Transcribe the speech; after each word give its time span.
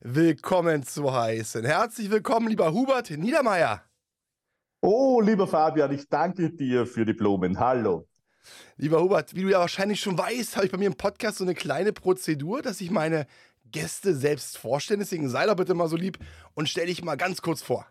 willkommen 0.00 0.82
zu 0.82 1.12
heißen. 1.12 1.64
Herzlich 1.64 2.10
willkommen, 2.10 2.48
lieber 2.48 2.72
Hubert 2.72 3.10
Niedermeyer. 3.10 3.82
Oh, 4.80 5.20
lieber 5.20 5.46
Fabian, 5.46 5.92
ich 5.92 6.08
danke 6.08 6.50
dir 6.50 6.86
für 6.86 7.04
die 7.04 7.14
Blumen. 7.14 7.58
Hallo. 7.58 8.06
Lieber 8.76 9.00
Hubert, 9.00 9.34
wie 9.34 9.42
du 9.42 9.50
ja 9.50 9.58
wahrscheinlich 9.58 10.00
schon 10.00 10.18
weißt, 10.18 10.56
habe 10.56 10.66
ich 10.66 10.72
bei 10.72 10.78
mir 10.78 10.86
im 10.86 10.96
Podcast 10.96 11.38
so 11.38 11.44
eine 11.44 11.54
kleine 11.54 11.92
Prozedur, 11.92 12.62
dass 12.62 12.80
ich 12.80 12.90
meine 12.90 13.26
Gäste 13.64 14.14
selbst 14.14 14.58
vorstelle. 14.58 15.00
Deswegen 15.00 15.28
sei 15.28 15.46
doch 15.46 15.56
bitte 15.56 15.74
mal 15.74 15.88
so 15.88 15.96
lieb 15.96 16.18
und 16.54 16.68
stell 16.68 16.86
dich 16.86 17.02
mal 17.02 17.16
ganz 17.16 17.42
kurz 17.42 17.62
vor. 17.62 17.86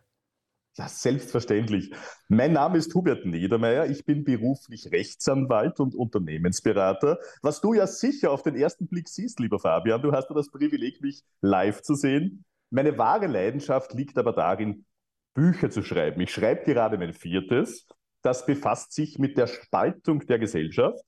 Ja, 0.77 0.89
selbstverständlich. 0.89 1.93
Mein 2.27 2.51
Name 2.51 2.77
ist 2.77 2.93
Hubert 2.93 3.25
Niedermeyer. 3.25 3.85
Ich 3.85 4.03
bin 4.03 4.25
beruflich 4.25 4.91
Rechtsanwalt 4.91 5.79
und 5.79 5.95
Unternehmensberater. 5.95 7.17
Was 7.41 7.61
du 7.61 7.73
ja 7.73 7.87
sicher 7.87 8.29
auf 8.31 8.43
den 8.43 8.55
ersten 8.55 8.87
Blick 8.87 9.07
siehst, 9.07 9.39
lieber 9.39 9.57
Fabian, 9.57 10.01
du 10.01 10.11
hast 10.11 10.29
ja 10.29 10.35
das 10.35 10.51
Privileg, 10.51 10.99
mich 11.01 11.23
live 11.39 11.81
zu 11.81 11.95
sehen. 11.95 12.43
Meine 12.71 12.97
wahre 12.97 13.27
Leidenschaft 13.27 13.93
liegt 13.93 14.17
aber 14.17 14.33
darin, 14.33 14.85
Bücher 15.33 15.69
zu 15.69 15.81
schreiben. 15.81 16.19
Ich 16.19 16.33
schreibe 16.33 16.65
gerade 16.65 16.97
mein 16.97 17.13
viertes. 17.13 17.87
Das 18.21 18.45
befasst 18.45 18.91
sich 18.91 19.17
mit 19.17 19.37
der 19.37 19.47
Spaltung 19.47 20.25
der 20.25 20.39
Gesellschaft. 20.39 20.99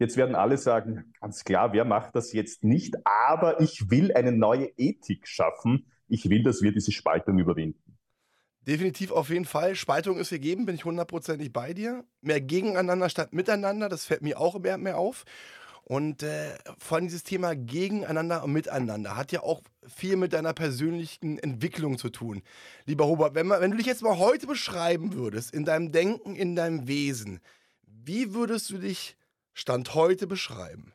Jetzt 0.00 0.16
werden 0.16 0.34
alle 0.34 0.58
sagen, 0.58 1.12
ganz 1.20 1.44
klar, 1.44 1.72
wer 1.72 1.84
macht 1.84 2.16
das 2.16 2.32
jetzt 2.32 2.64
nicht? 2.64 2.96
Aber 3.04 3.60
ich 3.60 3.88
will 3.88 4.12
eine 4.12 4.32
neue 4.32 4.66
Ethik 4.76 5.28
schaffen. 5.28 5.86
Ich 6.08 6.28
will, 6.28 6.42
dass 6.42 6.60
wir 6.60 6.72
diese 6.72 6.90
Spaltung 6.90 7.38
überwinden. 7.38 7.91
Definitiv 8.66 9.10
auf 9.10 9.28
jeden 9.28 9.44
Fall. 9.44 9.74
Spaltung 9.74 10.18
ist 10.18 10.30
gegeben, 10.30 10.66
bin 10.66 10.76
ich 10.76 10.84
hundertprozentig 10.84 11.52
bei 11.52 11.74
dir. 11.74 12.04
Mehr 12.20 12.40
gegeneinander 12.40 13.08
statt 13.08 13.32
miteinander, 13.32 13.88
das 13.88 14.04
fällt 14.04 14.22
mir 14.22 14.38
auch 14.38 14.58
mehr 14.58 14.78
mehr 14.78 14.98
auf. 14.98 15.24
Und 15.84 16.22
äh, 16.22 16.56
vor 16.78 16.96
allem 16.96 17.06
dieses 17.06 17.24
Thema 17.24 17.56
Gegeneinander 17.56 18.44
und 18.44 18.52
Miteinander 18.52 19.16
hat 19.16 19.32
ja 19.32 19.42
auch 19.42 19.62
viel 19.86 20.16
mit 20.16 20.32
deiner 20.32 20.52
persönlichen 20.52 21.38
Entwicklung 21.38 21.98
zu 21.98 22.08
tun. 22.08 22.42
Lieber 22.86 23.06
Hubert, 23.08 23.34
wenn, 23.34 23.50
wenn 23.50 23.72
du 23.72 23.76
dich 23.76 23.86
jetzt 23.86 24.02
mal 24.02 24.18
heute 24.18 24.46
beschreiben 24.46 25.14
würdest, 25.14 25.52
in 25.52 25.64
deinem 25.64 25.90
Denken, 25.90 26.36
in 26.36 26.54
deinem 26.54 26.86
Wesen, 26.86 27.40
wie 27.82 28.32
würdest 28.32 28.70
du 28.70 28.78
dich 28.78 29.16
Stand 29.54 29.94
heute 29.94 30.26
beschreiben? 30.28 30.92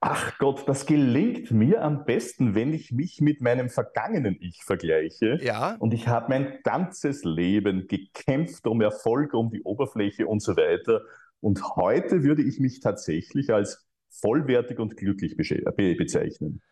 Ach 0.00 0.38
Gott, 0.38 0.68
das 0.68 0.86
gelingt 0.86 1.50
mir 1.50 1.82
am 1.82 2.04
besten, 2.04 2.54
wenn 2.54 2.72
ich 2.74 2.92
mich 2.92 3.20
mit 3.20 3.40
meinem 3.40 3.70
vergangenen 3.70 4.36
Ich 4.40 4.62
vergleiche. 4.62 5.38
Ja. 5.42 5.76
Und 5.78 5.94
ich 5.94 6.06
habe 6.06 6.26
mein 6.28 6.58
ganzes 6.62 7.24
Leben 7.24 7.86
gekämpft 7.86 8.66
um 8.66 8.80
Erfolg, 8.82 9.32
um 9.34 9.50
die 9.50 9.62
Oberfläche 9.62 10.26
und 10.26 10.40
so 10.40 10.56
weiter. 10.56 11.00
Und 11.40 11.62
heute 11.76 12.22
würde 12.22 12.42
ich 12.42 12.60
mich 12.60 12.80
tatsächlich 12.80 13.52
als 13.52 13.86
vollwertig 14.10 14.78
und 14.78 14.96
glücklich 14.96 15.36
bezeichnen. 15.36 16.62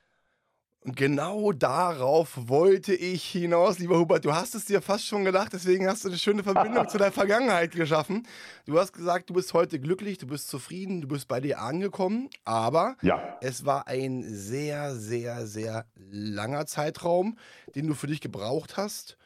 Und 0.84 0.96
genau 0.96 1.52
darauf 1.52 2.32
wollte 2.36 2.94
ich 2.94 3.24
hinaus, 3.24 3.78
lieber 3.78 3.98
Hubert. 3.98 4.26
Du 4.26 4.34
hast 4.34 4.54
es 4.54 4.66
dir 4.66 4.82
fast 4.82 5.06
schon 5.06 5.24
gedacht, 5.24 5.54
deswegen 5.54 5.88
hast 5.88 6.04
du 6.04 6.08
eine 6.08 6.18
schöne 6.18 6.42
Verbindung 6.42 6.86
zu 6.90 6.98
deiner 6.98 7.10
Vergangenheit 7.10 7.72
geschaffen. 7.72 8.26
Du 8.66 8.78
hast 8.78 8.92
gesagt, 8.92 9.30
du 9.30 9.34
bist 9.34 9.54
heute 9.54 9.80
glücklich, 9.80 10.18
du 10.18 10.26
bist 10.26 10.48
zufrieden, 10.48 11.00
du 11.00 11.08
bist 11.08 11.26
bei 11.26 11.40
dir 11.40 11.62
angekommen, 11.62 12.28
aber 12.44 12.98
ja. 13.00 13.38
es 13.40 13.64
war 13.64 13.88
ein 13.88 14.24
sehr, 14.28 14.94
sehr, 14.94 15.46
sehr 15.46 15.86
langer 15.96 16.66
Zeitraum, 16.66 17.38
den 17.74 17.86
du 17.86 17.94
für 17.94 18.06
dich 18.06 18.20
gebraucht 18.20 18.76
hast, 18.76 19.16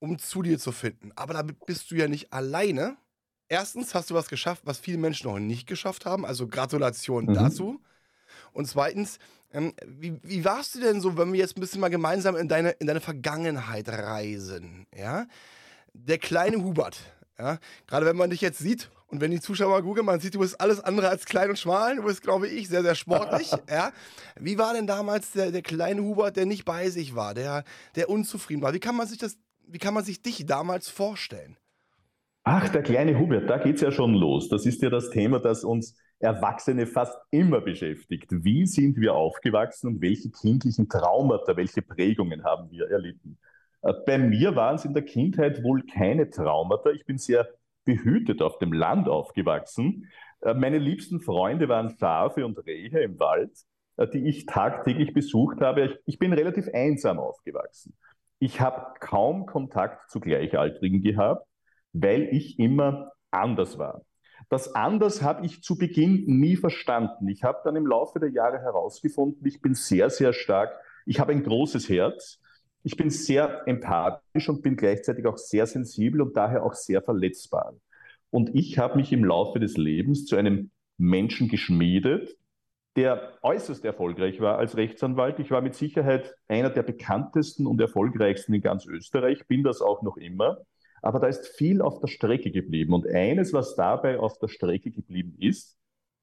um 0.00 0.18
zu 0.18 0.42
dir 0.42 0.58
zu 0.58 0.72
finden. 0.72 1.12
Aber 1.14 1.34
damit 1.34 1.64
bist 1.66 1.92
du 1.92 1.94
ja 1.94 2.08
nicht 2.08 2.32
alleine. 2.32 2.96
Erstens 3.48 3.94
hast 3.94 4.10
du 4.10 4.14
was 4.14 4.28
geschafft, 4.28 4.62
was 4.64 4.80
viele 4.80 4.98
Menschen 4.98 5.30
noch 5.30 5.38
nicht 5.38 5.68
geschafft 5.68 6.04
haben, 6.04 6.26
also 6.26 6.48
Gratulation 6.48 7.26
mhm. 7.26 7.34
dazu. 7.34 7.80
Und 8.52 8.66
zweitens, 8.66 9.18
ähm, 9.52 9.72
wie, 9.86 10.16
wie, 10.22 10.44
warst 10.44 10.74
du 10.74 10.80
denn 10.80 11.00
so, 11.00 11.16
wenn 11.16 11.32
wir 11.32 11.40
jetzt 11.40 11.56
ein 11.56 11.60
bisschen 11.60 11.80
mal 11.80 11.88
gemeinsam 11.88 12.36
in 12.36 12.48
deine, 12.48 12.70
in 12.72 12.86
deine 12.86 13.00
Vergangenheit 13.00 13.88
reisen? 13.88 14.86
Ja? 14.96 15.26
Der 15.92 16.18
kleine 16.18 16.62
Hubert, 16.62 17.00
ja? 17.38 17.58
gerade 17.86 18.06
wenn 18.06 18.16
man 18.16 18.30
dich 18.30 18.40
jetzt 18.40 18.58
sieht 18.58 18.90
und 19.08 19.20
wenn 19.20 19.32
die 19.32 19.40
Zuschauer 19.40 19.70
mal 19.70 19.82
googeln, 19.82 20.06
man 20.06 20.20
sieht, 20.20 20.36
du 20.36 20.38
bist 20.38 20.60
alles 20.60 20.78
andere 20.78 21.08
als 21.08 21.24
klein 21.24 21.50
und 21.50 21.58
schmal, 21.58 21.96
du 21.96 22.04
bist, 22.04 22.22
glaube 22.22 22.46
ich, 22.46 22.68
sehr, 22.68 22.82
sehr 22.82 22.94
sportlich. 22.94 23.50
ja? 23.68 23.90
Wie 24.38 24.56
war 24.56 24.72
denn 24.72 24.86
damals 24.86 25.32
der, 25.32 25.50
der 25.50 25.62
kleine 25.62 26.02
Hubert, 26.02 26.36
der 26.36 26.46
nicht 26.46 26.64
bei 26.64 26.88
sich 26.90 27.16
war, 27.16 27.34
der, 27.34 27.64
der 27.96 28.08
unzufrieden 28.08 28.62
war? 28.62 28.72
Wie 28.72 28.80
kann 28.80 28.94
man 28.94 29.08
sich 29.08 29.18
das, 29.18 29.36
wie 29.66 29.78
kann 29.78 29.94
man 29.94 30.04
sich 30.04 30.22
dich 30.22 30.46
damals 30.46 30.88
vorstellen? 30.88 31.56
Ach, 32.44 32.68
der 32.68 32.82
kleine 32.82 33.18
Hubert, 33.18 33.50
da 33.50 33.58
geht 33.58 33.76
es 33.76 33.80
ja 33.80 33.90
schon 33.90 34.14
los. 34.14 34.48
Das 34.48 34.64
ist 34.64 34.80
ja 34.80 34.90
das 34.90 35.10
Thema, 35.10 35.40
das 35.40 35.64
uns 35.64 35.96
Erwachsene 36.20 36.86
fast 36.86 37.18
immer 37.30 37.62
beschäftigt. 37.62 38.28
Wie 38.30 38.66
sind 38.66 38.98
wir 38.98 39.14
aufgewachsen 39.14 39.88
und 39.88 40.02
welche 40.02 40.30
kindlichen 40.30 40.88
Traumata, 40.88 41.56
welche 41.56 41.80
Prägungen 41.80 42.44
haben 42.44 42.70
wir 42.70 42.90
erlitten? 42.90 43.38
Äh, 43.82 43.94
bei 44.06 44.18
mir 44.18 44.54
waren 44.54 44.76
es 44.76 44.84
in 44.84 44.92
der 44.92 45.04
Kindheit 45.04 45.62
wohl 45.64 45.82
keine 45.86 46.28
Traumata. 46.28 46.90
Ich 46.90 47.06
bin 47.06 47.16
sehr 47.16 47.48
behütet 47.84 48.42
auf 48.42 48.58
dem 48.58 48.74
Land 48.74 49.08
aufgewachsen. 49.08 50.10
Äh, 50.42 50.52
meine 50.52 50.78
liebsten 50.78 51.20
Freunde 51.20 51.68
waren 51.68 51.96
Schafe 51.98 52.44
und 52.44 52.58
Rehe 52.66 53.00
im 53.00 53.18
Wald, 53.18 53.52
äh, 53.96 54.06
die 54.06 54.28
ich 54.28 54.44
tagtäglich 54.44 55.14
besucht 55.14 55.62
habe. 55.62 55.98
Ich 56.04 56.18
bin 56.18 56.34
relativ 56.34 56.68
einsam 56.74 57.18
aufgewachsen. 57.18 57.96
Ich 58.38 58.60
habe 58.60 58.94
kaum 59.00 59.46
Kontakt 59.46 60.10
zu 60.10 60.20
Gleichaltrigen 60.20 61.02
gehabt, 61.02 61.46
weil 61.92 62.28
ich 62.30 62.58
immer 62.58 63.12
anders 63.30 63.78
war. 63.78 64.02
Das 64.48 64.74
anders 64.74 65.22
habe 65.22 65.44
ich 65.44 65.62
zu 65.62 65.76
Beginn 65.76 66.24
nie 66.26 66.56
verstanden. 66.56 67.28
Ich 67.28 67.44
habe 67.44 67.60
dann 67.64 67.76
im 67.76 67.86
Laufe 67.86 68.18
der 68.18 68.30
Jahre 68.30 68.60
herausgefunden, 68.60 69.46
ich 69.46 69.60
bin 69.60 69.74
sehr, 69.74 70.10
sehr 70.10 70.32
stark, 70.32 70.72
ich 71.06 71.20
habe 71.20 71.32
ein 71.32 71.42
großes 71.42 71.88
Herz, 71.88 72.40
ich 72.82 72.96
bin 72.96 73.10
sehr 73.10 73.62
empathisch 73.66 74.48
und 74.48 74.62
bin 74.62 74.76
gleichzeitig 74.76 75.26
auch 75.26 75.36
sehr 75.36 75.66
sensibel 75.66 76.22
und 76.22 76.36
daher 76.36 76.64
auch 76.64 76.74
sehr 76.74 77.02
verletzbar. 77.02 77.74
Und 78.30 78.54
ich 78.54 78.78
habe 78.78 78.96
mich 78.96 79.12
im 79.12 79.24
Laufe 79.24 79.60
des 79.60 79.76
Lebens 79.76 80.24
zu 80.24 80.36
einem 80.36 80.70
Menschen 80.96 81.48
geschmiedet, 81.48 82.36
der 82.96 83.38
äußerst 83.42 83.84
erfolgreich 83.84 84.40
war 84.40 84.58
als 84.58 84.76
Rechtsanwalt. 84.76 85.38
Ich 85.38 85.50
war 85.50 85.60
mit 85.60 85.74
Sicherheit 85.74 86.34
einer 86.48 86.70
der 86.70 86.82
bekanntesten 86.82 87.66
und 87.66 87.80
erfolgreichsten 87.80 88.54
in 88.54 88.62
ganz 88.62 88.86
Österreich, 88.86 89.46
bin 89.46 89.62
das 89.62 89.80
auch 89.80 90.02
noch 90.02 90.16
immer. 90.16 90.58
Aber 91.02 91.18
da 91.18 91.26
ist 91.26 91.48
viel 91.48 91.82
auf 91.82 92.00
der 92.00 92.08
Strecke 92.08 92.50
geblieben. 92.50 92.92
Und 92.92 93.06
eines, 93.06 93.52
was 93.52 93.74
dabei 93.74 94.18
auf 94.18 94.38
der 94.38 94.48
Strecke 94.48 94.90
geblieben 94.90 95.36
ist, 95.38 95.78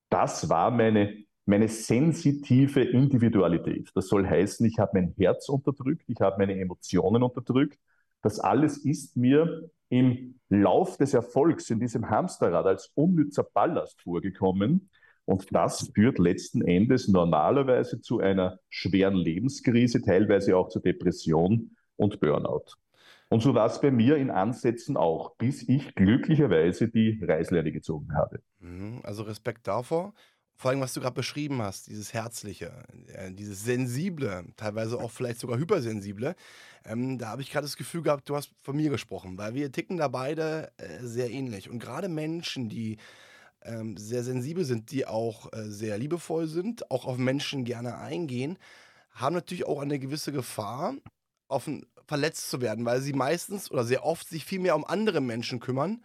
das 0.09 0.49
war 0.49 0.71
meine, 0.71 1.23
meine 1.45 1.67
sensitive 1.67 2.81
Individualität. 2.81 3.89
Das 3.95 4.07
soll 4.07 4.27
heißen, 4.27 4.65
ich 4.65 4.79
habe 4.79 4.91
mein 4.93 5.13
Herz 5.17 5.49
unterdrückt, 5.49 6.03
ich 6.07 6.19
habe 6.21 6.37
meine 6.37 6.59
Emotionen 6.59 7.23
unterdrückt. 7.23 7.79
Das 8.21 8.39
alles 8.39 8.77
ist 8.77 9.17
mir 9.17 9.69
im 9.89 10.39
Lauf 10.49 10.97
des 10.97 11.13
Erfolgs 11.13 11.69
in 11.69 11.79
diesem 11.79 12.09
Hamsterrad 12.09 12.65
als 12.65 12.91
unnützer 12.93 13.43
Ballast 13.43 14.01
vorgekommen. 14.01 14.89
Und 15.25 15.53
das 15.53 15.91
führt 15.93 16.19
letzten 16.19 16.61
Endes 16.61 17.07
normalerweise 17.07 18.01
zu 18.01 18.19
einer 18.19 18.59
schweren 18.69 19.15
Lebenskrise, 19.15 20.01
teilweise 20.01 20.55
auch 20.55 20.69
zu 20.69 20.79
Depression 20.79 21.75
und 21.97 22.19
Burnout. 22.21 22.63
Und 23.29 23.41
so 23.41 23.53
war 23.53 23.65
es 23.65 23.81
bei 23.81 23.91
mir 23.91 24.15
in 24.15 24.31
Ansätzen 24.31 24.95
auch, 24.95 25.35
bis 25.35 25.67
ich 25.67 25.95
glücklicherweise 25.95 26.87
die 26.87 27.19
Reißleine 27.21 27.71
gezogen 27.71 28.15
habe. 28.15 28.41
Mhm, 28.59 29.01
also 29.03 29.23
Respekt 29.23 29.67
davor. 29.67 30.13
Vor 30.55 30.71
allem, 30.71 30.81
was 30.81 30.93
du 30.93 31.01
gerade 31.01 31.13
beschrieben 31.13 31.61
hast, 31.61 31.85
dieses 31.87 32.13
Herzliche, 32.13 32.71
äh, 33.13 33.31
dieses 33.31 33.63
Sensible, 33.63 34.45
teilweise 34.55 34.97
auch 34.97 35.11
vielleicht 35.11 35.39
sogar 35.39 35.59
Hypersensible. 35.59 36.35
Ähm, 36.83 37.19
da 37.19 37.27
habe 37.27 37.43
ich 37.43 37.51
gerade 37.51 37.65
das 37.65 37.77
Gefühl 37.77 38.01
gehabt, 38.01 38.27
du 38.27 38.35
hast 38.35 38.51
von 38.61 38.75
mir 38.75 38.89
gesprochen, 38.89 39.37
weil 39.37 39.53
wir 39.53 39.71
ticken 39.71 39.97
da 39.97 40.07
beide 40.07 40.71
äh, 40.77 41.03
sehr 41.03 41.29
ähnlich. 41.29 41.69
Und 41.69 41.77
gerade 41.77 42.09
Menschen, 42.09 42.69
die 42.69 42.97
ähm, 43.61 43.97
sehr 43.97 44.23
sensibel 44.23 44.65
sind, 44.65 44.89
die 44.91 45.05
auch 45.05 45.53
äh, 45.53 45.69
sehr 45.69 45.97
liebevoll 45.99 46.47
sind, 46.47 46.89
auch 46.89 47.05
auf 47.05 47.17
Menschen 47.17 47.63
gerne 47.63 47.97
eingehen, 47.97 48.57
haben 49.11 49.35
natürlich 49.35 49.67
auch 49.67 49.81
eine 49.81 49.99
gewisse 49.99 50.31
Gefahr, 50.31 50.95
auf 51.49 51.67
ein, 51.67 51.85
verletzt 52.07 52.49
zu 52.49 52.61
werden, 52.61 52.85
weil 52.85 53.01
sie 53.01 53.13
meistens 53.13 53.69
oder 53.69 53.83
sehr 53.83 54.05
oft 54.05 54.27
sich 54.27 54.45
viel 54.45 54.59
mehr 54.59 54.75
um 54.75 54.85
andere 54.85 55.21
Menschen 55.21 55.59
kümmern, 55.59 56.03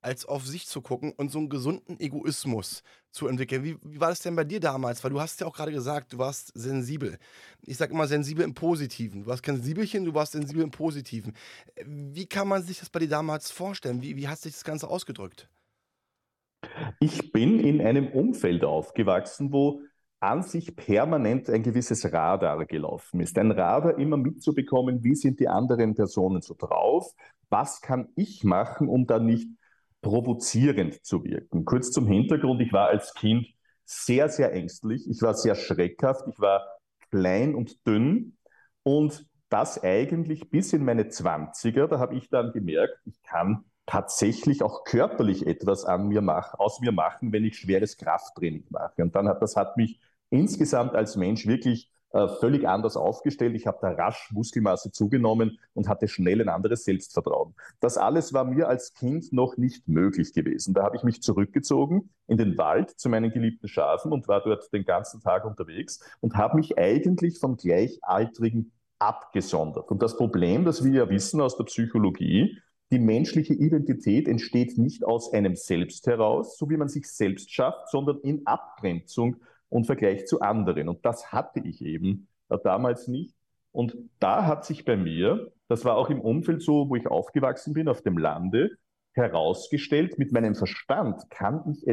als 0.00 0.26
auf 0.26 0.46
sich 0.46 0.66
zu 0.66 0.80
gucken 0.80 1.12
und 1.16 1.30
so 1.30 1.38
einen 1.38 1.48
gesunden 1.48 1.98
Egoismus 1.98 2.82
zu 3.10 3.26
entwickeln. 3.26 3.64
Wie, 3.64 3.76
wie 3.82 4.00
war 4.00 4.10
das 4.10 4.20
denn 4.20 4.36
bei 4.36 4.44
dir 4.44 4.60
damals? 4.60 5.02
Weil 5.02 5.10
du 5.10 5.20
hast 5.20 5.40
ja 5.40 5.46
auch 5.46 5.56
gerade 5.56 5.72
gesagt, 5.72 6.12
du 6.12 6.18
warst 6.18 6.52
sensibel. 6.54 7.18
Ich 7.62 7.76
sage 7.76 7.92
immer 7.92 8.06
sensibel 8.06 8.44
im 8.44 8.54
Positiven. 8.54 9.22
Du 9.22 9.26
warst 9.26 9.42
kein 9.42 9.56
Sensibelchen, 9.56 10.04
du 10.04 10.14
warst 10.14 10.32
sensibel 10.32 10.62
im 10.62 10.70
Positiven. 10.70 11.34
Wie 11.84 12.26
kann 12.26 12.48
man 12.48 12.62
sich 12.62 12.78
das 12.78 12.90
bei 12.90 13.00
dir 13.00 13.08
damals 13.08 13.50
vorstellen? 13.50 14.02
Wie, 14.02 14.16
wie 14.16 14.28
hat 14.28 14.38
sich 14.38 14.52
das 14.52 14.64
Ganze 14.64 14.88
ausgedrückt? 14.88 15.48
Ich 17.00 17.32
bin 17.32 17.60
in 17.60 17.80
einem 17.80 18.08
Umfeld 18.08 18.64
aufgewachsen, 18.64 19.52
wo 19.52 19.82
an 20.20 20.42
sich 20.42 20.74
permanent 20.74 21.48
ein 21.48 21.62
gewisses 21.62 22.12
Radar 22.12 22.64
gelaufen 22.66 23.20
ist. 23.20 23.38
Ein 23.38 23.52
Radar 23.52 23.98
immer 23.98 24.16
mitzubekommen, 24.16 25.04
wie 25.04 25.14
sind 25.14 25.38
die 25.40 25.48
anderen 25.48 25.94
Personen 25.94 26.42
so 26.42 26.54
drauf, 26.58 27.12
was 27.50 27.80
kann 27.80 28.08
ich 28.16 28.44
machen, 28.44 28.88
um 28.88 29.06
da 29.06 29.18
nicht 29.18 29.48
provozierend 30.00 31.04
zu 31.04 31.24
wirken. 31.24 31.64
Kurz 31.64 31.90
zum 31.90 32.06
Hintergrund, 32.06 32.60
ich 32.60 32.72
war 32.72 32.88
als 32.88 33.14
Kind 33.14 33.46
sehr, 33.84 34.28
sehr 34.28 34.52
ängstlich, 34.52 35.08
ich 35.08 35.22
war 35.22 35.34
sehr 35.34 35.54
schreckhaft, 35.54 36.26
ich 36.28 36.38
war 36.40 36.62
klein 37.10 37.54
und 37.54 37.86
dünn 37.86 38.36
und 38.82 39.26
das 39.48 39.82
eigentlich 39.82 40.50
bis 40.50 40.72
in 40.72 40.84
meine 40.84 41.04
20er, 41.04 41.86
da 41.86 41.98
habe 41.98 42.16
ich 42.16 42.28
dann 42.28 42.52
gemerkt, 42.52 42.98
ich 43.06 43.22
kann 43.22 43.64
tatsächlich 43.86 44.62
auch 44.62 44.84
körperlich 44.84 45.46
etwas 45.46 45.86
an 45.86 46.08
mir 46.08 46.20
mach, 46.20 46.54
aus 46.58 46.80
mir 46.80 46.92
machen, 46.92 47.32
wenn 47.32 47.44
ich 47.44 47.58
schweres 47.58 47.96
Krafttraining 47.96 48.66
mache. 48.68 49.02
Und 49.02 49.14
dann 49.14 49.26
hat 49.26 49.40
das 49.40 49.56
hat 49.56 49.78
mich 49.78 49.98
insgesamt 50.30 50.94
als 50.94 51.16
Mensch 51.16 51.46
wirklich 51.46 51.90
äh, 52.10 52.26
völlig 52.40 52.66
anders 52.66 52.96
aufgestellt. 52.96 53.54
Ich 53.54 53.66
habe 53.66 53.78
da 53.82 53.90
rasch 53.90 54.30
Muskelmasse 54.32 54.90
zugenommen 54.90 55.58
und 55.74 55.88
hatte 55.88 56.08
schnell 56.08 56.40
ein 56.40 56.48
anderes 56.48 56.84
Selbstvertrauen. 56.84 57.54
Das 57.80 57.98
alles 57.98 58.32
war 58.32 58.44
mir 58.44 58.68
als 58.68 58.94
Kind 58.94 59.30
noch 59.32 59.58
nicht 59.58 59.88
möglich 59.88 60.32
gewesen. 60.32 60.72
Da 60.72 60.84
habe 60.84 60.96
ich 60.96 61.02
mich 61.02 61.20
zurückgezogen 61.20 62.08
in 62.26 62.38
den 62.38 62.56
Wald 62.56 62.90
zu 62.98 63.10
meinen 63.10 63.30
geliebten 63.30 63.68
Schafen 63.68 64.10
und 64.12 64.26
war 64.26 64.42
dort 64.42 64.72
den 64.72 64.86
ganzen 64.86 65.20
Tag 65.20 65.44
unterwegs 65.44 66.00
und 66.20 66.34
habe 66.34 66.56
mich 66.56 66.78
eigentlich 66.78 67.38
von 67.38 67.58
Gleichaltrigen 67.58 68.72
abgesondert. 68.98 69.90
Und 69.90 70.02
das 70.02 70.16
Problem, 70.16 70.64
das 70.64 70.82
wir 70.82 70.92
ja 70.92 71.10
wissen 71.10 71.42
aus 71.42 71.58
der 71.58 71.64
Psychologie, 71.64 72.58
die 72.90 72.98
menschliche 72.98 73.52
Identität 73.52 74.28
entsteht 74.28 74.78
nicht 74.78 75.04
aus 75.04 75.34
einem 75.34 75.56
Selbst 75.56 76.06
heraus, 76.06 76.56
so 76.56 76.70
wie 76.70 76.78
man 76.78 76.88
sich 76.88 77.06
selbst 77.06 77.52
schafft, 77.52 77.90
sondern 77.90 78.18
in 78.20 78.46
Abgrenzung 78.46 79.36
und 79.68 79.86
Vergleich 79.86 80.26
zu 80.26 80.40
anderen. 80.40 80.88
Und 80.88 81.04
das 81.04 81.32
hatte 81.32 81.60
ich 81.60 81.82
eben 81.82 82.28
äh, 82.48 82.58
damals 82.62 83.08
nicht. 83.08 83.34
Und 83.72 83.96
da 84.18 84.46
hat 84.46 84.64
sich 84.64 84.84
bei 84.84 84.96
mir, 84.96 85.52
das 85.68 85.84
war 85.84 85.96
auch 85.96 86.10
im 86.10 86.20
Umfeld 86.20 86.62
so, 86.62 86.88
wo 86.88 86.96
ich 86.96 87.06
aufgewachsen 87.06 87.74
bin, 87.74 87.88
auf 87.88 88.02
dem 88.02 88.18
Lande, 88.18 88.70
herausgestellt, 89.18 90.18
mit 90.18 90.32
meinem 90.32 90.54
Verstand 90.54 91.28
kann 91.28 91.64
ich 91.72 91.84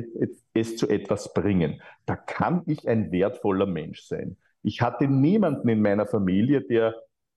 es 0.54 0.78
zu 0.78 0.88
etwas 0.88 1.34
bringen. 1.34 1.82
Da 2.06 2.16
kann 2.16 2.62
ich 2.68 2.88
ein 2.88 3.12
wertvoller 3.12 3.66
Mensch 3.66 4.04
sein. 4.04 4.38
Ich 4.62 4.82
hatte 4.82 5.08
niemanden 5.08 5.68
in 5.70 5.82
meiner 5.82 6.06
Familie, 6.06 6.62
der 6.62 6.96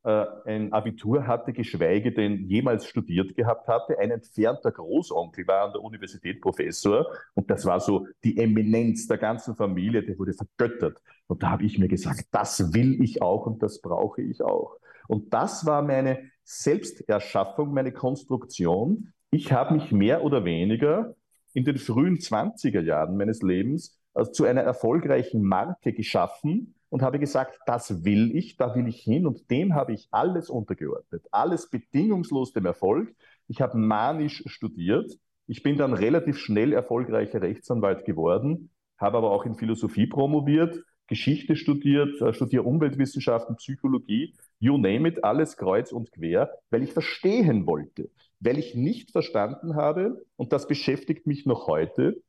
ein 0.09 0.73
Abitur 0.73 1.27
hatte, 1.27 1.53
geschweige 1.53 2.13
denn 2.13 2.49
jemals 2.49 2.87
studiert 2.87 3.37
gehabt 3.37 3.69
hatte. 3.69 3.99
Ein 3.99 4.11
entfernter 4.11 4.73
Großonkel 4.73 5.47
war 5.47 5.67
an 5.67 5.73
der 5.73 5.83
Universität 5.83 6.41
Professor 6.41 7.07
und 7.35 7.51
das 7.51 7.65
war 7.67 7.81
so 7.81 8.07
die 8.25 8.39
Eminenz 8.39 9.07
der 9.07 9.19
ganzen 9.19 9.55
Familie, 9.55 10.03
der 10.03 10.19
wurde 10.19 10.33
vergöttert. 10.33 11.03
Und 11.27 11.43
da 11.43 11.51
habe 11.51 11.65
ich 11.65 11.79
mir 11.79 11.89
gesagt, 11.89 12.27
das 12.31 12.73
will 12.73 13.03
ich 13.03 13.21
auch 13.23 13.47
und 13.47 13.63
das 13.63 13.81
brauche 13.81 14.23
ich 14.23 14.43
auch. 14.43 14.79
Und 15.09 15.35
das 15.35 15.67
war 15.67 15.83
meine 15.83 16.31
Selbsterschaffung, 16.45 17.75
meine 17.75 17.93
Konstruktion. 17.93 19.13
Ich 19.31 19.53
habe 19.53 19.75
mich 19.75 19.93
mehr 19.93 20.25
oder 20.25 20.45
weniger 20.45 21.15
in 21.53 21.65
den 21.65 21.77
frühen 21.77 22.17
20er 22.17 22.81
Jahren 22.81 23.17
meines 23.17 23.43
Lebens 23.43 23.99
also 24.15 24.33
zu 24.33 24.45
einer 24.45 24.63
erfolgreichen 24.63 25.43
Marke 25.43 25.93
geschaffen, 25.93 26.75
und 26.91 27.03
habe 27.03 27.19
gesagt, 27.19 27.59
das 27.67 28.05
will 28.05 28.35
ich, 28.37 28.57
da 28.57 28.75
will 28.75 28.89
ich 28.89 29.03
hin 29.03 29.27
und 29.27 29.51
dem 29.51 29.75
habe 29.75 29.93
ich 29.93 30.09
alles 30.11 30.51
untergeordnet, 30.51 31.27
alles 31.31 31.69
bedingungslos 31.69 32.53
dem 32.53 32.67
Erfolg. 32.67 33.15
Ich 33.47 33.61
habe 33.61 33.79
manisch 33.79 34.43
studiert. 34.47 35.13
Ich 35.47 35.63
bin 35.63 35.77
dann 35.77 35.95
relativ 35.95 36.39
schnell 36.39 36.73
erfolgreicher 36.73 37.41
Rechtsanwalt 37.41 38.05
geworden, 38.05 38.71
habe 38.99 39.19
aber 39.19 39.31
auch 39.31 39.47
in 39.47 39.55
Philosophie 39.55 40.07
promoviert, 40.07 40.83
Geschichte 41.07 41.57
studiert, 41.57 42.21
äh, 42.21 42.33
studiere 42.35 42.65
Umweltwissenschaften, 42.65 43.57
Psychologie, 43.57 44.35
you 44.61 44.77
name 44.77 45.09
it, 45.09 45.25
alles 45.25 45.57
kreuz 45.57 45.91
und 45.91 46.13
quer, 46.13 46.51
weil 46.71 46.83
ich 46.83 46.93
verstehen 46.93 47.67
wollte, 47.67 48.11
weil 48.41 48.59
ich 48.59 48.75
nicht 48.75 49.11
verstanden 49.11 49.75
habe, 49.75 50.25
und 50.37 50.53
das 50.53 50.69
beschäftigt 50.69 51.27
mich 51.27 51.47
noch 51.47 51.67
heute, 51.67 52.23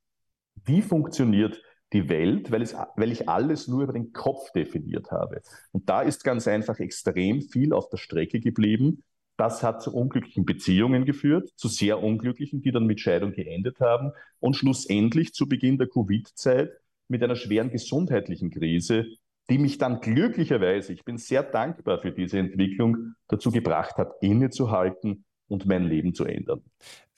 wie 0.66 0.82
funktioniert 0.82 1.62
die 1.94 2.10
Welt, 2.10 2.52
weil, 2.52 2.62
es, 2.62 2.76
weil 2.96 3.12
ich 3.12 3.28
alles 3.28 3.68
nur 3.68 3.84
über 3.84 3.94
den 3.94 4.14
Kopf 4.14 4.52
definiert 4.52 5.12
habe. 5.12 5.42
Und 5.72 5.90
da 5.90 6.02
ist 6.02 6.24
ganz 6.24 6.48
einfach 6.48 6.80
extrem 6.80 7.42
viel 7.42 7.74
auf 7.74 7.90
der 7.90 7.98
Strecke 7.98 8.40
geblieben. 8.40 9.04
Das 9.38 9.64
hat 9.64 9.82
zu 9.82 9.96
unglücklichen 9.96 10.46
Beziehungen 10.46 11.06
geführt, 11.06 11.50
zu 11.56 11.68
sehr 11.68 12.04
unglücklichen, 12.04 12.62
die 12.62 12.72
dann 12.72 12.86
mit 12.86 13.00
Scheidung 13.00 13.32
geendet 13.32 13.80
haben 13.80 14.12
und 14.40 14.56
schlussendlich 14.56 15.34
zu 15.34 15.48
Beginn 15.48 15.78
der 15.78 15.88
Covid-Zeit 15.88 16.72
mit 17.08 17.24
einer 17.24 17.36
schweren 17.36 17.72
gesundheitlichen 17.72 18.52
Krise, 18.52 19.06
die 19.50 19.58
mich 19.58 19.78
dann 19.78 20.00
glücklicherweise, 20.02 20.94
ich 20.94 21.04
bin 21.06 21.18
sehr 21.18 21.42
dankbar 21.42 22.00
für 22.00 22.12
diese 22.12 22.38
Entwicklung, 22.38 23.16
dazu 23.28 23.50
gebracht 23.50 23.96
hat, 23.98 24.12
innezuhalten 24.22 25.26
und 25.50 25.66
mein 25.66 25.84
Leben 25.84 26.14
zu 26.14 26.24
ändern. 26.24 26.62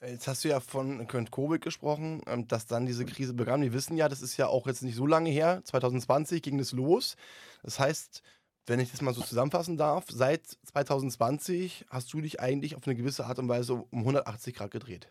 Jetzt 0.01 0.27
hast 0.27 0.43
du 0.43 0.49
ja 0.49 0.59
von 0.59 1.05
Covid 1.05 1.61
gesprochen, 1.61 2.23
ähm, 2.25 2.47
dass 2.47 2.65
dann 2.65 2.87
diese 2.87 3.05
Krise 3.05 3.35
begann. 3.35 3.61
Wir 3.61 3.73
wissen 3.73 3.95
ja, 3.95 4.09
das 4.09 4.21
ist 4.21 4.35
ja 4.37 4.47
auch 4.47 4.65
jetzt 4.65 4.81
nicht 4.81 4.95
so 4.95 5.05
lange 5.05 5.29
her. 5.29 5.61
2020 5.63 6.41
ging 6.41 6.59
es 6.59 6.71
los. 6.71 7.15
Das 7.61 7.79
heißt, 7.79 8.23
wenn 8.65 8.79
ich 8.79 8.89
das 8.89 9.01
mal 9.01 9.13
so 9.13 9.21
zusammenfassen 9.21 9.77
darf, 9.77 10.05
seit 10.09 10.47
2020 10.65 11.85
hast 11.89 12.11
du 12.13 12.21
dich 12.21 12.39
eigentlich 12.39 12.75
auf 12.75 12.87
eine 12.87 12.95
gewisse 12.95 13.25
Art 13.25 13.37
und 13.37 13.47
Weise 13.47 13.75
um 13.75 13.99
180 13.99 14.55
Grad 14.55 14.71
gedreht. 14.71 15.07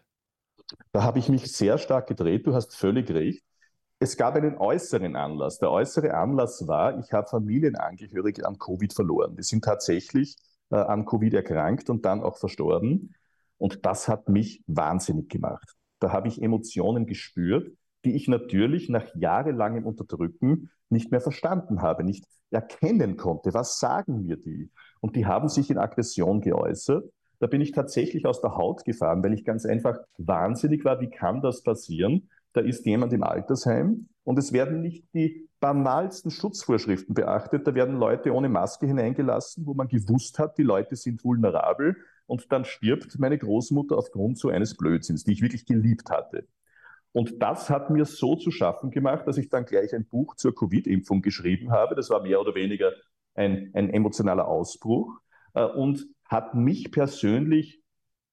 Da 0.92 1.02
habe 1.02 1.18
ich 1.18 1.28
mich 1.28 1.52
sehr 1.52 1.78
stark 1.78 2.08
gedreht. 2.08 2.46
Du 2.46 2.54
hast 2.54 2.74
völlig 2.76 3.10
recht. 3.10 3.44
Es 4.00 4.16
gab 4.16 4.34
einen 4.34 4.56
äußeren 4.56 5.14
Anlass. 5.14 5.58
Der 5.58 5.70
äußere 5.70 6.14
Anlass 6.14 6.66
war, 6.66 6.98
ich 6.98 7.12
habe 7.12 7.28
Familienangehörige 7.28 8.46
an 8.46 8.58
Covid 8.58 8.92
verloren. 8.92 9.36
Die 9.36 9.42
sind 9.42 9.62
tatsächlich 9.64 10.36
äh, 10.70 10.76
an 10.76 11.04
Covid 11.04 11.34
erkrankt 11.34 11.90
und 11.90 12.04
dann 12.04 12.22
auch 12.22 12.38
verstorben. 12.38 13.14
Und 13.58 13.84
das 13.84 14.08
hat 14.08 14.28
mich 14.28 14.62
wahnsinnig 14.66 15.28
gemacht. 15.28 15.74
Da 15.98 16.12
habe 16.12 16.28
ich 16.28 16.40
Emotionen 16.40 17.06
gespürt, 17.06 17.76
die 18.04 18.14
ich 18.14 18.28
natürlich 18.28 18.88
nach 18.88 19.14
jahrelangem 19.14 19.84
Unterdrücken 19.84 20.70
nicht 20.88 21.10
mehr 21.10 21.20
verstanden 21.20 21.82
habe, 21.82 22.02
nicht 22.02 22.24
erkennen 22.50 23.16
konnte. 23.16 23.52
Was 23.52 23.78
sagen 23.78 24.22
mir 24.22 24.36
die? 24.36 24.70
Und 25.00 25.16
die 25.16 25.26
haben 25.26 25.48
sich 25.48 25.70
in 25.70 25.78
Aggression 25.78 26.40
geäußert. 26.40 27.10
Da 27.38 27.46
bin 27.46 27.60
ich 27.60 27.72
tatsächlich 27.72 28.26
aus 28.26 28.40
der 28.40 28.56
Haut 28.56 28.84
gefahren, 28.84 29.22
weil 29.22 29.34
ich 29.34 29.44
ganz 29.44 29.64
einfach 29.64 29.98
wahnsinnig 30.18 30.84
war. 30.84 31.00
Wie 31.00 31.10
kann 31.10 31.40
das 31.42 31.62
passieren? 31.62 32.28
Da 32.52 32.60
ist 32.60 32.84
jemand 32.86 33.12
im 33.12 33.22
Altersheim 33.22 34.08
und 34.24 34.38
es 34.38 34.52
werden 34.52 34.80
nicht 34.80 35.04
die 35.14 35.48
banalsten 35.60 36.30
Schutzvorschriften 36.30 37.14
beachtet. 37.14 37.66
Da 37.66 37.74
werden 37.74 37.98
Leute 37.98 38.32
ohne 38.34 38.48
Maske 38.48 38.86
hineingelassen, 38.86 39.66
wo 39.66 39.74
man 39.74 39.88
gewusst 39.88 40.38
hat, 40.38 40.58
die 40.58 40.62
Leute 40.62 40.96
sind 40.96 41.22
vulnerabel 41.22 41.96
und 42.26 42.50
dann 42.50 42.64
stirbt 42.64 43.18
meine 43.18 43.38
Großmutter 43.38 43.96
aufgrund 43.96 44.38
so 44.38 44.48
eines 44.48 44.76
Blödsinns, 44.76 45.24
die 45.24 45.32
ich 45.32 45.42
wirklich 45.42 45.66
geliebt 45.66 46.10
hatte. 46.10 46.46
Und 47.12 47.42
das 47.42 47.68
hat 47.70 47.90
mir 47.90 48.04
so 48.04 48.36
zu 48.36 48.50
schaffen 48.50 48.90
gemacht, 48.90 49.26
dass 49.26 49.36
ich 49.36 49.48
dann 49.48 49.64
gleich 49.64 49.94
ein 49.94 50.06
Buch 50.06 50.36
zur 50.36 50.54
Covid-Impfung 50.54 51.22
geschrieben 51.22 51.72
habe. 51.72 51.96
Das 51.96 52.08
war 52.08 52.22
mehr 52.22 52.40
oder 52.40 52.54
weniger 52.54 52.92
ein, 53.34 53.70
ein 53.74 53.90
emotionaler 53.90 54.46
Ausbruch 54.46 55.20
äh, 55.54 55.64
und 55.64 56.06
hat 56.24 56.54
mich 56.54 56.92
persönlich 56.92 57.79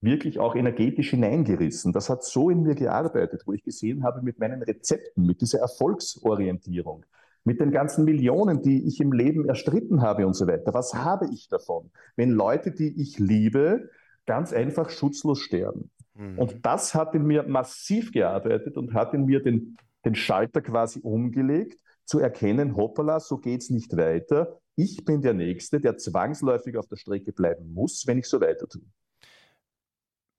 wirklich 0.01 0.39
auch 0.39 0.55
energetisch 0.55 1.09
hineingerissen. 1.09 1.93
Das 1.93 2.09
hat 2.09 2.23
so 2.23 2.49
in 2.49 2.63
mir 2.63 2.75
gearbeitet, 2.75 3.43
wo 3.45 3.53
ich 3.53 3.63
gesehen 3.63 4.03
habe 4.03 4.21
mit 4.21 4.39
meinen 4.39 4.61
Rezepten, 4.61 5.25
mit 5.25 5.41
dieser 5.41 5.59
Erfolgsorientierung, 5.59 7.05
mit 7.43 7.59
den 7.59 7.71
ganzen 7.71 8.05
Millionen, 8.05 8.61
die 8.61 8.87
ich 8.87 8.99
im 8.99 9.11
Leben 9.11 9.47
erstritten 9.47 10.01
habe 10.01 10.27
und 10.27 10.33
so 10.33 10.47
weiter. 10.47 10.73
Was 10.73 10.93
habe 10.93 11.27
ich 11.33 11.47
davon, 11.49 11.91
wenn 12.15 12.31
Leute, 12.31 12.71
die 12.71 13.01
ich 13.01 13.17
liebe, 13.17 13.89
ganz 14.25 14.53
einfach 14.53 14.89
schutzlos 14.89 15.39
sterben? 15.39 15.89
Mhm. 16.13 16.37
Und 16.37 16.65
das 16.65 16.93
hat 16.93 17.15
in 17.15 17.25
mir 17.25 17.43
massiv 17.43 18.11
gearbeitet 18.11 18.77
und 18.77 18.93
hat 18.93 19.13
in 19.13 19.25
mir 19.25 19.41
den, 19.41 19.77
den 20.05 20.15
Schalter 20.15 20.61
quasi 20.61 20.99
umgelegt, 20.99 21.79
zu 22.05 22.19
erkennen, 22.19 22.75
hoppala, 22.75 23.19
so 23.19 23.37
geht 23.37 23.61
es 23.61 23.69
nicht 23.69 23.97
weiter. 23.97 24.59
Ich 24.75 25.03
bin 25.03 25.21
der 25.21 25.33
Nächste, 25.33 25.81
der 25.81 25.97
zwangsläufig 25.97 26.77
auf 26.77 26.87
der 26.87 26.95
Strecke 26.95 27.33
bleiben 27.33 27.73
muss, 27.73 28.05
wenn 28.07 28.19
ich 28.19 28.27
so 28.27 28.39
weiter 28.39 28.67
tue. 28.67 28.83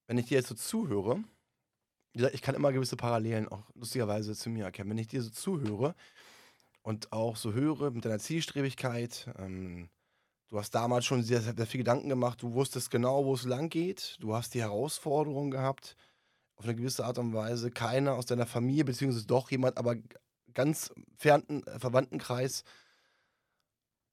Wenn 0.09 0.19
ich 0.19 0.27
dir 0.27 0.39
jetzt 0.39 0.49
so 0.49 0.57
zuhöre, 0.57 1.23
ich 2.13 2.43
kann 2.43 2.57
immer 2.57 2.73
gewisse 2.73 2.97
Parallelen 2.97 3.47
auch 3.47 3.63
lustigerweise 3.75 4.35
zu 4.35 4.51
mir 4.51 4.65
erkennen. 4.65 4.91
Wenn 4.91 4.99
ich 4.99 5.07
dir 5.07 5.23
so 5.23 5.31
zuhöre, 5.31 5.95
und 6.89 7.13
auch 7.13 7.37
so 7.37 7.53
höre 7.53 7.91
mit 7.91 8.07
deiner 8.07 8.19
Zielstrebigkeit. 8.19 9.29
Ähm, 9.39 9.91
du 10.49 10.59
hast 10.59 10.71
damals 10.75 11.05
schon 11.05 11.23
sehr, 11.23 11.43
sehr 11.43 11.55
viel 11.67 11.79
Gedanken 11.79 12.09
gemacht. 12.09 12.43
Du 12.43 12.55
wusstest 12.55 12.91
genau, 12.91 13.27
wo 13.27 13.35
es 13.35 13.45
lang 13.45 13.69
geht. 13.69 14.17
Du 14.21 14.35
hast 14.35 14.55
die 14.55 14.63
Herausforderung 14.63 15.51
gehabt. 15.51 15.97
auf 16.57 16.65
eine 16.65 16.75
gewisse 16.75 17.05
Art 17.05 17.19
und 17.19 17.35
Weise 17.35 17.71
keiner 17.71 18.15
aus 18.15 18.25
deiner 18.25 18.47
Familie, 18.47 18.85
beziehungsweise 18.85 19.27
doch 19.27 19.51
jemand, 19.51 19.77
aber 19.77 19.97
ganz 20.55 20.91
fernen 21.17 21.63
äh, 21.67 21.79
Verwandtenkreis 21.79 22.65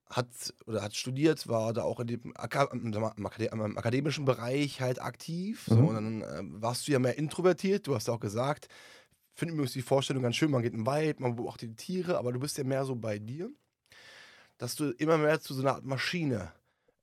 hat 0.10 0.54
oder 0.68 0.82
hat 0.82 0.96
studiert, 0.96 1.48
war 1.48 1.74
da 1.74 1.84
auch 1.84 2.00
in 2.00 2.08
dem 2.08 2.34
Aka 2.36 2.66
im 2.72 3.78
akademischen 3.78 4.26
Bereich 4.26 4.82
halt 4.82 5.02
aktiv. 5.02 5.66
So, 5.68 5.76
mhm. 5.76 5.88
und 5.88 5.96
dann 5.96 6.22
äh, 6.22 6.62
warst 6.62 6.88
du 6.88 6.92
ja 6.92 7.00
mehr 7.00 7.18
introvertiert, 7.18 7.88
du 7.88 7.96
hast 7.96 8.10
auch 8.10 8.20
gesagt, 8.20 8.68
finde 9.34 9.54
übrigens 9.54 9.74
die 9.74 9.82
Vorstellung 9.82 10.24
ganz 10.24 10.36
schön, 10.36 10.52
man 10.52 10.62
geht 10.62 10.74
im 10.74 10.86
Wald, 10.86 11.20
man 11.20 11.36
beobachtet 11.36 11.72
die 11.72 11.76
Tiere, 11.76 12.18
aber 12.18 12.32
du 12.32 12.40
bist 12.40 12.58
ja 12.58 12.64
mehr 12.64 12.86
so 12.86 12.96
bei 12.96 13.20
dir, 13.20 13.52
dass 14.58 14.76
du 14.76 14.92
immer 14.92 15.18
mehr 15.18 15.42
zu 15.42 15.54
so 15.54 15.62
einer 15.62 15.76
Art 15.76 15.86
Maschine 15.86 16.54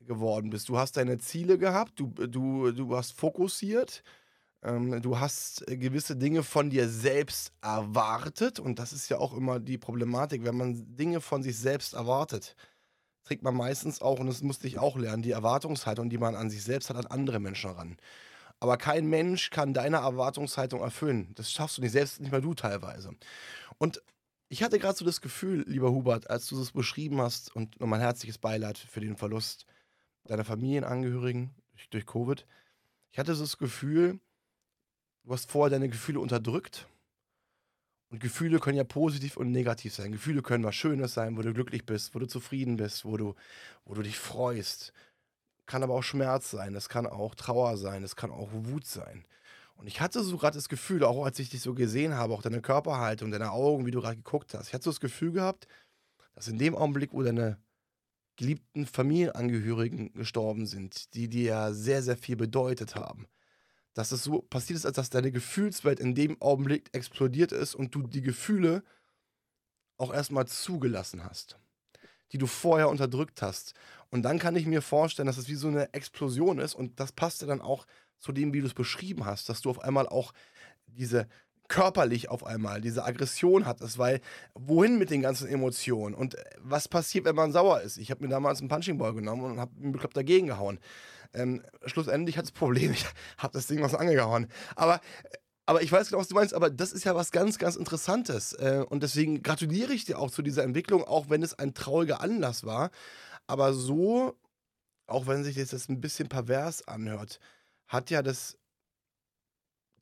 geworden 0.00 0.50
bist. 0.50 0.68
Du 0.68 0.78
hast 0.78 0.96
deine 0.96 1.18
Ziele 1.18 1.58
gehabt, 1.58 1.92
du, 1.96 2.08
du, 2.08 2.72
du 2.72 2.96
hast 2.96 3.12
fokussiert, 3.12 4.02
ähm, 4.62 5.02
du 5.02 5.18
hast 5.18 5.64
gewisse 5.66 6.16
Dinge 6.16 6.42
von 6.42 6.70
dir 6.70 6.88
selbst 6.88 7.52
erwartet 7.60 8.58
und 8.58 8.78
das 8.78 8.92
ist 8.92 9.08
ja 9.08 9.18
auch 9.18 9.36
immer 9.36 9.60
die 9.60 9.78
Problematik, 9.78 10.44
wenn 10.44 10.56
man 10.56 10.96
Dinge 10.96 11.20
von 11.20 11.42
sich 11.42 11.58
selbst 11.58 11.94
erwartet, 11.94 12.56
trägt 13.24 13.42
man 13.42 13.54
meistens 13.54 14.02
auch, 14.02 14.20
und 14.20 14.26
das 14.26 14.42
musste 14.42 14.66
ich 14.66 14.78
auch 14.78 14.96
lernen, 14.96 15.22
die 15.22 15.32
Erwartungshaltung, 15.32 16.10
die 16.10 16.18
man 16.18 16.34
an 16.34 16.50
sich 16.50 16.62
selbst 16.62 16.90
hat, 16.90 16.96
an 16.96 17.06
andere 17.06 17.40
Menschen 17.40 17.70
ran. 17.70 17.96
Aber 18.60 18.76
kein 18.76 19.06
Mensch 19.06 19.50
kann 19.50 19.74
deine 19.74 19.98
Erwartungshaltung 19.98 20.80
erfüllen. 20.80 21.32
Das 21.34 21.50
schaffst 21.50 21.78
du 21.78 21.82
nicht, 21.82 21.92
selbst 21.92 22.20
nicht 22.20 22.32
mal 22.32 22.40
du 22.40 22.54
teilweise. 22.54 23.12
Und 23.78 24.02
ich 24.48 24.62
hatte 24.62 24.78
gerade 24.78 24.96
so 24.96 25.04
das 25.04 25.20
Gefühl, 25.20 25.64
lieber 25.66 25.90
Hubert, 25.90 26.30
als 26.30 26.46
du 26.46 26.60
es 26.60 26.72
beschrieben 26.72 27.20
hast, 27.20 27.54
und 27.54 27.80
nochmal 27.80 28.00
herzliches 28.00 28.38
Beileid 28.38 28.78
für 28.78 29.00
den 29.00 29.16
Verlust 29.16 29.66
deiner 30.24 30.44
Familienangehörigen 30.44 31.54
durch 31.90 32.06
Covid. 32.06 32.46
Ich 33.10 33.18
hatte 33.18 33.34
so 33.34 33.44
das 33.44 33.58
Gefühl, 33.58 34.20
Du 35.24 35.32
hast 35.32 35.50
vorher 35.50 35.70
deine 35.70 35.88
Gefühle 35.88 36.18
unterdrückt. 36.18 36.88
Und 38.12 38.20
Gefühle 38.20 38.60
können 38.60 38.76
ja 38.76 38.84
positiv 38.84 39.38
und 39.38 39.52
negativ 39.52 39.94
sein. 39.94 40.12
Gefühle 40.12 40.42
können 40.42 40.64
was 40.64 40.74
Schönes 40.74 41.14
sein, 41.14 41.34
wo 41.38 41.40
du 41.40 41.54
glücklich 41.54 41.86
bist, 41.86 42.14
wo 42.14 42.18
du 42.18 42.26
zufrieden 42.26 42.76
bist, 42.76 43.06
wo 43.06 43.16
du, 43.16 43.34
wo 43.86 43.94
du 43.94 44.02
dich 44.02 44.18
freust. 44.18 44.92
Kann 45.64 45.82
aber 45.82 45.94
auch 45.94 46.02
Schmerz 46.02 46.50
sein, 46.50 46.74
es 46.74 46.90
kann 46.90 47.06
auch 47.06 47.34
Trauer 47.34 47.78
sein, 47.78 48.02
es 48.02 48.14
kann 48.14 48.30
auch 48.30 48.50
Wut 48.52 48.84
sein. 48.84 49.24
Und 49.76 49.86
ich 49.86 50.02
hatte 50.02 50.22
so 50.22 50.36
gerade 50.36 50.58
das 50.58 50.68
Gefühl, 50.68 51.04
auch 51.04 51.24
als 51.24 51.38
ich 51.38 51.48
dich 51.48 51.62
so 51.62 51.72
gesehen 51.72 52.12
habe, 52.12 52.34
auch 52.34 52.42
deine 52.42 52.60
Körperhaltung, 52.60 53.30
deine 53.30 53.50
Augen, 53.50 53.86
wie 53.86 53.90
du 53.90 54.02
gerade 54.02 54.16
geguckt 54.16 54.52
hast, 54.52 54.68
ich 54.68 54.74
hatte 54.74 54.84
so 54.84 54.90
das 54.90 55.00
Gefühl 55.00 55.32
gehabt, 55.32 55.66
dass 56.34 56.48
in 56.48 56.58
dem 56.58 56.76
Augenblick, 56.76 57.14
wo 57.14 57.22
deine 57.22 57.58
geliebten 58.36 58.84
Familienangehörigen 58.84 60.12
gestorben 60.12 60.66
sind, 60.66 61.14
die 61.14 61.28
dir 61.28 61.44
ja 61.44 61.72
sehr, 61.72 62.02
sehr 62.02 62.18
viel 62.18 62.36
bedeutet 62.36 62.94
haben, 62.94 63.26
dass 63.94 64.12
es 64.12 64.24
so 64.24 64.42
passiert 64.42 64.78
ist, 64.78 64.86
als 64.86 64.96
dass 64.96 65.10
deine 65.10 65.32
Gefühlswelt 65.32 66.00
in 66.00 66.14
dem 66.14 66.40
Augenblick 66.40 66.88
explodiert 66.92 67.52
ist 67.52 67.74
und 67.74 67.94
du 67.94 68.06
die 68.06 68.22
Gefühle 68.22 68.82
auch 69.98 70.12
erstmal 70.12 70.46
zugelassen 70.46 71.24
hast, 71.24 71.58
die 72.32 72.38
du 72.38 72.46
vorher 72.46 72.88
unterdrückt 72.88 73.42
hast. 73.42 73.74
Und 74.10 74.22
dann 74.22 74.38
kann 74.38 74.56
ich 74.56 74.66
mir 74.66 74.82
vorstellen, 74.82 75.26
dass 75.26 75.38
es 75.38 75.48
wie 75.48 75.54
so 75.54 75.68
eine 75.68 75.92
Explosion 75.94 76.58
ist 76.58 76.74
und 76.74 76.98
das 77.00 77.12
passt 77.12 77.42
ja 77.42 77.46
dann 77.46 77.60
auch 77.60 77.86
zu 78.18 78.32
dem, 78.32 78.52
wie 78.52 78.60
du 78.60 78.66
es 78.66 78.74
beschrieben 78.74 79.24
hast, 79.24 79.48
dass 79.48 79.62
du 79.62 79.70
auf 79.70 79.80
einmal 79.80 80.08
auch 80.08 80.32
diese 80.86 81.28
körperlich 81.68 82.28
auf 82.28 82.44
einmal 82.44 82.80
diese 82.80 83.04
Aggression 83.04 83.66
hattest, 83.66 83.98
weil 83.98 84.20
wohin 84.54 84.98
mit 84.98 85.10
den 85.10 85.22
ganzen 85.22 85.48
Emotionen 85.48 86.14
und 86.14 86.36
was 86.58 86.88
passiert, 86.88 87.24
wenn 87.24 87.36
man 87.36 87.52
sauer 87.52 87.80
ist? 87.80 87.96
Ich 87.96 88.10
habe 88.10 88.22
mir 88.22 88.30
damals 88.30 88.60
einen 88.60 88.68
Punching 88.68 88.98
Ball 88.98 89.14
genommen 89.14 89.44
und 89.44 89.60
habe 89.60 89.72
mir 89.78 89.92
bekloppt 89.92 90.16
dagegen 90.16 90.48
gehauen. 90.48 90.78
Ähm, 91.34 91.62
schlussendlich 91.86 92.36
hat 92.36 92.44
das 92.44 92.52
Problem, 92.52 92.92
ich 92.92 93.06
habe 93.38 93.52
das 93.54 93.66
Ding 93.66 93.82
was 93.82 93.94
angehauen. 93.94 94.48
Aber 94.76 95.00
aber 95.64 95.82
ich 95.82 95.92
weiß 95.92 96.08
genau, 96.08 96.20
was 96.20 96.28
du 96.28 96.34
meinst, 96.34 96.54
aber 96.54 96.70
das 96.70 96.92
ist 96.92 97.04
ja 97.04 97.14
was 97.14 97.30
ganz, 97.30 97.58
ganz 97.58 97.76
Interessantes. 97.76 98.52
Äh, 98.52 98.84
und 98.88 99.02
deswegen 99.02 99.42
gratuliere 99.42 99.92
ich 99.92 100.04
dir 100.04 100.18
auch 100.18 100.30
zu 100.30 100.42
dieser 100.42 100.64
Entwicklung, 100.64 101.04
auch 101.04 101.30
wenn 101.30 101.42
es 101.42 101.54
ein 101.54 101.72
trauriger 101.72 102.20
Anlass 102.20 102.64
war. 102.64 102.90
Aber 103.46 103.72
so, 103.72 104.36
auch 105.06 105.26
wenn 105.26 105.44
sich 105.44 105.56
das 105.56 105.70
jetzt 105.70 105.88
ein 105.88 106.00
bisschen 106.00 106.28
pervers 106.28 106.86
anhört, 106.88 107.38
hat 107.86 108.10
ja 108.10 108.22
das, 108.22 108.58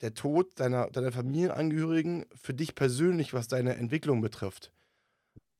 der 0.01 0.13
Tod 0.13 0.59
deiner, 0.59 0.89
deiner 0.89 1.11
Familienangehörigen 1.11 2.25
für 2.35 2.53
dich 2.53 2.75
persönlich, 2.75 3.33
was 3.33 3.47
deine 3.47 3.75
Entwicklung 3.75 4.21
betrifft, 4.21 4.71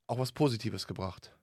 auch 0.08 0.20
was 0.20 0.32
Positives 0.32 0.88
gebracht. 0.88 1.36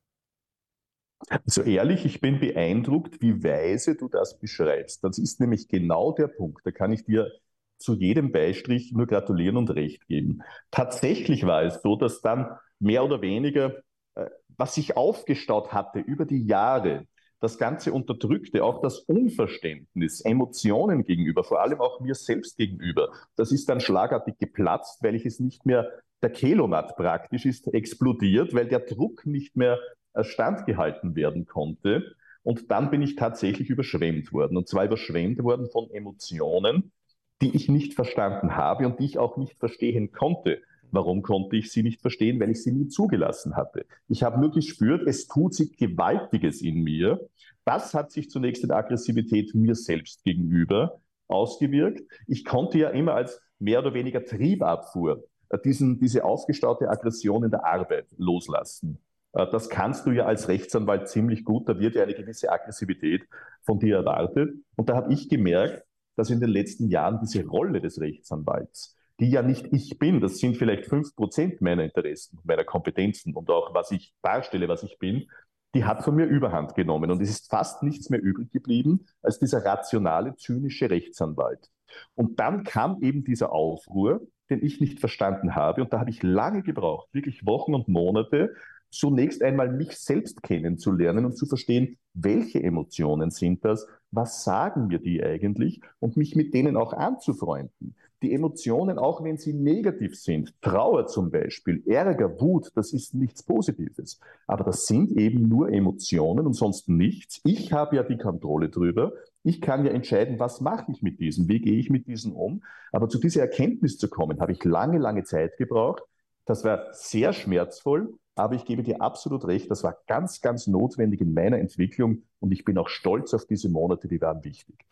So 1.47 1.63
ehrlich, 1.63 2.05
ich 2.05 2.21
bin 2.21 2.39
beeindruckt, 2.39 3.21
wie 3.21 3.43
weise 3.43 3.97
du 3.97 4.09
das 4.09 4.39
beschreibst. 4.39 5.03
Das 5.03 5.19
ist 5.19 5.41
nämlich 5.41 5.69
genau 5.69 6.13
der 6.13 6.29
Punkt. 6.29 6.65
Da 6.65 6.71
kann 6.71 6.93
ich 6.93 7.05
dir 7.05 7.33
zu 7.79 7.95
jedem 7.95 8.33
Beistrich 8.33 8.93
nur 8.93 9.07
gratulieren 9.07 9.57
und 9.57 9.71
recht 9.71 10.07
geben. 10.07 10.43
Tatsächlich 10.71 11.47
war 11.47 11.63
es 11.63 11.83
so, 11.83 11.97
dass 11.97 12.21
dann 12.21 12.57
mehr 12.79 13.05
oder 13.05 13.21
weniger, 13.21 13.83
äh, 14.15 14.27
was 14.57 14.75
sich 14.75 14.97
aufgestaut 14.97 15.73
hatte 15.73 16.01
über 16.01 16.25
die 16.25 16.45
Jahre, 16.45 17.07
das 17.41 17.59
ganze 17.59 17.93
Unterdrückte, 17.93 18.65
auch 18.65 18.81
das 18.83 18.99
Unverständnis, 19.01 20.21
Emotionen 20.23 21.05
gegenüber, 21.05 21.45
vor 21.45 21.61
allem 21.61 21.81
auch 21.81 22.01
mir 22.01 22.15
selbst 22.15 22.57
gegenüber, 22.57 23.11
das 23.37 23.53
ist 23.53 23.69
dann 23.69 23.81
schlagartig 23.81 24.39
geplatzt, 24.39 25.03
weil 25.03 25.15
ich 25.15 25.25
es 25.25 25.39
nicht 25.39 25.65
mehr, 25.65 25.89
der 26.23 26.31
Kelomat 26.31 26.97
praktisch 26.97 27.47
ist 27.47 27.73
explodiert, 27.73 28.55
weil 28.55 28.67
der 28.67 28.81
Druck 28.81 29.25
nicht 29.25 29.57
mehr 29.57 29.79
standgehalten 30.21 31.15
werden 31.15 31.47
konnte. 31.47 32.17
Und 32.43 32.71
dann 32.71 32.91
bin 32.91 33.03
ich 33.03 33.15
tatsächlich 33.15 33.71
überschwemmt 33.71 34.33
worden. 34.33 34.57
Und 34.57 34.69
zwar 34.69 34.85
überschwemmt 34.85 35.43
worden 35.43 35.69
von 35.71 35.91
Emotionen, 35.91 36.93
die 37.41 37.55
ich 37.55 37.69
nicht 37.69 37.95
verstanden 37.95 38.57
habe 38.57 38.87
und 38.87 38.99
die 38.99 39.05
ich 39.05 39.19
auch 39.19 39.37
nicht 39.37 39.59
verstehen 39.59 40.11
konnte. 40.11 40.61
Warum 40.91 41.23
konnte 41.23 41.57
ich 41.57 41.71
sie 41.71 41.83
nicht 41.83 42.01
verstehen? 42.01 42.41
Weil 42.41 42.51
ich 42.51 42.63
sie 42.63 42.73
nie 42.73 42.89
zugelassen 42.89 43.57
hatte. 43.57 43.87
Ich 44.09 44.23
habe 44.23 44.41
nur 44.41 44.51
gespürt, 44.51 45.07
es 45.07 45.27
tut 45.27 45.55
sich 45.55 45.77
Gewaltiges 45.77 46.63
in 46.63 46.83
mir. 46.83 47.21
Das 47.65 47.95
hat 47.95 48.13
sich 48.13 48.31
zunächst 48.31 48.65
in 48.65 48.71
Aggressivität 48.71 49.55
mir 49.55 49.75
selbst 49.75 50.25
gegenüber 50.25 51.01
ausgewirkt. 51.27 52.03
Ich 52.27 52.45
konnte 52.45 52.79
ja 52.79 52.91
immer 52.91 53.15
als 53.15 53.41
mehr 53.59 53.81
oder 53.81 53.95
weniger 53.95 54.25
Triebabfuhr 54.25 55.25
äh, 55.51 55.59
diesen, 55.65 55.99
diese 55.99 56.25
aufgestaute 56.25 56.89
Aggression 56.89 57.45
in 57.45 57.51
der 57.51 57.67
Arbeit 57.67 58.07
loslassen. 58.17 58.99
Äh, 59.33 59.47
das 59.51 59.69
kannst 59.69 60.07
du 60.07 60.11
ja 60.11 60.27
als 60.27 60.49
Rechtsanwalt 60.49 61.09
ziemlich 61.09 61.45
gut. 61.45 61.69
Da 61.69 61.79
wird 61.79 61.95
ja 61.95 62.03
eine 62.03 62.15
gewisse 62.15 62.51
Aggressivität 62.51 63.27
von 63.63 63.79
dir 63.79 63.97
erwartet. 63.97 64.55
Und 64.77 64.89
da 64.89 64.97
habe 64.97 65.13
ich 65.13 65.29
gemerkt, 65.29 65.85
dass 66.17 66.31
in 66.31 66.41
den 66.41 66.51
letzten 66.51 66.89
Jahren 66.89 67.21
diese 67.21 67.47
Rolle 67.47 67.81
des 67.81 68.01
Rechtsanwalts, 68.01 68.97
die 69.21 69.31
ja 69.31 69.43
nicht 69.43 69.67
ich 69.73 69.99
bin, 69.99 70.21
das 70.21 70.39
sind 70.39 70.57
vielleicht 70.57 70.87
fünf 70.87 71.15
Prozent 71.17 71.61
meiner 71.61 71.85
Interessen, 71.85 72.39
meiner 72.45 72.65
Kompetenzen 72.65 73.35
und 73.35 73.51
auch 73.51 73.75
was 73.75 73.91
ich 73.91 74.15
darstelle, 74.23 74.69
was 74.69 74.83
ich 74.83 74.99
bin, 74.99 75.27
die 75.75 75.85
hat 75.85 76.03
von 76.03 76.15
mir 76.15 76.27
Überhand 76.27 76.75
genommen. 76.75 77.11
Und 77.11 77.21
es 77.21 77.31
ist 77.31 77.51
fast 77.51 77.83
nichts 77.83 78.11
mehr 78.11 78.23
übrig 78.23 78.51
geblieben 78.53 79.07
als 79.23 79.39
dieser 79.39 79.65
rationale, 79.65 80.35
zynische 80.37 80.89
Rechtsanwalt. 80.89 81.69
Und 82.15 82.39
dann 82.41 82.65
kam 82.65 83.03
eben 83.03 83.25
dieser 83.25 83.53
Aufruhr, 83.53 84.21
den 84.51 84.65
ich 84.65 84.81
nicht 84.81 85.01
verstanden 85.01 85.55
habe. 85.55 85.83
Und 85.83 85.93
da 85.93 86.01
habe 86.01 86.11
ich 86.11 86.23
lange 86.23 86.63
gebraucht, 86.63 87.09
wirklich 87.13 87.45
Wochen 87.45 87.75
und 87.75 87.89
Monate, 87.89 88.55
zunächst 88.91 89.43
einmal 89.43 89.71
mich 89.71 89.99
selbst 89.99 90.43
kennenzulernen 90.43 91.27
und 91.27 91.37
zu 91.37 91.45
verstehen, 91.45 91.99
welche 92.15 92.63
Emotionen 92.63 93.31
sind 93.31 93.65
das, 93.65 93.87
was 94.11 94.45
sagen 94.45 94.87
mir 94.87 94.99
die 94.99 95.23
eigentlich 95.23 95.81
und 95.99 96.17
mich 96.17 96.35
mit 96.35 96.55
denen 96.55 96.77
auch 96.77 96.95
anzufreunden. 96.95 97.95
Die 98.23 98.35
Emotionen, 98.35 98.99
auch 98.99 99.23
wenn 99.23 99.37
sie 99.37 99.53
negativ 99.53 100.19
sind, 100.19 100.53
Trauer 100.61 101.07
zum 101.07 101.31
Beispiel, 101.31 101.83
Ärger, 101.87 102.41
Wut, 102.41 102.73
das 102.75 102.93
ist 102.93 103.15
nichts 103.15 103.45
Positives. 103.45 104.19
Aber 104.47 104.65
das 104.65 104.87
sind 104.87 105.13
eben 105.13 105.49
nur 105.49 105.71
Emotionen 105.71 106.47
und 106.47 106.55
sonst 106.55 106.89
nichts. 106.89 107.41
Ich 107.45 107.73
habe 107.73 107.97
ja 107.97 108.03
die 108.03 108.19
Kontrolle 108.19 108.71
drüber. 108.71 109.13
Ich 109.45 109.61
kann 109.61 109.85
ja 109.85 109.93
entscheiden, 109.93 110.41
was 110.41 110.61
mache 110.61 110.91
ich 110.91 111.01
mit 111.01 111.21
diesen, 111.21 111.49
wie 111.49 111.61
gehe 111.61 111.79
ich 111.79 111.91
mit 111.91 112.09
diesen 112.09 112.33
um. 112.33 112.65
Aber 112.91 113.09
zu 113.09 113.19
dieser 113.19 113.43
Erkenntnis 113.43 113.99
zu 113.99 114.09
kommen, 114.09 114.41
habe 114.41 114.53
ich 114.53 114.65
lange, 114.65 114.99
lange 114.99 115.23
Zeit 115.23 115.57
gebraucht. 115.57 116.03
Das 116.45 116.65
war 116.65 116.93
sehr 116.93 117.33
schmerzvoll, 117.33 118.15
aber 118.35 118.55
ich 118.55 118.65
gebe 118.65 118.83
dir 118.83 119.03
absolut 119.03 119.47
recht, 119.47 119.71
das 119.71 119.85
war 119.85 119.99
ganz, 120.07 120.41
ganz 120.41 120.67
notwendig 120.67 121.21
in 121.21 121.35
meiner 121.35 121.59
Entwicklung 121.59 122.23
und 122.41 122.53
ich 122.53 122.65
bin 122.65 122.79
auch 122.79 122.89
stolz 122.89 123.35
auf 123.35 123.45
diese 123.47 123.69
Monate, 123.69 124.09
die 124.09 124.21
waren 124.21 124.43
wichtig. 124.45 124.87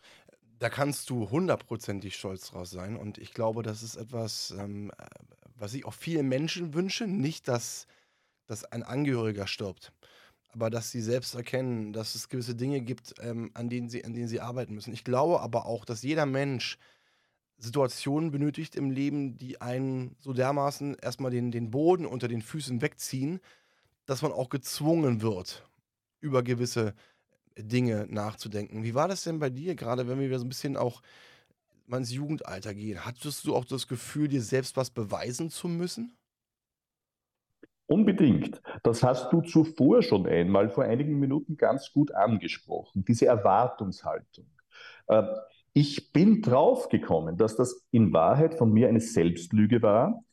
Da 0.59 0.69
kannst 0.69 1.09
du 1.09 1.29
hundertprozentig 1.29 2.15
stolz 2.15 2.49
drauf 2.49 2.67
sein 2.67 2.95
und 2.95 3.19
ich 3.19 3.33
glaube, 3.33 3.61
das 3.61 3.83
ist 3.83 3.95
etwas, 3.95 4.51
ähm, 4.57 4.91
was 5.55 5.73
ich 5.73 5.85
auch 5.85 5.93
vielen 5.93 6.27
Menschen 6.27 6.73
wünsche. 6.73 7.05
Nicht, 7.05 7.47
dass, 7.47 7.85
dass 8.47 8.63
ein 8.63 8.81
Angehöriger 8.81 9.45
stirbt, 9.45 9.93
aber 10.49 10.69
dass 10.71 10.89
sie 10.89 11.01
selbst 11.01 11.35
erkennen, 11.35 11.93
dass 11.93 12.15
es 12.15 12.29
gewisse 12.29 12.55
Dinge 12.55 12.81
gibt, 12.81 13.13
ähm, 13.19 13.51
an, 13.53 13.69
denen 13.69 13.89
sie, 13.89 14.03
an 14.03 14.13
denen 14.13 14.27
sie 14.27 14.41
arbeiten 14.41 14.73
müssen. 14.73 14.93
Ich 14.93 15.03
glaube 15.03 15.41
aber 15.41 15.67
auch, 15.67 15.85
dass 15.85 16.01
jeder 16.01 16.25
Mensch 16.25 16.77
Situationen 17.59 18.31
benötigt 18.31 18.75
im 18.75 18.91
Leben, 18.91 19.37
die 19.37 19.61
einen 19.61 20.15
so 20.19 20.33
dermaßen 20.33 20.95
erstmal 20.95 21.31
den, 21.31 21.51
den 21.51 21.71
Boden 21.71 22.05
unter 22.05 22.27
den 22.27 22.41
Füßen 22.41 22.81
wegziehen, 22.81 23.39
dass 24.05 24.21
man 24.21 24.31
auch 24.31 24.49
gezwungen 24.49 25.21
wird, 25.21 25.67
über 26.19 26.43
gewisse 26.43 26.93
Dinge 27.57 28.07
nachzudenken. 28.09 28.83
Wie 28.83 28.95
war 28.95 29.07
das 29.07 29.23
denn 29.23 29.39
bei 29.39 29.49
dir, 29.49 29.75
gerade 29.75 30.07
wenn 30.07 30.19
wir 30.19 30.39
so 30.39 30.45
ein 30.45 30.49
bisschen 30.49 30.77
auch 30.77 31.01
mal 31.87 31.97
ins 31.97 32.13
Jugendalter 32.13 32.73
gehen, 32.73 33.05
hattest 33.05 33.45
du 33.45 33.55
auch 33.55 33.65
das 33.65 33.87
Gefühl, 33.87 34.27
dir 34.27 34.41
selbst 34.41 34.77
was 34.77 34.89
beweisen 34.89 35.49
zu 35.49 35.67
müssen? 35.67 36.17
Unbedingt. 37.87 38.61
Das 38.83 39.01
hast 39.01 39.31
du 39.31 39.41
zuvor 39.41 40.01
schon 40.01 40.27
einmal 40.27 40.69
vor 40.69 40.83
einigen 40.83 41.19
Minuten 41.19 41.55
ganz 41.55 41.91
gut 41.93 42.13
angesprochen, 42.13 43.05
diese 43.05 43.27
Erwartungshaltung. 43.27 44.47
Äh, 45.07 45.23
ich 45.73 46.11
bin 46.11 46.41
draufgekommen, 46.41 47.37
dass 47.37 47.55
das 47.55 47.85
in 47.91 48.11
Wahrheit 48.11 48.55
von 48.55 48.73
mir 48.73 48.89
eine 48.89 48.99
Selbstlüge 48.99 49.81
war, 49.81 50.23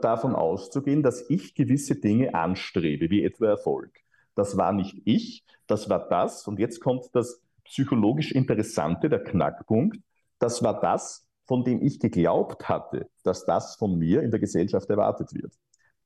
davon 0.00 0.34
auszugehen, 0.34 1.02
dass 1.02 1.28
ich 1.28 1.54
gewisse 1.54 1.96
Dinge 1.96 2.34
anstrebe, 2.34 3.10
wie 3.10 3.24
etwa 3.24 3.46
Erfolg. 3.46 4.01
Das 4.34 4.56
war 4.56 4.72
nicht 4.72 5.00
ich, 5.04 5.44
das 5.66 5.88
war 5.88 6.08
das. 6.08 6.46
Und 6.46 6.58
jetzt 6.58 6.80
kommt 6.80 7.04
das 7.12 7.40
psychologisch 7.64 8.32
Interessante, 8.32 9.08
der 9.08 9.22
Knackpunkt. 9.22 9.98
Das 10.38 10.62
war 10.62 10.80
das, 10.80 11.26
von 11.46 11.64
dem 11.64 11.82
ich 11.82 12.00
geglaubt 12.00 12.68
hatte, 12.68 13.08
dass 13.22 13.44
das 13.44 13.76
von 13.76 13.98
mir 13.98 14.22
in 14.22 14.30
der 14.30 14.40
Gesellschaft 14.40 14.88
erwartet 14.90 15.32
wird. 15.34 15.52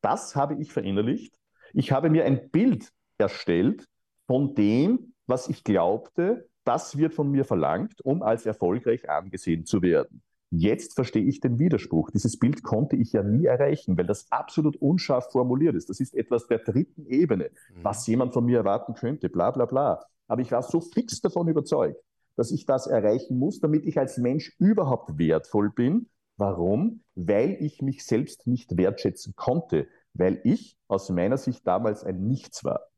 Das 0.00 0.36
habe 0.36 0.60
ich 0.60 0.72
verinnerlicht. 0.72 1.34
Ich 1.72 1.92
habe 1.92 2.10
mir 2.10 2.24
ein 2.24 2.50
Bild 2.50 2.92
erstellt 3.18 3.86
von 4.26 4.54
dem, 4.54 5.14
was 5.26 5.48
ich 5.48 5.64
glaubte, 5.64 6.48
das 6.64 6.96
wird 6.96 7.14
von 7.14 7.30
mir 7.30 7.44
verlangt, 7.44 8.00
um 8.04 8.22
als 8.22 8.44
erfolgreich 8.44 9.08
angesehen 9.08 9.64
zu 9.64 9.82
werden. 9.82 10.22
Jetzt 10.50 10.94
verstehe 10.94 11.24
ich 11.24 11.40
den 11.40 11.58
Widerspruch. 11.58 12.10
Dieses 12.10 12.38
Bild 12.38 12.62
konnte 12.62 12.96
ich 12.96 13.12
ja 13.12 13.22
nie 13.22 13.46
erreichen, 13.46 13.98
weil 13.98 14.06
das 14.06 14.30
absolut 14.30 14.76
unscharf 14.76 15.32
formuliert 15.32 15.74
ist. 15.74 15.90
Das 15.90 15.98
ist 15.98 16.14
etwas 16.14 16.46
der 16.46 16.58
dritten 16.58 17.06
Ebene, 17.06 17.50
mhm. 17.74 17.84
was 17.84 18.06
jemand 18.06 18.32
von 18.32 18.44
mir 18.44 18.58
erwarten 18.58 18.94
könnte, 18.94 19.28
bla 19.28 19.50
bla 19.50 19.64
bla. 19.66 20.04
Aber 20.28 20.40
ich 20.40 20.52
war 20.52 20.62
so 20.62 20.80
fix 20.80 21.20
davon 21.20 21.48
überzeugt, 21.48 22.00
dass 22.36 22.52
ich 22.52 22.64
das 22.64 22.86
erreichen 22.86 23.38
muss, 23.38 23.60
damit 23.60 23.84
ich 23.84 23.98
als 23.98 24.18
Mensch 24.18 24.54
überhaupt 24.58 25.18
wertvoll 25.18 25.70
bin. 25.70 26.08
Warum? 26.36 27.02
Weil 27.14 27.56
ich 27.60 27.82
mich 27.82 28.04
selbst 28.04 28.46
nicht 28.46 28.76
wertschätzen 28.76 29.34
konnte, 29.36 29.88
weil 30.14 30.40
ich 30.44 30.76
aus 30.86 31.08
meiner 31.10 31.38
Sicht 31.38 31.66
damals 31.66 32.04
ein 32.04 32.26
Nichts 32.26 32.62
war. 32.62 32.88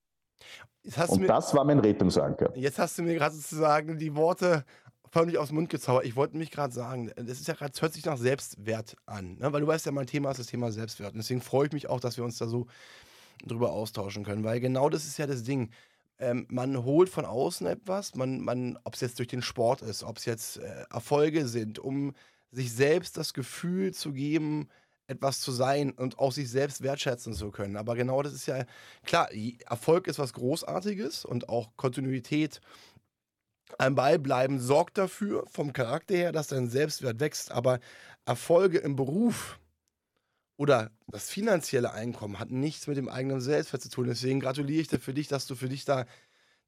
Und 1.09 1.21
mir, 1.21 1.27
das 1.27 1.55
war 1.55 1.65
mein 1.65 1.81
Rettungsanker. 1.81 2.57
Jetzt 2.57 2.79
hast 2.79 2.99
du 2.99 3.03
mir 3.03 3.15
gerade 3.15 3.35
sozusagen 3.35 3.99
die 3.99 4.15
Worte 4.17 4.65
völlig 5.11 5.39
aus 5.39 5.49
dem 5.49 5.57
Mund 5.57 5.71
gezaubert. 5.71 6.05
Ich 6.05 6.17
wollte 6.17 6.37
mich 6.37 6.51
gerade 6.51 6.73
sagen, 6.73 7.11
das 7.17 7.41
ist 7.41 7.49
ja 7.49 7.55
gerade, 7.55 7.73
hört 7.81 7.93
sich 7.93 8.05
nach 8.05 8.19
Selbstwert 8.19 8.97
an, 9.07 9.37
ne? 9.39 9.53
weil 9.53 9.61
du 9.61 9.67
weißt 9.67 9.87
ja, 9.87 9.93
mein 9.93 10.07
Thema 10.07 10.31
ist 10.31 10.41
das 10.41 10.47
Thema 10.47 10.73
Selbstwert. 10.73 11.13
Und 11.13 11.19
deswegen 11.19 11.41
freue 11.41 11.67
ich 11.67 11.73
mich 11.73 11.89
auch, 11.89 12.01
dass 12.01 12.17
wir 12.17 12.25
uns 12.25 12.39
da 12.39 12.47
so 12.47 12.67
drüber 13.47 13.73
austauschen 13.73 14.25
können, 14.25 14.45
weil 14.45 14.61
genau 14.61 14.89
das 14.89 15.07
ist 15.07 15.19
ja 15.19 15.27
das 15.27 15.45
Ding. 15.45 15.71
Ähm, 16.19 16.47
man 16.49 16.85
holt 16.85 17.09
von 17.09 17.25
außen 17.25 17.67
etwas, 17.67 18.15
man, 18.17 18.41
man, 18.41 18.79
ob 18.85 18.95
es 18.95 19.01
jetzt 19.01 19.19
durch 19.19 19.29
den 19.29 19.43
Sport 19.43 19.83
ist, 19.83 20.03
ob 20.03 20.17
es 20.17 20.25
jetzt 20.25 20.59
äh, 20.59 20.85
Erfolge 20.91 21.47
sind, 21.47 21.79
um 21.79 22.13
sich 22.51 22.73
selbst 22.73 23.17
das 23.17 23.35
Gefühl 23.35 23.95
zu 23.95 24.13
geben, 24.13 24.69
etwas 25.07 25.41
zu 25.41 25.53
sein 25.53 25.93
und 25.93 26.19
auch 26.19 26.33
sich 26.33 26.51
selbst 26.51 26.83
wertschätzen 26.83 27.33
zu 27.33 27.51
können. 27.51 27.77
Aber 27.77 27.95
genau 27.97 28.23
das 28.23 28.35
ist 28.35 28.47
ja, 28.47 28.65
klar, 29.05 29.29
Erfolg 29.67 30.07
ist 30.07 30.19
was 30.19 30.35
Großartiges 30.35 31.25
und 31.25 31.49
auch 31.49 31.71
Kontinuität 31.77 32.61
am 33.79 33.95
Ball 33.95 34.19
bleiben 34.19 34.61
sorgt 34.61 34.99
dafür, 34.99 35.45
vom 35.51 35.73
Charakter 35.73 36.15
her, 36.15 36.33
dass 36.33 36.49
dein 36.49 36.71
Selbstwert 36.71 37.21
wächst. 37.21 37.53
Aber 37.53 37.81
Erfolge 38.25 38.79
im 38.79 38.97
Beruf 38.97 39.59
oder 40.57 40.91
das 41.07 41.31
finanzielle 41.31 41.93
Einkommen 41.93 42.39
hat 42.39 42.51
nichts 42.51 42.87
mit 42.87 42.97
dem 42.97 43.09
eigenen 43.09 43.41
Selbstwert 43.41 43.83
zu 43.83 43.91
tun. 43.91 44.07
Deswegen 44.07 44.41
gratuliere 44.41 44.81
ich 44.81 44.89
dir 44.89 44.99
für 44.99 45.15
dich, 45.15 45.29
dass 45.29 45.47
du 45.47 45.55
für 45.55 45.69
dich 45.69 45.85
da 45.85 46.07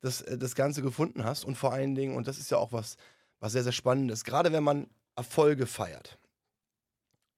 das, 0.00 0.22
äh, 0.22 0.38
das 0.38 0.54
Ganze 0.54 0.82
gefunden 0.82 1.24
hast. 1.24 1.44
Und 1.44 1.56
vor 1.56 1.72
allen 1.72 1.94
Dingen, 1.94 2.16
und 2.16 2.28
das 2.28 2.38
ist 2.38 2.50
ja 2.50 2.58
auch 2.58 2.72
was, 2.72 2.96
was 3.40 3.52
sehr, 3.52 3.62
sehr 3.62 3.72
spannend 3.72 4.10
ist, 4.10 4.24
gerade 4.24 4.52
wenn 4.52 4.64
man 4.64 4.88
Erfolge 5.16 5.66
feiert 5.66 6.20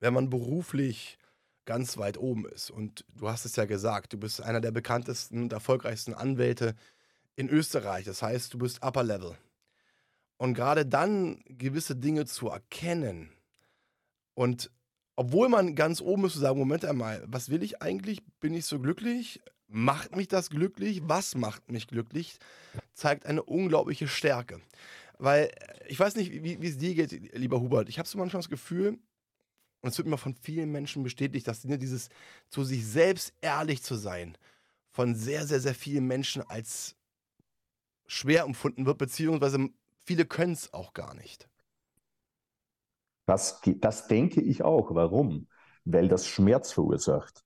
wenn 0.03 0.13
man 0.13 0.31
beruflich 0.31 1.17
ganz 1.65 1.97
weit 1.97 2.19
oben 2.19 2.45
ist. 2.47 2.71
Und 2.71 3.05
du 3.15 3.29
hast 3.29 3.45
es 3.45 3.55
ja 3.55 3.67
gesagt, 3.67 4.13
du 4.13 4.19
bist 4.19 4.43
einer 4.43 4.61
der 4.61 4.73
bekanntesten 4.73 5.43
und 5.43 5.53
erfolgreichsten 5.53 6.13
Anwälte 6.13 6.75
in 7.37 7.49
Österreich. 7.49 8.05
Das 8.05 8.21
heißt, 8.21 8.53
du 8.53 8.59
bist 8.59 8.83
Upper 8.83 9.05
Level. 9.05 9.39
Und 10.43 10.55
gerade 10.55 10.85
dann 10.85 11.39
gewisse 11.47 11.95
Dinge 11.95 12.27
zu 12.27 12.49
erkennen 12.49 13.31
und 14.35 14.73
obwohl 15.15 15.49
man 15.49 15.77
ganz 15.77 16.01
oben 16.01 16.25
ist, 16.25 16.33
zu 16.33 16.41
sagen, 16.41 16.59
Moment 16.59 16.85
einmal, 16.85 17.23
was 17.29 17.49
will 17.49 17.63
ich 17.63 17.81
eigentlich? 17.81 18.25
Bin 18.41 18.53
ich 18.53 18.67
so 18.67 18.81
glücklich? 18.81 19.41
Macht 19.69 20.17
mich 20.17 20.27
das 20.27 20.51
glücklich? 20.51 21.01
Was 21.05 21.37
macht 21.37 21.71
mich 21.71 21.87
glücklich? 21.87 22.41
Zeigt 22.93 23.25
eine 23.25 23.45
unglaubliche 23.45 24.09
Stärke. 24.09 24.61
Weil 25.17 25.53
ich 25.87 26.01
weiß 26.01 26.17
nicht, 26.17 26.33
wie 26.33 26.67
es 26.67 26.77
dir 26.77 26.97
geht, 26.97 27.37
lieber 27.37 27.61
Hubert. 27.61 27.89
Ich 27.89 28.01
habe 28.01 28.09
so 28.09 28.19
manchmal 28.19 28.41
das 28.41 28.51
Gefühl, 28.51 28.99
und 29.81 29.91
es 29.91 29.99
wird 29.99 30.09
mir 30.09 30.19
von 30.19 30.35
vielen 30.35 30.73
Menschen 30.73 31.05
bestätigt, 31.05 31.47
dass 31.47 31.63
ne, 31.63 31.79
dieses 31.79 32.09
zu 32.49 32.65
sich 32.65 32.85
selbst 32.85 33.33
ehrlich 33.43 33.85
zu 33.85 33.95
sein, 33.95 34.37
von 34.91 35.15
sehr, 35.15 35.47
sehr, 35.47 35.61
sehr 35.61 35.77
vielen 35.77 36.09
Menschen 36.09 36.43
als 36.43 36.97
schwer 38.09 38.43
empfunden 38.43 38.87
wird, 38.87 38.99
beziehungsweise 38.99 39.69
viele 40.13 40.27
können 40.27 40.53
es 40.53 40.75
auch 40.75 40.93
gar 40.93 41.15
nicht. 41.15 41.49
Das, 43.25 43.63
das 43.79 44.09
denke 44.09 44.43
ich 44.43 44.63
auch. 44.63 44.95
Warum? 44.95 45.49
Weil 45.87 46.09
das 46.09 46.27
Schmerz 46.27 46.71
verursacht. 46.71 47.43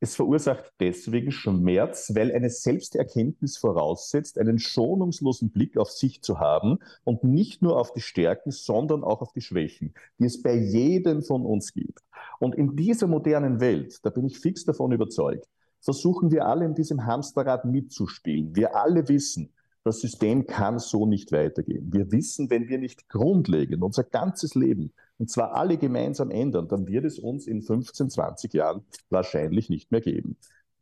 Es 0.00 0.16
verursacht 0.16 0.72
deswegen 0.80 1.30
Schmerz, 1.30 2.10
weil 2.14 2.32
eine 2.32 2.48
Selbsterkenntnis 2.48 3.58
voraussetzt, 3.58 4.38
einen 4.38 4.58
schonungslosen 4.58 5.50
Blick 5.50 5.76
auf 5.76 5.90
sich 5.90 6.22
zu 6.22 6.40
haben 6.40 6.78
und 7.04 7.22
nicht 7.22 7.60
nur 7.60 7.78
auf 7.78 7.92
die 7.92 8.00
Stärken, 8.00 8.50
sondern 8.50 9.04
auch 9.04 9.20
auf 9.20 9.32
die 9.34 9.42
Schwächen, 9.42 9.92
die 10.18 10.24
es 10.24 10.40
bei 10.40 10.54
jedem 10.54 11.22
von 11.22 11.44
uns 11.44 11.74
gibt. 11.74 12.00
Und 12.40 12.54
in 12.54 12.76
dieser 12.76 13.08
modernen 13.08 13.60
Welt, 13.60 13.98
da 14.04 14.08
bin 14.08 14.24
ich 14.24 14.38
fix 14.38 14.64
davon 14.64 14.92
überzeugt, 14.92 15.46
versuchen 15.80 16.30
wir 16.30 16.46
alle 16.46 16.64
in 16.64 16.74
diesem 16.74 17.04
Hamsterrad 17.04 17.66
mitzuspielen. 17.66 18.56
Wir 18.56 18.74
alle 18.74 19.06
wissen, 19.08 19.52
das 19.84 20.00
System 20.00 20.46
kann 20.46 20.78
so 20.78 21.06
nicht 21.06 21.30
weitergehen. 21.30 21.92
Wir 21.92 22.10
wissen, 22.10 22.48
wenn 22.50 22.68
wir 22.68 22.78
nicht 22.78 23.08
grundlegend 23.08 23.82
unser 23.82 24.02
ganzes 24.02 24.54
Leben, 24.54 24.92
und 25.18 25.30
zwar 25.30 25.54
alle 25.54 25.76
gemeinsam 25.76 26.30
ändern, 26.30 26.68
dann 26.68 26.88
wird 26.88 27.04
es 27.04 27.18
uns 27.18 27.46
in 27.46 27.62
15, 27.62 28.10
20 28.10 28.54
Jahren 28.54 28.84
wahrscheinlich 29.10 29.68
nicht 29.68 29.92
mehr 29.92 30.00
geben. 30.00 30.36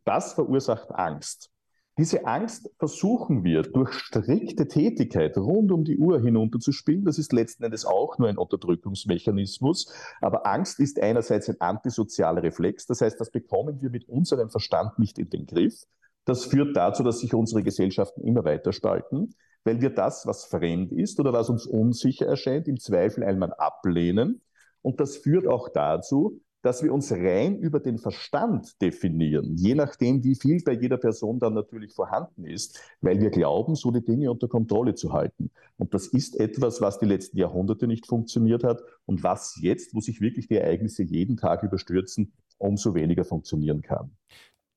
Das 0.05 0.33
verursacht 0.33 0.91
Angst. 0.93 1.51
Diese 1.99 2.25
Angst 2.25 2.71
versuchen 2.79 3.45
wir 3.45 3.63
durch 3.63 3.93
strikte 3.93 4.67
Tätigkeit 4.67 5.37
rund 5.37 5.71
um 5.73 5.85
die 5.85 5.99
Uhr 5.99 6.21
hinunterzuspielen. 6.21 7.05
Das 7.05 7.19
ist 7.19 7.35
letzten 7.35 7.65
Endes 7.65 7.85
auch 7.85 8.17
nur 8.17 8.29
ein 8.29 8.39
Unterdrückungsmechanismus. 8.39 9.93
Aber 10.23 10.47
Angst 10.47 10.81
ist 10.81 10.99
einerseits 10.99 11.51
ein 11.51 11.61
antisozialer 11.61 12.43
Reflex. 12.43 12.87
Das 12.87 13.03
heißt, 13.03 13.21
das 13.21 13.31
bekommen 13.31 13.83
wir 13.83 13.91
mit 13.91 14.09
unserem 14.09 14.49
Verstand 14.49 14.99
nicht 14.99 15.19
in 15.19 15.29
den 15.29 15.45
Griff. 15.45 15.85
Das 16.25 16.45
führt 16.45 16.77
dazu, 16.77 17.03
dass 17.03 17.21
sich 17.21 17.35
unsere 17.35 17.63
Gesellschaften 17.63 18.23
immer 18.23 18.45
weiter 18.45 18.73
spalten, 18.73 19.35
weil 19.65 19.81
wir 19.81 19.91
das, 19.91 20.27
was 20.27 20.45
fremd 20.45 20.93
ist 20.93 21.19
oder 21.21 21.33
was 21.33 21.51
uns 21.51 21.67
unsicher 21.67 22.27
erscheint, 22.27 22.69
im 22.69 22.79
Zweifel 22.79 23.25
einmal 23.25 23.53
ablehnen. 23.55 24.41
Und 24.83 25.01
das 25.01 25.17
führt 25.17 25.47
auch 25.47 25.69
dazu, 25.69 26.41
dass 26.63 26.83
wir 26.83 26.93
uns 26.95 27.11
rein 27.13 27.59
über 27.59 27.81
den 27.81 27.99
Verstand 27.99 28.81
definieren, 28.81 29.57
je 29.57 29.75
nachdem, 29.75 30.23
wie 30.23 30.37
viel 30.37 30.63
bei 30.65 30.73
jeder 30.73 30.97
Person 30.97 31.41
dann 31.41 31.55
natürlich 31.55 31.93
vorhanden 31.93 32.45
ist, 32.45 32.81
weil 33.01 33.21
wir 33.21 33.31
glauben, 33.31 33.75
so 33.75 33.91
die 33.91 34.05
Dinge 34.05 34.31
unter 34.31 34.47
Kontrolle 34.47 34.95
zu 34.95 35.13
halten. 35.13 35.51
Und 35.77 35.93
das 35.93 36.07
ist 36.07 36.39
etwas, 36.39 36.81
was 36.81 36.99
die 36.99 37.07
letzten 37.07 37.37
Jahrhunderte 37.39 37.89
nicht 37.89 38.07
funktioniert 38.07 38.63
hat 38.63 38.81
und 39.07 39.25
was 39.25 39.59
jetzt, 39.61 39.93
wo 39.95 40.01
sich 40.01 40.21
wirklich 40.21 40.47
die 40.47 40.57
Ereignisse 40.57 41.03
jeden 41.03 41.37
Tag 41.37 41.65
überstürzen, 41.65 42.33
umso 42.59 42.95
weniger 42.95 43.25
funktionieren 43.25 43.83
kann. 43.83 44.17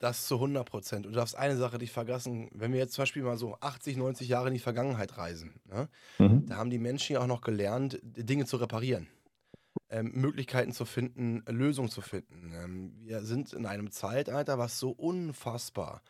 Das 0.06 0.28
zu 0.28 0.36
100 0.36 0.70
Prozent. 0.70 1.08
Und 1.08 1.14
du 1.14 1.18
darfst 1.18 1.36
eine 1.36 1.58
Sache 1.58 1.80
nicht 1.80 1.92
vergessen, 1.92 2.48
wenn 2.54 2.72
wir 2.72 2.78
jetzt 2.78 2.94
zum 2.94 3.02
Beispiel 3.02 3.24
mal 3.24 3.40
so 3.40 3.58
80, 3.60 3.98
90 3.98 4.28
Jahre 4.28 4.50
in 4.50 4.54
die 4.54 4.60
Vergangenheit 4.60 5.18
reisen, 5.18 5.60
ne? 5.66 5.90
mhm. 6.20 6.46
da 6.46 6.58
haben 6.58 6.70
die 6.70 6.78
Menschen 6.78 7.14
ja 7.14 7.22
auch 7.22 7.28
noch 7.28 7.42
gelernt, 7.42 8.00
Dinge 8.04 8.46
zu 8.46 8.58
reparieren. 8.58 9.08
Ähm, 9.90 10.12
Möglichkeiten 10.14 10.74
zu 10.74 10.86
finden, 10.86 11.44
Lösungen 11.48 11.90
zu 11.90 12.02
finden. 12.02 12.54
Ähm, 12.54 12.94
wir 13.00 13.24
sind 13.24 13.52
in 13.54 13.66
einem 13.66 13.90
Zeitalter, 13.90 14.60
was 14.60 14.78
so 14.78 14.92
unfassbar, 14.92 16.04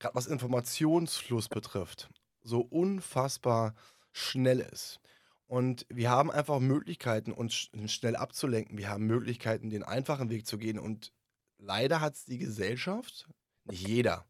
gerade 0.00 0.16
was 0.16 0.26
Informationsfluss 0.26 1.48
betrifft, 1.48 2.10
so 2.42 2.60
unfassbar 2.60 3.76
schnell 4.10 4.58
ist. 4.58 4.98
Und 5.46 5.86
wir 5.88 6.10
haben 6.10 6.32
einfach 6.32 6.58
Möglichkeiten, 6.58 7.30
uns 7.30 7.70
schnell 7.86 8.16
abzulenken. 8.16 8.78
Wir 8.78 8.88
haben 8.88 9.06
Möglichkeiten, 9.06 9.70
den 9.70 9.84
einfachen 9.84 10.28
Weg 10.28 10.44
zu 10.44 10.58
gehen. 10.58 10.80
Und 10.80 11.12
leider 11.60 12.00
hat 12.00 12.14
es 12.14 12.24
die 12.24 12.38
Gesellschaft, 12.38 13.28
nicht 13.64 13.86
jeder, 13.86 14.26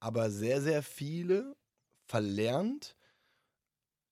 aber 0.00 0.30
sehr, 0.30 0.60
sehr 0.60 0.82
viele 0.82 1.56
verlernt, 2.06 2.96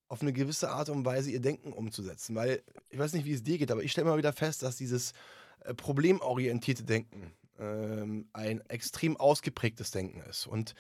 auf 0.09 0.23
eine 0.23 0.33
gewisse 0.33 0.71
Art 0.71 0.89
und 0.91 1.05
Weise 1.05 1.31
ihr 1.31 1.41
Denken 1.41 1.73
umzusetzen. 1.73 2.37
Weil 2.37 2.63
ich 2.91 2.99
weiß 2.99 3.13
nicht, 3.15 3.25
wie 3.25 3.33
es 3.33 3.43
dir 3.43 3.59
geht, 3.59 3.71
aber 3.71 3.83
ich 3.83 3.93
stelle 3.93 4.07
immer 4.07 4.19
wieder 4.19 4.33
fest, 4.33 4.63
dass 4.63 4.77
dieses 4.77 5.13
äh, 5.61 5.75
problemorientierte 5.75 6.85
Denken 6.85 7.33
ähm, 7.59 8.29
ein 8.33 8.61
extrem 8.69 9.17
ausgeprägtes 9.17 9.91
Denken 9.91 10.21
ist. 10.29 10.47
Und 10.47 10.75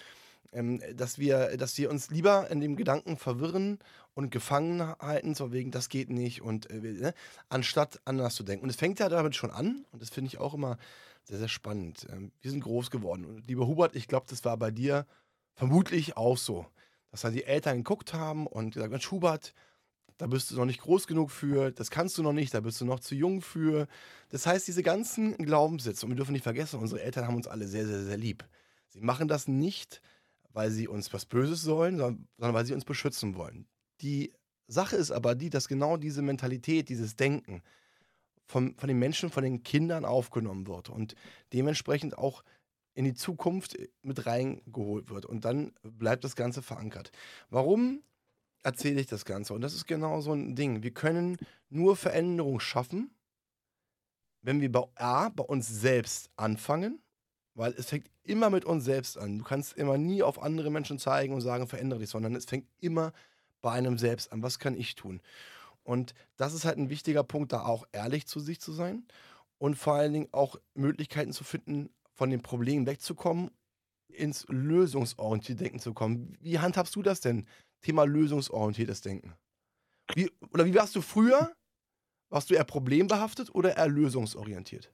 ähm, 0.52 0.80
dass, 0.94 1.18
wir, 1.18 1.56
dass 1.56 1.76
wir 1.78 1.90
uns 1.90 2.10
lieber 2.10 2.48
in 2.50 2.60
dem 2.60 2.76
Gedanken 2.76 3.16
verwirren 3.16 3.80
und 4.14 4.30
gefangen 4.30 4.80
halten, 5.00 5.34
so 5.34 5.52
wegen, 5.52 5.72
das 5.72 5.88
geht 5.88 6.10
nicht, 6.10 6.42
und 6.42 6.70
äh, 6.70 6.78
ne, 6.78 7.14
anstatt 7.48 8.00
anders 8.04 8.36
zu 8.36 8.44
denken. 8.44 8.64
Und 8.64 8.70
es 8.70 8.76
fängt 8.76 9.00
ja 9.00 9.08
damit 9.08 9.34
schon 9.34 9.50
an, 9.50 9.84
und 9.90 10.00
das 10.00 10.10
finde 10.10 10.28
ich 10.28 10.38
auch 10.38 10.54
immer 10.54 10.78
sehr, 11.24 11.38
sehr 11.38 11.48
spannend. 11.48 12.06
Ähm, 12.10 12.32
wir 12.40 12.50
sind 12.50 12.60
groß 12.60 12.90
geworden. 12.90 13.24
Und 13.24 13.46
lieber 13.46 13.66
Hubert, 13.66 13.96
ich 13.96 14.08
glaube, 14.08 14.26
das 14.28 14.44
war 14.44 14.56
bei 14.56 14.70
dir 14.70 15.06
vermutlich 15.54 16.16
auch 16.16 16.36
so, 16.36 16.66
dass 17.10 17.22
da 17.22 17.30
die 17.30 17.44
Eltern 17.44 17.78
geguckt 17.78 18.12
haben 18.12 18.46
und 18.46 18.74
gesagt, 18.74 18.90
Mensch, 18.90 19.10
Hubert, 19.10 19.54
da 20.18 20.26
bist 20.26 20.50
du 20.50 20.56
noch 20.56 20.64
nicht 20.64 20.80
groß 20.80 21.06
genug 21.06 21.30
für, 21.30 21.72
das 21.72 21.90
kannst 21.90 22.16
du 22.18 22.22
noch 22.22 22.32
nicht, 22.32 22.54
da 22.54 22.60
bist 22.60 22.80
du 22.80 22.84
noch 22.84 23.00
zu 23.00 23.14
jung 23.14 23.40
für. 23.40 23.88
Das 24.28 24.46
heißt, 24.46 24.66
diese 24.68 24.82
ganzen 24.82 25.36
Glaubenssätze, 25.36 26.06
und 26.06 26.12
wir 26.12 26.16
dürfen 26.16 26.32
nicht 26.32 26.44
vergessen, 26.44 26.78
unsere 26.78 27.02
Eltern 27.02 27.26
haben 27.26 27.34
uns 27.34 27.48
alle 27.48 27.66
sehr, 27.66 27.86
sehr, 27.86 28.04
sehr 28.04 28.16
lieb. 28.16 28.44
Sie 28.88 29.00
machen 29.00 29.26
das 29.26 29.48
nicht, 29.48 30.00
weil 30.52 30.70
sie 30.70 30.86
uns 30.86 31.12
was 31.12 31.26
Böses 31.26 31.62
sollen, 31.62 31.98
sondern, 31.98 32.28
weil 32.38 32.64
sie 32.64 32.74
uns 32.74 32.84
beschützen 32.84 33.34
wollen. 33.34 33.66
Die 34.00 34.32
Sache 34.68 34.96
ist 34.96 35.10
aber 35.10 35.34
die, 35.34 35.50
dass 35.50 35.68
genau 35.68 35.96
diese 35.96 36.22
Mentalität, 36.22 36.88
dieses 36.88 37.16
Denken 37.16 37.62
von, 38.46 38.74
von 38.76 38.88
den 38.88 38.98
Menschen, 38.98 39.30
von 39.30 39.42
den 39.42 39.62
Kindern 39.62 40.04
aufgenommen 40.04 40.66
wird 40.66 40.90
und 40.90 41.14
dementsprechend 41.52 42.18
auch 42.18 42.44
in 42.94 43.04
die 43.04 43.14
Zukunft 43.14 43.76
mit 44.02 44.26
reingeholt 44.26 45.10
wird. 45.10 45.26
Und 45.26 45.44
dann 45.44 45.72
bleibt 45.82 46.24
das 46.24 46.36
Ganze 46.36 46.62
verankert. 46.62 47.10
Warum 47.50 48.02
erzähle 48.62 49.00
ich 49.00 49.06
das 49.06 49.24
Ganze? 49.24 49.52
Und 49.54 49.60
das 49.60 49.74
ist 49.74 49.86
genau 49.86 50.20
so 50.20 50.32
ein 50.32 50.54
Ding. 50.54 50.82
Wir 50.82 50.92
können 50.92 51.36
nur 51.68 51.96
Veränderung 51.96 52.60
schaffen, 52.60 53.10
wenn 54.42 54.60
wir 54.60 54.70
bei 54.70 54.84
A, 54.94 55.30
bei 55.30 55.42
uns 55.42 55.68
selbst 55.68 56.30
anfangen, 56.36 57.00
weil 57.54 57.72
es 57.72 57.86
fängt 57.86 58.10
immer 58.22 58.50
mit 58.50 58.64
uns 58.64 58.84
selbst 58.84 59.18
an. 59.18 59.38
Du 59.38 59.44
kannst 59.44 59.74
immer 59.74 59.98
nie 59.98 60.22
auf 60.22 60.42
andere 60.42 60.70
Menschen 60.70 60.98
zeigen 60.98 61.34
und 61.34 61.40
sagen, 61.40 61.66
verändere 61.66 62.00
dich, 62.00 62.10
sondern 62.10 62.34
es 62.34 62.44
fängt 62.44 62.68
immer 62.80 63.12
bei 63.60 63.72
einem 63.72 63.96
selbst 63.98 64.32
an. 64.32 64.42
Was 64.42 64.58
kann 64.58 64.76
ich 64.76 64.94
tun? 64.94 65.20
Und 65.84 66.14
das 66.36 66.54
ist 66.54 66.64
halt 66.64 66.78
ein 66.78 66.90
wichtiger 66.90 67.22
Punkt, 67.22 67.52
da 67.52 67.64
auch 67.64 67.86
ehrlich 67.92 68.26
zu 68.26 68.40
sich 68.40 68.60
zu 68.60 68.72
sein 68.72 69.06
und 69.58 69.76
vor 69.76 69.94
allen 69.94 70.12
Dingen 70.12 70.28
auch 70.32 70.56
Möglichkeiten 70.74 71.32
zu 71.32 71.44
finden, 71.44 71.90
von 72.14 72.30
den 72.30 72.42
Problemen 72.42 72.86
wegzukommen, 72.86 73.50
ins 74.08 74.46
lösungsorientierte 74.48 75.62
Denken 75.62 75.78
zu 75.78 75.92
kommen. 75.92 76.36
Wie 76.40 76.58
handhabst 76.58 76.94
du 76.96 77.02
das 77.02 77.20
denn? 77.20 77.46
Thema 77.82 78.04
lösungsorientiertes 78.04 79.02
Denken. 79.02 79.34
Wie, 80.14 80.30
oder 80.50 80.64
wie 80.64 80.74
warst 80.74 80.94
du 80.96 81.02
früher? 81.02 81.54
Warst 82.30 82.50
du 82.50 82.54
eher 82.54 82.64
problembehaftet 82.64 83.54
oder 83.54 83.76
eher 83.76 83.88
lösungsorientiert? 83.88 84.92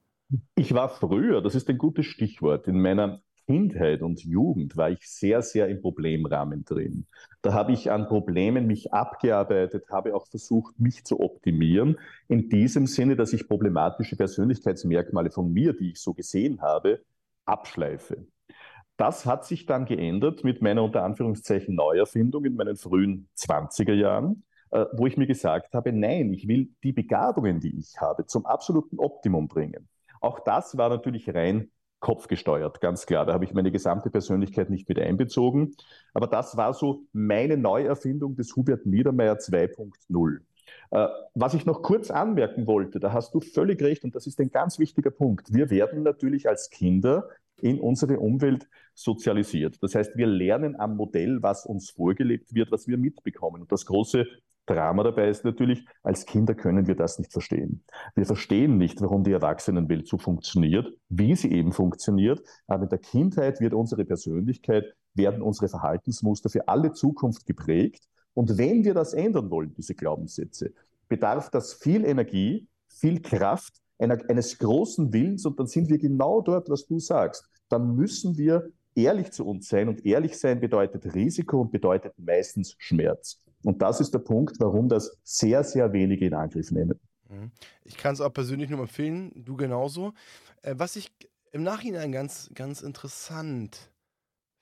Ich 0.55 0.75
war 0.75 0.89
früher, 0.89 1.43
das 1.43 1.55
ist 1.55 1.69
ein 1.69 1.79
gutes 1.79 2.07
Stichwort, 2.07 2.69
in 2.69 2.81
meiner 2.81 3.23
Kindheit 3.51 4.01
und 4.03 4.23
Jugend 4.23 4.77
war 4.77 4.91
ich 4.91 5.01
sehr, 5.11 5.43
sehr 5.43 5.67
im 5.67 5.83
Problemrahmen 5.83 6.65
drin. 6.65 7.07
Da 7.43 7.53
habe 7.53 7.73
ich 7.73 7.91
an 7.91 8.07
Problemen 8.07 8.69
mich 8.69 8.93
abgearbeitet, 8.93 9.87
habe 9.91 10.15
auch 10.15 10.29
versucht, 10.29 10.79
mich 10.79 11.03
zu 11.05 11.19
optimieren. 11.19 11.99
In 12.29 12.49
diesem 12.49 12.87
Sinne, 12.87 13.17
dass 13.17 13.33
ich 13.33 13.49
problematische 13.49 14.15
Persönlichkeitsmerkmale 14.15 15.33
von 15.33 15.53
mir, 15.53 15.73
die 15.73 15.91
ich 15.91 16.01
so 16.01 16.15
gesehen 16.15 16.63
habe, 16.63 17.01
abschleife. 17.45 18.25
Das 18.97 19.27
hat 19.27 19.45
sich 19.45 19.67
dann 19.67 19.85
geändert 19.85 20.45
mit 20.45 20.63
meiner 20.63 20.85
unter 20.85 21.03
Anführungszeichen 21.03 21.75
Neuerfindung 21.75 22.45
in 22.45 22.55
meinen 22.55 22.77
frühen 22.77 23.29
20er 23.37 23.95
Jahren, 23.95 24.45
äh, 24.71 24.85
wo 24.93 25.09
ich 25.09 25.17
mir 25.17 25.27
gesagt 25.27 25.75
habe, 25.75 25.93
nein, 25.93 26.33
ich 26.33 26.47
will 26.47 26.69
die 26.85 26.93
Begabungen, 26.93 27.59
die 27.59 27.77
ich 27.77 28.01
habe, 28.01 28.27
zum 28.27 28.47
absoluten 28.47 29.01
Optimum 29.01 29.49
bringen. 29.49 29.89
Auch 30.21 30.39
das 30.39 30.77
war 30.77 30.89
natürlich 30.89 31.35
rein 31.35 31.69
kopfgesteuert, 32.01 32.81
ganz 32.81 33.07
klar. 33.07 33.27
Da 33.27 33.33
habe 33.33 33.45
ich 33.45 33.55
meine 33.55 33.71
gesamte 33.71 34.11
Persönlichkeit 34.11 34.71
nicht 34.71 34.89
mit 34.89 34.99
einbezogen. 34.99 35.75
Aber 36.15 36.27
das 36.27 36.57
war 36.57 36.75
so 36.75 37.05
meine 37.13 37.57
Neuerfindung 37.57 38.35
des 38.37 38.57
Hubert 38.57 38.87
Niedermeyer 38.87 39.37
2.0. 39.37 40.41
Äh, 40.91 41.09
was 41.35 41.55
ich 41.55 41.67
noch 41.67 41.83
kurz 41.83 42.11
anmerken 42.11 42.67
wollte, 42.67 43.01
da 43.01 43.13
hast 43.13 43.35
du 43.35 43.41
völlig 43.41 43.81
recht 43.83 44.05
und 44.05 44.15
das 44.15 44.27
ist 44.27 44.41
ein 44.41 44.51
ganz 44.51 44.79
wichtiger 44.79 45.11
Punkt. 45.11 45.53
Wir 45.53 45.71
werden 45.71 46.03
natürlich 46.03 46.49
als 46.49 46.71
Kinder 46.71 47.29
in 47.61 47.79
unsere 47.79 48.19
Umwelt 48.19 48.69
sozialisiert. 48.95 49.83
Das 49.83 49.95
heißt, 49.95 50.17
wir 50.17 50.27
lernen 50.27 50.79
am 50.79 50.97
Modell, 50.97 51.43
was 51.43 51.67
uns 51.67 51.91
vorgelebt 51.91 52.55
wird, 52.55 52.73
was 52.73 52.89
wir 52.89 52.97
mitbekommen. 52.97 53.63
Und 53.63 53.73
das 53.73 53.87
große 53.87 54.27
Drama 54.67 55.03
dabei 55.03 55.29
ist 55.29 55.45
natürlich, 55.45 55.85
als 56.03 56.27
Kinder 56.27 56.55
können 56.55 56.87
wir 56.87 56.95
das 56.95 57.19
nicht 57.19 57.33
verstehen. 57.33 57.83
Wir 58.15 58.27
verstehen 58.27 58.79
nicht, 58.79 59.01
warum 59.01 59.25
die 59.25 59.33
Erwachsenenwelt 59.33 60.07
so 60.07 60.17
funktioniert, 60.19 60.93
wie 61.09 61.35
sie 61.35 61.51
eben 61.51 61.73
funktioniert. 61.73 62.43
Aber 62.67 62.85
in 62.85 62.89
der 62.89 62.99
Kindheit 62.99 63.61
wird 63.61 63.75
unsere 63.75 64.05
Persönlichkeit, 64.05 64.85
werden 65.15 65.43
unsere 65.43 65.69
Verhaltensmuster 65.69 66.51
für 66.51 66.69
alle 66.69 66.93
Zukunft 66.93 67.47
geprägt. 67.47 68.05
Und 68.35 68.59
wenn 68.59 68.85
wir 68.85 68.95
das 68.95 69.13
ändern 69.13 69.51
wollen, 69.51 69.75
diese 69.75 69.95
Glaubenssätze, 69.95 70.73
bedarf 71.09 71.51
das 71.51 71.75
viel 71.75 72.05
Energie, 72.05 72.69
viel 72.89 73.21
Kraft, 73.21 73.81
einer, 73.99 74.19
eines 74.29 74.59
großen 74.59 75.13
Willens. 75.13 75.45
Und 75.45 75.59
dann 75.59 75.67
sind 75.67 75.89
wir 75.89 75.99
genau 75.99 76.41
dort, 76.41 76.71
was 76.71 76.87
du 76.87 76.99
sagst. 76.99 77.45
Dann 77.69 77.97
müssen 77.97 78.39
wir 78.39 78.71
ehrlich 78.95 79.33
zu 79.33 79.47
uns 79.47 79.69
sein. 79.69 79.89
Und 79.89 80.07
ehrlich 80.07 80.39
sein 80.39 80.61
bedeutet 80.61 81.15
Risiko 81.15 81.61
und 81.61 81.73
bedeutet 81.73 82.15
meistens 82.19 82.75
Schmerz. 82.79 83.41
Und 83.63 83.83
das 83.83 84.01
ist 84.01 84.13
der 84.13 84.21
Punkt, 84.21 84.57
warum 84.59 84.89
das 84.89 85.19
sehr, 85.23 85.65
sehr 85.65 85.93
wenige 85.93 86.27
in 86.27 86.35
Angriff 86.35 86.71
nehmen. 86.71 86.99
Mhm. 87.29 87.51
Ich 87.85 87.97
kann 87.97 88.15
es 88.15 88.21
auch 88.21 88.33
persönlich 88.33 88.71
nur 88.71 88.81
empfehlen, 88.81 89.33
du 89.35 89.57
genauso. 89.57 90.13
Äh, 90.63 90.75
was 90.79 90.97
ich 90.97 91.13
im 91.53 91.63
Nachhinein 91.63 92.13
ganz, 92.13 92.51
ganz 92.55 92.83
interessant 92.83 93.91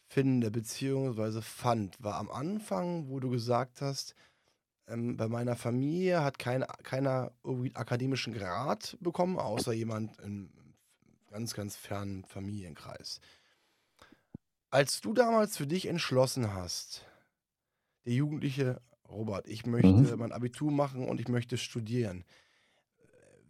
finde, 0.09 0.51
beziehungsweise 0.51 1.43
fand, 1.43 2.03
war 2.03 2.17
am 2.17 2.31
Anfang, 2.31 3.09
wo 3.09 3.21
du 3.21 3.31
gesagt 3.31 3.83
hast, 3.83 4.15
ähm, 4.87 5.17
bei 5.17 5.29
meiner 5.29 5.55
Familie 5.55 6.25
hat 6.25 6.39
kein, 6.39 6.65
keiner 6.83 7.33
irgendwie 7.45 7.75
akademischen 7.75 8.33
Grad 8.33 8.97
bekommen, 9.01 9.39
außer 9.39 9.73
jemand 9.73 10.19
im 10.21 10.51
ganz, 11.31 11.55
ganz 11.55 11.77
fernen 11.77 12.25
Familienkreis. 12.25 13.21
Als 14.71 15.01
du 15.01 15.13
damals 15.13 15.57
für 15.57 15.67
dich 15.67 15.87
entschlossen 15.87 16.55
hast, 16.55 17.05
der 18.07 18.15
Jugendliche 18.15 18.81
Robert, 19.11 19.47
ich 19.49 19.67
möchte 19.67 19.89
mhm. 19.89 20.19
mein 20.19 20.33
Abitur 20.33 20.71
machen 20.71 21.09
und 21.09 21.21
ich 21.21 21.29
möchte 21.29 21.57
studieren. 21.57 22.25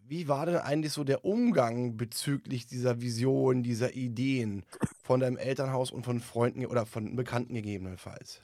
Wie 0.07 0.27
war 0.27 0.47
denn 0.47 0.57
eigentlich 0.57 0.93
so 0.93 1.05
der 1.05 1.25
Umgang 1.25 1.97
bezüglich 1.97 2.67
dieser 2.67 3.03
Vision, 3.03 3.63
dieser 3.63 3.95
Ideen 3.95 4.65
von 5.03 5.21
deinem 5.21 5.37
Elternhaus 5.37 5.91
und 5.91 6.05
von 6.05 6.21
Freunden 6.21 6.65
oder 6.65 6.87
von 6.87 7.15
Bekannten 7.15 7.55
gegebenenfalls? 7.55 8.43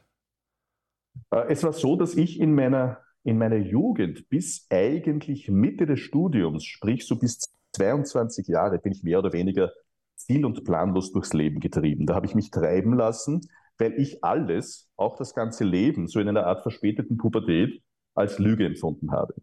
Äh, 1.31 1.47
es 1.49 1.63
war 1.63 1.73
so, 1.73 1.97
dass 1.97 2.15
ich 2.17 2.39
in 2.39 2.55
meiner, 2.55 2.99
in 3.23 3.39
meiner 3.39 3.57
Jugend 3.57 4.29
bis 4.29 4.67
eigentlich 4.69 5.49
Mitte 5.49 5.87
des 5.87 6.01
Studiums, 6.01 6.65
sprich 6.65 7.07
so 7.07 7.17
bis 7.17 7.41
22 7.73 8.47
Jahre, 8.49 8.79
bin 8.79 8.93
ich 8.93 9.03
mehr 9.03 9.21
oder 9.21 9.33
weniger 9.33 9.73
ziel- 10.17 10.45
und 10.45 10.65
planlos 10.65 11.13
durchs 11.13 11.33
Leben 11.33 11.61
getrieben. 11.61 12.05
Da 12.05 12.15
habe 12.15 12.27
ich 12.27 12.35
mich 12.35 12.51
treiben 12.51 12.95
lassen 12.95 13.49
weil 13.79 13.95
ich 13.95 14.23
alles, 14.23 14.91
auch 14.97 15.17
das 15.17 15.35
ganze 15.35 15.65
Leben, 15.65 16.07
so 16.07 16.21
in 16.21 16.29
einer 16.29 16.47
Art 16.47 16.63
verspäteten 16.63 17.17
Pubertät, 17.17 17.83
als 18.15 18.39
Lüge 18.39 18.65
empfunden 18.65 19.11
habe. 19.11 19.35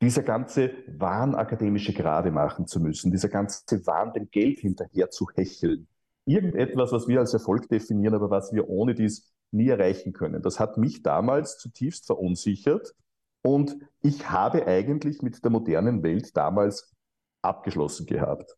Dieser 0.00 0.22
ganze 0.22 0.72
Wahn, 0.88 1.34
akademische 1.34 1.92
Grade 1.92 2.30
machen 2.30 2.66
zu 2.66 2.80
müssen, 2.80 3.12
dieser 3.12 3.28
ganze 3.28 3.86
Wahn, 3.86 4.12
dem 4.12 4.30
Geld 4.30 4.58
hinterher 4.60 5.10
zu 5.10 5.28
hecheln, 5.34 5.86
irgendetwas, 6.24 6.92
was 6.92 7.06
wir 7.06 7.20
als 7.20 7.34
Erfolg 7.34 7.68
definieren, 7.68 8.14
aber 8.14 8.30
was 8.30 8.52
wir 8.52 8.68
ohne 8.68 8.94
dies 8.94 9.32
nie 9.52 9.68
erreichen 9.68 10.12
können. 10.12 10.42
Das 10.42 10.58
hat 10.58 10.78
mich 10.78 11.02
damals 11.02 11.58
zutiefst 11.58 12.06
verunsichert 12.06 12.94
und 13.42 13.76
ich 14.00 14.30
habe 14.30 14.66
eigentlich 14.66 15.22
mit 15.22 15.44
der 15.44 15.50
modernen 15.50 16.02
Welt 16.02 16.36
damals 16.36 16.92
abgeschlossen 17.42 18.06
gehabt, 18.06 18.56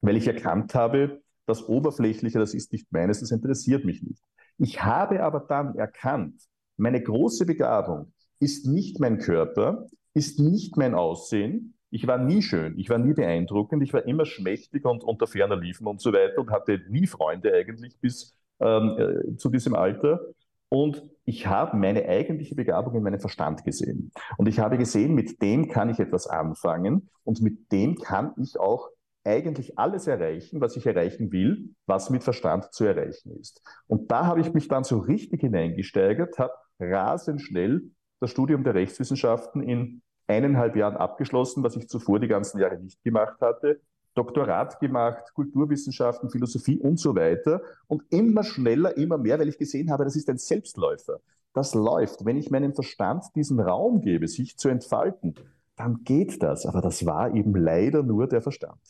weil 0.00 0.16
ich 0.16 0.26
erkannt 0.26 0.74
habe, 0.74 1.22
das 1.48 1.68
Oberflächliche, 1.68 2.38
das 2.38 2.54
ist 2.54 2.72
nicht 2.72 2.92
meines, 2.92 3.20
das 3.20 3.30
interessiert 3.30 3.84
mich 3.84 4.02
nicht. 4.02 4.22
Ich 4.58 4.84
habe 4.84 5.22
aber 5.22 5.40
dann 5.40 5.76
erkannt, 5.76 6.42
meine 6.76 7.02
große 7.02 7.46
Begabung 7.46 8.12
ist 8.38 8.66
nicht 8.66 9.00
mein 9.00 9.18
Körper, 9.18 9.86
ist 10.14 10.38
nicht 10.38 10.76
mein 10.76 10.94
Aussehen. 10.94 11.74
Ich 11.90 12.06
war 12.06 12.18
nie 12.18 12.42
schön, 12.42 12.78
ich 12.78 12.90
war 12.90 12.98
nie 12.98 13.14
beeindruckend, 13.14 13.82
ich 13.82 13.92
war 13.92 14.06
immer 14.06 14.26
schmächtig 14.26 14.84
und 14.84 15.02
unter 15.02 15.26
ferner 15.26 15.56
Liefen 15.56 15.86
und 15.86 16.00
so 16.00 16.12
weiter 16.12 16.38
und 16.38 16.50
hatte 16.50 16.80
nie 16.88 17.06
Freunde 17.06 17.52
eigentlich 17.54 17.98
bis 17.98 18.36
ähm, 18.60 18.96
äh, 18.98 19.36
zu 19.36 19.48
diesem 19.48 19.74
Alter. 19.74 20.20
Und 20.68 21.02
ich 21.24 21.46
habe 21.46 21.78
meine 21.78 22.06
eigentliche 22.06 22.54
Begabung 22.54 22.94
in 22.94 23.02
meinem 23.02 23.20
Verstand 23.20 23.64
gesehen. 23.64 24.12
Und 24.36 24.48
ich 24.48 24.58
habe 24.58 24.76
gesehen, 24.76 25.14
mit 25.14 25.40
dem 25.40 25.68
kann 25.68 25.88
ich 25.88 25.98
etwas 25.98 26.26
anfangen 26.26 27.08
und 27.24 27.40
mit 27.40 27.72
dem 27.72 27.96
kann 27.96 28.34
ich 28.36 28.60
auch 28.60 28.90
eigentlich 29.28 29.78
alles 29.78 30.06
erreichen, 30.06 30.60
was 30.60 30.76
ich 30.76 30.86
erreichen 30.86 31.30
will, 31.30 31.74
was 31.86 32.10
mit 32.10 32.24
Verstand 32.24 32.72
zu 32.72 32.84
erreichen 32.84 33.38
ist. 33.38 33.62
Und 33.86 34.10
da 34.10 34.26
habe 34.26 34.40
ich 34.40 34.54
mich 34.54 34.68
dann 34.68 34.84
so 34.84 34.98
richtig 34.98 35.42
hineingesteigert, 35.42 36.38
habe 36.38 36.54
rasend 36.80 37.42
schnell 37.42 37.82
das 38.20 38.30
Studium 38.30 38.64
der 38.64 38.74
Rechtswissenschaften 38.74 39.62
in 39.62 40.02
eineinhalb 40.26 40.76
Jahren 40.76 40.96
abgeschlossen, 40.96 41.62
was 41.62 41.76
ich 41.76 41.88
zuvor 41.88 42.20
die 42.20 42.28
ganzen 42.28 42.58
Jahre 42.58 42.78
nicht 42.78 43.02
gemacht 43.04 43.40
hatte. 43.40 43.80
Doktorat 44.14 44.80
gemacht, 44.80 45.32
Kulturwissenschaften, 45.34 46.30
Philosophie 46.30 46.78
und 46.78 46.98
so 46.98 47.14
weiter. 47.14 47.60
Und 47.86 48.02
immer 48.10 48.42
schneller, 48.42 48.96
immer 48.96 49.18
mehr, 49.18 49.38
weil 49.38 49.48
ich 49.48 49.58
gesehen 49.58 49.90
habe, 49.90 50.04
das 50.04 50.16
ist 50.16 50.28
ein 50.28 50.38
Selbstläufer. 50.38 51.20
Das 51.52 51.74
läuft. 51.74 52.24
Wenn 52.24 52.36
ich 52.36 52.50
meinem 52.50 52.74
Verstand 52.74 53.24
diesen 53.36 53.60
Raum 53.60 54.00
gebe, 54.00 54.26
sich 54.26 54.56
zu 54.56 54.68
entfalten, 54.68 55.34
dann 55.76 56.02
geht 56.04 56.42
das. 56.42 56.66
Aber 56.66 56.80
das 56.80 57.06
war 57.06 57.34
eben 57.34 57.54
leider 57.54 58.02
nur 58.02 58.26
der 58.26 58.42
Verstand. 58.42 58.80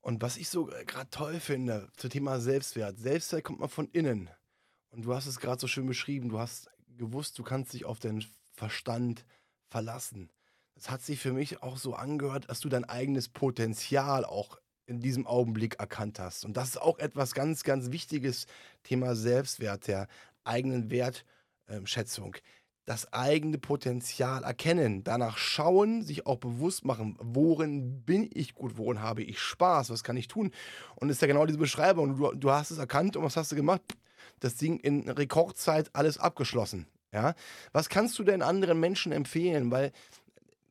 Und 0.00 0.22
was 0.22 0.36
ich 0.36 0.48
so 0.48 0.66
gerade 0.86 1.10
toll 1.10 1.40
finde 1.40 1.88
zum 1.96 2.10
Thema 2.10 2.40
Selbstwert. 2.40 2.98
Selbstwert 2.98 3.44
kommt 3.44 3.60
mal 3.60 3.68
von 3.68 3.88
innen. 3.90 4.30
Und 4.90 5.04
du 5.04 5.14
hast 5.14 5.26
es 5.26 5.40
gerade 5.40 5.60
so 5.60 5.66
schön 5.66 5.86
beschrieben. 5.86 6.30
Du 6.30 6.38
hast 6.38 6.70
gewusst, 6.96 7.38
du 7.38 7.42
kannst 7.42 7.72
dich 7.72 7.84
auf 7.84 7.98
deinen 7.98 8.24
Verstand 8.52 9.24
verlassen. 9.68 10.30
Das 10.74 10.90
hat 10.90 11.02
sich 11.02 11.20
für 11.20 11.32
mich 11.32 11.62
auch 11.62 11.76
so 11.76 11.94
angehört, 11.94 12.48
dass 12.48 12.60
du 12.60 12.68
dein 12.68 12.84
eigenes 12.84 13.28
Potenzial 13.28 14.24
auch 14.24 14.58
in 14.86 15.00
diesem 15.00 15.26
Augenblick 15.26 15.78
erkannt 15.78 16.18
hast. 16.18 16.44
Und 16.44 16.56
das 16.56 16.70
ist 16.70 16.80
auch 16.80 16.98
etwas 16.98 17.34
ganz, 17.34 17.62
ganz 17.62 17.92
Wichtiges, 17.92 18.46
Thema 18.82 19.14
Selbstwert, 19.14 19.86
der 19.86 20.08
eigenen 20.42 20.90
Wertschätzung. 20.90 22.36
Das 22.90 23.12
eigene 23.12 23.56
Potenzial 23.56 24.42
erkennen, 24.42 25.04
danach 25.04 25.38
schauen, 25.38 26.02
sich 26.02 26.26
auch 26.26 26.38
bewusst 26.38 26.84
machen, 26.84 27.16
worin 27.20 28.02
bin 28.02 28.28
ich 28.34 28.52
gut, 28.56 28.78
worin 28.78 29.00
habe 29.00 29.22
ich 29.22 29.38
Spaß, 29.38 29.90
was 29.90 30.02
kann 30.02 30.16
ich 30.16 30.26
tun. 30.26 30.50
Und 30.96 31.06
das 31.06 31.18
ist 31.18 31.22
ja 31.22 31.28
genau 31.28 31.46
diese 31.46 31.60
Beschreibung. 31.60 32.16
Du, 32.16 32.32
du 32.32 32.50
hast 32.50 32.72
es 32.72 32.78
erkannt 32.78 33.16
und 33.16 33.22
was 33.22 33.36
hast 33.36 33.52
du 33.52 33.54
gemacht? 33.54 33.80
Das 34.40 34.56
Ding 34.56 34.80
in 34.80 35.08
Rekordzeit 35.08 35.88
alles 35.92 36.18
abgeschlossen. 36.18 36.88
Ja? 37.12 37.36
Was 37.70 37.90
kannst 37.90 38.18
du 38.18 38.24
denn 38.24 38.42
anderen 38.42 38.80
Menschen 38.80 39.12
empfehlen? 39.12 39.70
Weil 39.70 39.92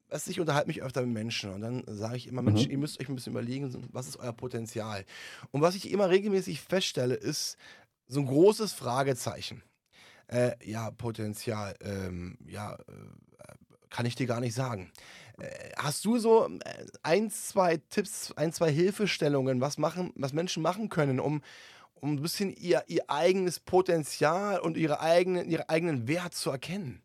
was 0.10 0.28
ich 0.28 0.42
unterhalte 0.42 0.68
mich 0.68 0.84
öfter 0.84 1.04
mit 1.04 1.14
Menschen 1.14 1.54
und 1.54 1.62
dann 1.62 1.86
sage 1.88 2.18
ich 2.18 2.28
immer, 2.28 2.42
Mensch, 2.42 2.66
mhm. 2.66 2.72
ihr 2.72 2.78
müsst 2.80 3.00
euch 3.00 3.08
ein 3.08 3.16
bisschen 3.16 3.32
überlegen, 3.32 3.88
was 3.94 4.10
ist 4.10 4.18
euer 4.18 4.34
Potenzial? 4.34 5.06
Und 5.52 5.62
was 5.62 5.74
ich 5.74 5.90
immer 5.90 6.10
regelmäßig 6.10 6.60
feststelle, 6.60 7.16
ist 7.16 7.56
so 8.08 8.20
ein 8.20 8.26
großes 8.26 8.74
Fragezeichen. 8.74 9.64
Äh, 10.30 10.52
ja, 10.64 10.92
Potenzial, 10.92 11.76
ähm, 11.82 12.38
ja, 12.48 12.76
äh, 12.76 13.56
kann 13.90 14.06
ich 14.06 14.16
dir 14.16 14.28
gar 14.28 14.40
nicht 14.40 14.54
sagen. 14.54 14.92
Äh, 15.40 15.72
hast 15.76 16.06
du 16.06 16.20
so 16.20 16.48
äh, 16.48 16.86
ein, 17.02 17.32
zwei 17.32 17.78
Tipps, 17.90 18.32
ein, 18.36 18.54
zwei 18.54 18.72
Hilfestellungen, 18.72 19.60
was, 19.60 19.80
machen, 19.80 20.14
was 20.16 20.34
Menschen 20.34 20.62
machen 20.62 20.90
können, 20.90 21.20
um, 21.20 21.42
um 21.96 22.14
ein 22.14 22.22
bisschen 22.22 22.54
ihr, 22.54 22.84
ihr 22.88 23.10
eigenes 23.10 23.60
Potenzial 23.60 24.60
und 24.60 24.78
ihre 24.78 25.00
eigenen, 25.00 25.50
ihren 25.50 25.68
eigenen 25.68 26.08
Wert 26.08 26.36
zu 26.36 26.52
erkennen? 26.52 27.02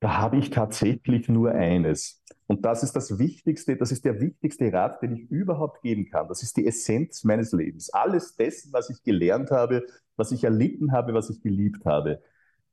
Da 0.00 0.16
habe 0.18 0.38
ich 0.38 0.50
tatsächlich 0.50 1.28
nur 1.28 1.52
eines. 1.52 2.22
Und 2.46 2.64
das 2.64 2.82
ist 2.82 2.94
das 2.94 3.18
Wichtigste, 3.18 3.76
das 3.76 3.92
ist 3.92 4.04
der 4.04 4.20
wichtigste 4.20 4.72
Rat, 4.72 5.02
den 5.02 5.14
ich 5.14 5.30
überhaupt 5.30 5.82
geben 5.82 6.08
kann. 6.08 6.28
Das 6.28 6.42
ist 6.42 6.56
die 6.56 6.66
Essenz 6.66 7.22
meines 7.22 7.52
Lebens. 7.52 7.90
Alles 7.90 8.34
dessen, 8.34 8.72
was 8.72 8.90
ich 8.90 9.02
gelernt 9.02 9.50
habe, 9.50 9.84
was 10.18 10.32
ich 10.32 10.44
erlitten 10.44 10.92
habe, 10.92 11.14
was 11.14 11.30
ich 11.30 11.40
geliebt 11.40 11.84
habe. 11.86 12.22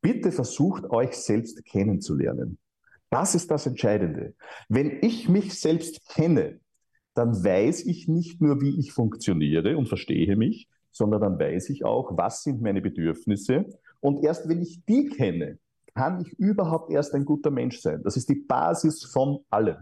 Bitte 0.01 0.31
versucht 0.31 0.89
euch 0.89 1.15
selbst 1.15 1.63
kennenzulernen. 1.65 2.57
Das 3.09 3.35
ist 3.35 3.49
das 3.51 3.65
Entscheidende. 3.65 4.33
Wenn 4.67 4.99
ich 5.01 5.29
mich 5.29 5.59
selbst 5.59 6.09
kenne, 6.09 6.59
dann 7.13 7.43
weiß 7.43 7.85
ich 7.85 8.07
nicht 8.07 8.41
nur, 8.41 8.61
wie 8.61 8.77
ich 8.77 8.91
funktioniere 8.91 9.77
und 9.77 9.87
verstehe 9.87 10.35
mich, 10.35 10.67
sondern 10.91 11.21
dann 11.21 11.39
weiß 11.39 11.69
ich 11.69 11.85
auch, 11.85 12.17
was 12.17 12.43
sind 12.43 12.61
meine 12.61 12.81
Bedürfnisse. 12.81 13.65
Und 14.01 14.23
erst 14.23 14.49
wenn 14.49 14.61
ich 14.61 14.83
die 14.85 15.07
kenne, 15.07 15.59
kann 15.93 16.21
ich 16.21 16.33
überhaupt 16.33 16.91
erst 16.91 17.13
ein 17.13 17.25
guter 17.25 17.51
Mensch 17.51 17.79
sein? 17.79 18.01
Das 18.03 18.17
ist 18.17 18.27
die 18.29 18.35
Basis 18.35 19.05
von 19.05 19.39
allem. 19.49 19.77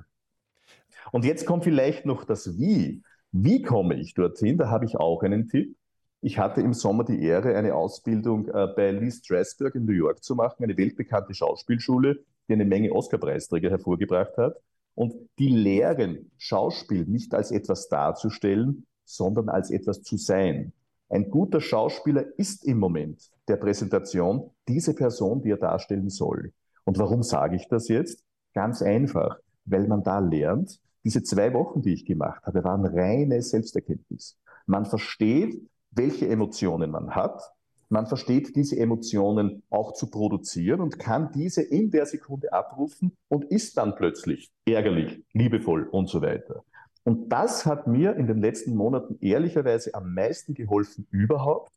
Und 1.12 1.26
jetzt 1.26 1.46
kommt 1.46 1.64
vielleicht 1.64 2.06
noch 2.06 2.24
das 2.24 2.58
Wie. 2.58 3.04
Wie 3.32 3.62
komme 3.64 4.00
ich 4.00 4.14
dorthin? 4.14 4.58
Da 4.58 4.70
habe 4.70 4.86
ich 4.86 4.96
auch 4.96 5.24
einen 5.24 5.48
Tipp. 5.48 5.76
Ich 6.26 6.40
hatte 6.40 6.62
im 6.62 6.74
Sommer 6.74 7.04
die 7.04 7.22
Ehre, 7.22 7.54
eine 7.58 7.76
Ausbildung 7.76 8.48
äh, 8.48 8.68
bei 8.74 8.92
Lee 8.92 9.12
Strasberg 9.12 9.76
in 9.76 9.84
New 9.84 9.92
York 9.92 10.24
zu 10.24 10.36
machen, 10.36 10.64
eine 10.64 10.78
weltbekannte 10.78 11.34
Schauspielschule, 11.34 12.24
die 12.48 12.54
eine 12.54 12.64
Menge 12.64 12.94
Oscar-Preisträger 12.94 13.70
hervorgebracht 13.70 14.38
hat. 14.38 14.56
Und 14.96 15.14
die 15.38 15.50
lehren, 15.50 16.32
Schauspiel 16.38 17.04
nicht 17.04 17.34
als 17.34 17.52
etwas 17.52 17.90
darzustellen, 17.90 18.86
sondern 19.04 19.50
als 19.50 19.70
etwas 19.70 20.02
zu 20.02 20.16
sein. 20.16 20.72
Ein 21.10 21.30
guter 21.30 21.60
Schauspieler 21.60 22.24
ist 22.38 22.64
im 22.66 22.80
Moment 22.80 23.30
der 23.50 23.58
Präsentation 23.58 24.50
diese 24.70 24.94
Person, 24.94 25.42
die 25.42 25.50
er 25.50 25.58
darstellen 25.58 26.10
soll. 26.10 26.54
Und 26.86 27.00
warum 27.00 27.24
sage 27.24 27.58
ich 27.58 27.68
das 27.68 27.90
jetzt? 27.90 28.24
Ganz 28.54 28.82
einfach, 28.82 29.40
weil 29.66 29.90
man 29.90 30.04
da 30.04 30.20
lernt, 30.20 30.80
diese 31.04 31.22
zwei 31.22 31.54
Wochen, 31.54 31.82
die 31.82 31.92
ich 31.92 32.06
gemacht 32.06 32.46
habe, 32.46 32.64
waren 32.64 32.86
reine 32.86 33.42
Selbsterkenntnis. 33.42 34.38
Man 34.66 34.86
versteht, 34.86 35.62
welche 35.96 36.28
Emotionen 36.28 36.92
man 36.92 37.16
hat. 37.16 37.42
Man 37.90 38.08
versteht 38.08 38.56
diese 38.56 38.78
Emotionen 38.78 39.64
auch 39.70 39.94
zu 39.94 40.10
produzieren 40.10 40.82
und 40.82 40.98
kann 40.98 41.32
diese 41.32 41.62
in 41.62 41.92
der 41.92 42.06
Sekunde 42.06 42.52
abrufen 42.52 43.16
und 43.28 43.46
ist 43.46 43.78
dann 43.78 43.96
plötzlich 43.96 44.52
ärgerlich, 44.66 45.24
liebevoll 45.34 45.88
und 45.90 46.10
so 46.10 46.22
weiter. 46.22 46.64
Und 47.04 47.30
das 47.30 47.66
hat 47.66 47.86
mir 47.86 48.16
in 48.16 48.28
den 48.28 48.42
letzten 48.42 48.76
Monaten 48.76 49.18
ehrlicherweise 49.22 49.94
am 49.94 50.14
meisten 50.14 50.54
geholfen 50.54 51.06
überhaupt, 51.12 51.72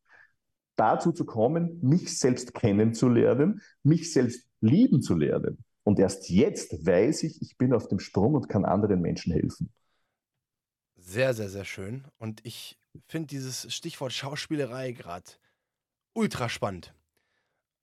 dazu 0.77 1.13
zu 1.13 1.25
kommen, 1.25 1.81
mich 1.83 2.19
selbst 2.19 2.55
kennenzulernen, 2.55 3.61
mich 3.83 4.13
selbst 4.13 4.49
lieben 4.61 5.03
zu 5.03 5.15
lernen. 5.15 5.59
Und 5.83 5.99
erst 5.99 6.31
jetzt 6.31 6.87
weiß 6.87 7.25
ich, 7.25 7.41
ich 7.43 7.57
bin 7.57 7.73
auf 7.73 7.89
dem 7.89 7.99
Sprung 7.99 8.35
und 8.35 8.49
kann 8.49 8.65
anderen 8.65 9.01
Menschen 9.01 9.33
helfen. 9.33 9.73
Sehr, 10.97 11.35
sehr, 11.35 11.49
sehr 11.49 11.65
schön. 11.65 12.05
Und 12.19 12.45
ich 12.45 12.79
finde 13.07 13.29
dieses 13.29 13.73
Stichwort 13.73 14.13
Schauspielerei 14.13 14.93
gerade 14.93 15.31
ultra 16.13 16.49
spannend. 16.49 16.95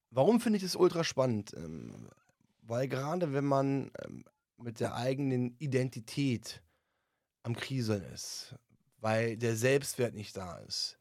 Warum 0.10 0.40
finde 0.40 0.58
ich 0.58 0.64
das 0.64 0.76
ultra 0.76 1.04
spannend? 1.04 1.54
Ähm, 1.56 2.10
weil 2.62 2.88
gerade 2.88 3.34
wenn 3.34 3.46
man 3.46 3.92
ähm, 4.04 4.26
mit 4.58 4.80
der 4.80 4.96
eigenen 4.96 5.56
Identität 5.60 6.62
am 7.44 7.56
Kriseln 7.56 8.04
ist, 8.14 8.56
weil 8.98 9.38
der 9.38 9.56
Selbstwert 9.56 10.14
nicht 10.14 10.38
da 10.38 10.58
ist, 10.60 10.98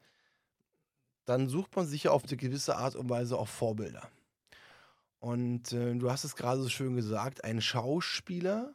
dann 1.25 1.49
sucht 1.49 1.77
man 1.77 1.87
sich 1.87 2.05
ja 2.05 2.11
auf 2.11 2.25
eine 2.25 2.37
gewisse 2.37 2.77
Art 2.77 2.97
und 2.97 3.09
Weise 3.09 3.39
auch 3.39 3.49
Vorbilder. 3.49 4.09
Und 5.21 5.73
äh, 5.73 5.95
du 5.95 6.11
hast 6.11 6.25
es 6.25 6.35
gerade 6.35 6.61
so 6.61 6.69
schön 6.69 6.97
gesagt, 6.97 7.45
ein 7.45 7.61
Schauspieler 7.61 8.75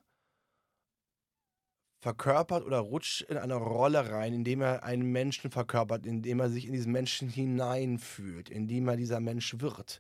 verkörpert 2.08 2.64
oder 2.64 2.80
rutscht 2.80 3.24
in 3.24 3.36
eine 3.36 3.56
Rolle 3.56 4.10
rein, 4.10 4.34
indem 4.34 4.62
er 4.62 4.84
einen 4.84 5.12
Menschen 5.12 5.52
verkörpert, 5.52 6.06
indem 6.06 6.40
er 6.40 6.50
sich 6.50 6.66
in 6.66 6.72
diesen 6.72 6.94
Menschen 6.94 7.28
hineinfühlt, 7.28 8.50
indem 8.50 8.88
er 8.88 8.96
dieser 8.96 9.20
Mensch 9.20 9.60
wird. 9.60 10.00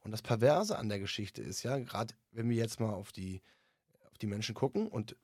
Und 0.00 0.10
das 0.10 0.22
Perverse 0.22 0.76
an 0.76 0.88
der 0.88 0.98
Geschichte 0.98 1.42
ist 1.42 1.62
ja, 1.62 1.78
gerade 1.78 2.14
wenn 2.32 2.48
wir 2.48 2.56
jetzt 2.56 2.80
mal 2.80 2.92
auf 2.92 3.12
die, 3.12 3.42
auf 4.10 4.18
die 4.18 4.26
Menschen 4.26 4.56
gucken 4.56 4.88
und 4.88 5.14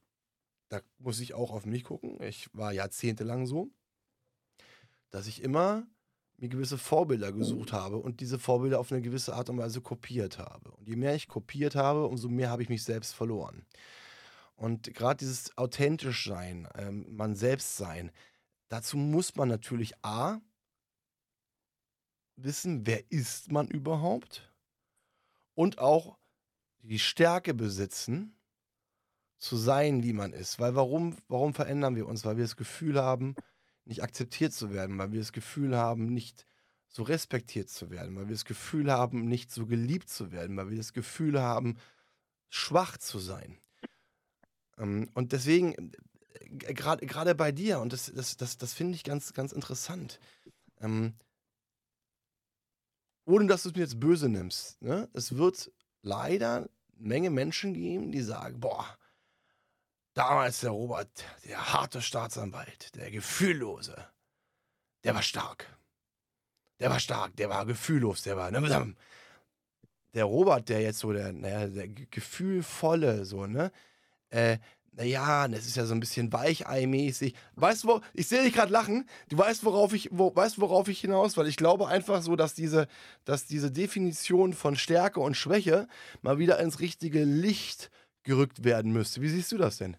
da 0.69 0.81
muss 0.99 1.19
ich 1.19 1.35
auch 1.35 1.51
auf 1.51 1.67
mich 1.67 1.83
gucken. 1.83 2.23
Ich 2.23 2.49
war 2.53 2.73
jahrzehntelang 2.73 3.47
so, 3.47 3.73
dass 5.11 5.27
ich 5.27 5.43
immer 5.43 5.89
mir 6.37 6.51
gewisse 6.51 6.79
Vorbilder 6.79 7.33
gesucht 7.33 7.73
habe 7.73 7.97
und 7.97 8.21
diese 8.21 8.39
Vorbilder 8.39 8.79
auf 8.79 8.93
eine 8.93 9.03
gewisse 9.03 9.35
Art 9.35 9.51
und 9.51 9.59
Weise 9.59 9.81
kopiert 9.81 10.39
habe. 10.39 10.71
Und 10.71 10.89
je 10.89 10.95
mehr 10.95 11.17
ich 11.17 11.27
kopiert 11.27 11.75
habe, 11.75 12.07
umso 12.07 12.29
mehr 12.29 12.49
habe 12.49 12.63
ich 12.63 12.69
mich 12.69 12.85
selbst 12.85 13.13
verloren. 13.13 13.67
Und 14.63 14.95
gerade 14.95 15.19
dieses 15.19 15.59
authentisch 15.59 16.25
sein, 16.25 16.69
ähm, 16.77 17.17
man 17.17 17.35
selbst 17.35 17.77
sein, 17.77 18.13
dazu 18.69 18.97
muss 18.97 19.35
man 19.35 19.49
natürlich 19.49 19.93
A, 20.05 20.41
wissen, 22.37 22.87
wer 22.87 23.11
ist 23.11 23.51
man 23.51 23.67
überhaupt 23.67 24.53
und 25.55 25.81
auch 25.81 26.17
die 26.79 27.01
Stärke 27.01 27.55
besitzen, 27.55 28.39
zu 29.37 29.57
sein, 29.57 30.05
wie 30.05 30.13
man 30.13 30.33
ist. 30.33 30.61
Weil 30.61 30.77
warum, 30.77 31.17
warum 31.27 31.55
verändern 31.55 31.97
wir 31.97 32.07
uns? 32.07 32.25
Weil 32.25 32.37
wir 32.37 32.45
das 32.45 32.55
Gefühl 32.55 33.03
haben, 33.03 33.35
nicht 33.85 34.05
akzeptiert 34.05 34.53
zu 34.53 34.73
werden, 34.73 34.97
weil 34.97 35.11
wir 35.11 35.19
das 35.19 35.33
Gefühl 35.33 35.77
haben, 35.77 36.15
nicht 36.15 36.47
so 36.87 37.03
respektiert 37.03 37.69
zu 37.69 37.91
werden, 37.91 38.15
weil 38.15 38.29
wir 38.29 38.37
das 38.37 38.45
Gefühl 38.45 38.93
haben, 38.93 39.27
nicht 39.27 39.51
so 39.51 39.67
geliebt 39.67 40.09
zu 40.09 40.31
werden, 40.31 40.57
weil 40.57 40.71
wir 40.71 40.77
das 40.77 40.93
Gefühl 40.93 41.43
haben, 41.43 41.79
schwach 42.49 42.97
zu 42.97 43.19
sein. 43.19 43.59
Ähm, 44.79 45.11
und 45.15 45.33
deswegen, 45.33 45.93
äh, 46.65 46.75
gerade 46.75 47.35
bei 47.35 47.53
dir, 47.53 47.81
und 47.81 47.93
das, 47.93 48.13
das, 48.15 48.37
das, 48.37 48.59
das 48.59 48.73
finde 48.73 48.95
ich 48.95 49.05
ganz, 49.05 49.33
ganz 49.33 49.53
interessant, 49.53 50.21
ähm, 50.81 51.15
ohne 53.25 53.47
dass 53.47 53.63
du 53.63 53.69
es 53.69 53.75
mir 53.75 53.83
jetzt 53.83 54.01
böse 54.01 54.29
nimmst, 54.29 54.83
ne? 54.83 55.09
es 55.13 55.37
wird 55.37 55.71
leider 56.03 56.57
eine 56.57 56.69
Menge 56.97 57.31
Menschen 57.31 57.75
geben, 57.75 58.11
die 58.13 58.23
sagen, 58.23 58.61
boah, 58.61 58.99
Damals 60.15 60.61
der 60.61 60.71
Robert, 60.71 61.25
der 61.47 61.73
harte 61.73 62.03
Staatsanwalt, 62.03 62.95
der 62.97 63.11
Gefühllose, 63.11 63.97
der 65.05 65.15
war 65.15 65.23
stark. 65.23 65.67
Der 66.81 66.91
war 66.91 67.01
stark, 67.01 67.35
der 67.37 67.49
war 67.49 67.65
gefühllos, 67.65 68.23
der 68.23 68.37
war. 68.37 68.51
Ne, 68.51 68.95
der 70.15 70.25
Robert, 70.25 70.69
der 70.69 70.83
jetzt 70.83 70.99
so 70.99 71.13
der, 71.13 71.33
naja, 71.33 71.67
der 71.69 71.89
gefühlvolle, 71.89 73.25
so, 73.25 73.47
ne? 73.47 73.73
Äh, 74.33 74.59
naja, 74.95 75.49
das 75.49 75.67
ist 75.67 75.77
ja 75.77 75.87
so 75.87 75.95
ein 75.95 76.01
bisschen 76.01 76.31
Weichei-mäßig. 76.31 77.35
Weißt 77.57 77.85
du, 77.85 77.89
wo, 77.89 78.01
ich 78.13 78.27
sehe 78.29 78.43
dich 78.43 78.53
gerade 78.53 78.73
lachen. 78.73 79.07
Du 79.31 79.39
weißt, 79.39 79.65
worauf 79.65 79.95
ich, 79.95 80.11
wo, 80.13 80.35
weißt, 80.35 80.61
worauf 80.61 80.89
ich 80.89 81.01
hinaus, 81.01 81.37
weil 81.37 81.47
ich 81.47 81.57
glaube 81.57 81.89
einfach 81.89 82.21
so, 82.21 82.37
dass 82.37 82.55
diese, 82.55 82.89
dass 83.25 83.47
diese 83.47 83.71
Definition 83.71 84.53
von 84.53 84.77
Stärke 84.77 85.21
und 85.21 85.37
Schwäche 85.37 85.89
mal 86.21 86.39
wieder 86.39 86.59
ins 86.61 86.81
richtige 86.81 87.25
Licht 87.25 87.91
gerückt 88.23 88.65
werden 88.65 88.93
müsste. 88.93 89.23
Wie 89.23 89.29
siehst 89.29 89.51
du 89.53 89.57
das 89.57 89.79
denn? 89.79 89.97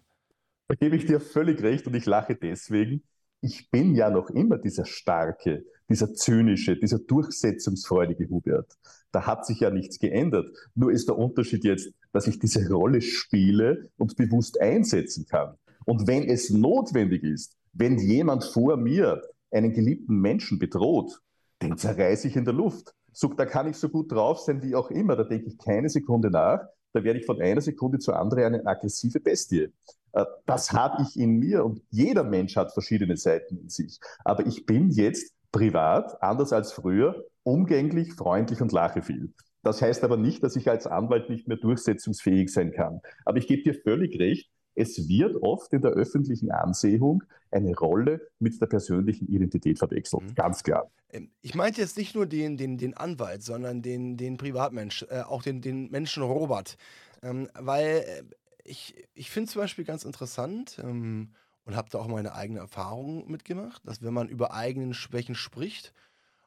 Da 0.68 0.76
gebe 0.76 0.96
ich 0.96 1.06
dir 1.06 1.20
völlig 1.20 1.60
recht 1.62 1.86
und 1.86 1.94
ich 1.94 2.06
lache 2.06 2.36
deswegen. 2.36 3.02
Ich 3.40 3.70
bin 3.70 3.94
ja 3.94 4.10
noch 4.10 4.30
immer 4.30 4.58
dieser 4.58 4.86
starke, 4.86 5.64
dieser 5.88 6.14
zynische, 6.14 6.76
dieser 6.76 7.00
durchsetzungsfreudige 7.00 8.28
Hubert. 8.30 8.72
Da 9.12 9.26
hat 9.26 9.44
sich 9.44 9.60
ja 9.60 9.70
nichts 9.70 9.98
geändert. 9.98 10.48
Nur 10.74 10.92
ist 10.92 11.08
der 11.08 11.18
Unterschied 11.18 11.64
jetzt, 11.64 11.92
dass 12.14 12.28
ich 12.28 12.38
diese 12.38 12.66
Rolle 12.70 13.02
spiele 13.02 13.90
und 13.98 14.16
bewusst 14.16 14.60
einsetzen 14.60 15.26
kann. 15.26 15.56
Und 15.84 16.06
wenn 16.06 16.22
es 16.22 16.48
notwendig 16.48 17.24
ist, 17.24 17.56
wenn 17.72 17.98
jemand 17.98 18.44
vor 18.44 18.76
mir 18.76 19.20
einen 19.50 19.72
geliebten 19.72 20.20
Menschen 20.20 20.58
bedroht, 20.58 21.20
den 21.60 21.76
zerreiße 21.76 22.28
ich 22.28 22.36
in 22.36 22.44
der 22.44 22.54
Luft. 22.54 22.94
So, 23.12 23.28
da 23.28 23.46
kann 23.46 23.68
ich 23.68 23.76
so 23.76 23.88
gut 23.88 24.12
drauf 24.12 24.38
sein 24.38 24.62
wie 24.62 24.74
auch 24.76 24.90
immer. 24.90 25.16
Da 25.16 25.24
denke 25.24 25.48
ich 25.48 25.58
keine 25.58 25.88
Sekunde 25.88 26.30
nach. 26.30 26.60
Da 26.92 27.02
werde 27.02 27.18
ich 27.18 27.26
von 27.26 27.40
einer 27.40 27.60
Sekunde 27.60 27.98
zur 27.98 28.16
anderen 28.16 28.44
eine 28.44 28.66
aggressive 28.66 29.18
Bestie. 29.18 29.72
Äh, 30.12 30.24
das 30.46 30.72
habe 30.72 31.02
ich 31.02 31.18
in 31.18 31.38
mir 31.38 31.64
und 31.64 31.82
jeder 31.90 32.22
Mensch 32.22 32.56
hat 32.56 32.72
verschiedene 32.72 33.16
Seiten 33.16 33.58
in 33.58 33.68
sich. 33.68 33.98
Aber 34.24 34.46
ich 34.46 34.66
bin 34.66 34.90
jetzt 34.90 35.34
privat, 35.50 36.22
anders 36.22 36.52
als 36.52 36.72
früher, 36.72 37.24
umgänglich, 37.42 38.12
freundlich 38.14 38.60
und 38.60 38.72
lache 38.72 39.02
viel. 39.02 39.32
Das 39.64 39.80
heißt 39.82 40.04
aber 40.04 40.16
nicht, 40.16 40.42
dass 40.44 40.56
ich 40.56 40.68
als 40.68 40.86
Anwalt 40.86 41.30
nicht 41.30 41.48
mehr 41.48 41.56
durchsetzungsfähig 41.56 42.52
sein 42.52 42.70
kann. 42.70 43.00
Aber 43.24 43.38
ich 43.38 43.48
gebe 43.48 43.62
dir 43.62 43.74
völlig 43.74 44.18
recht, 44.20 44.50
es 44.74 45.08
wird 45.08 45.36
oft 45.36 45.72
in 45.72 45.80
der 45.80 45.92
öffentlichen 45.92 46.50
Ansehung 46.50 47.22
eine 47.50 47.74
Rolle 47.74 48.20
mit 48.40 48.60
der 48.60 48.66
persönlichen 48.66 49.26
Identität 49.28 49.78
verwechselt. 49.78 50.22
Mhm. 50.22 50.34
Ganz 50.34 50.62
klar. 50.62 50.90
Ähm, 51.10 51.30
ich 51.40 51.54
meinte 51.54 51.80
jetzt 51.80 51.96
nicht 51.96 52.14
nur 52.14 52.26
den, 52.26 52.56
den, 52.56 52.76
den 52.76 52.94
Anwalt, 52.94 53.42
sondern 53.42 53.82
den, 53.82 54.16
den 54.16 54.36
Privatmensch, 54.36 55.06
äh, 55.08 55.22
auch 55.22 55.42
den, 55.42 55.60
den 55.60 55.90
Menschen 55.90 56.22
Robert. 56.22 56.76
Ähm, 57.22 57.48
weil 57.54 58.04
äh, 58.06 58.22
ich, 58.64 58.94
ich 59.14 59.30
finde 59.30 59.50
zum 59.50 59.62
Beispiel 59.62 59.84
ganz 59.84 60.04
interessant 60.04 60.80
ähm, 60.82 61.30
und 61.64 61.76
habe 61.76 61.88
da 61.90 61.98
auch 61.98 62.08
meine 62.08 62.34
eigene 62.34 62.60
Erfahrung 62.60 63.30
mitgemacht, 63.30 63.86
dass 63.86 64.02
wenn 64.02 64.12
man 64.12 64.28
über 64.28 64.52
eigenen 64.52 64.92
Schwächen 64.92 65.34
spricht 65.34 65.94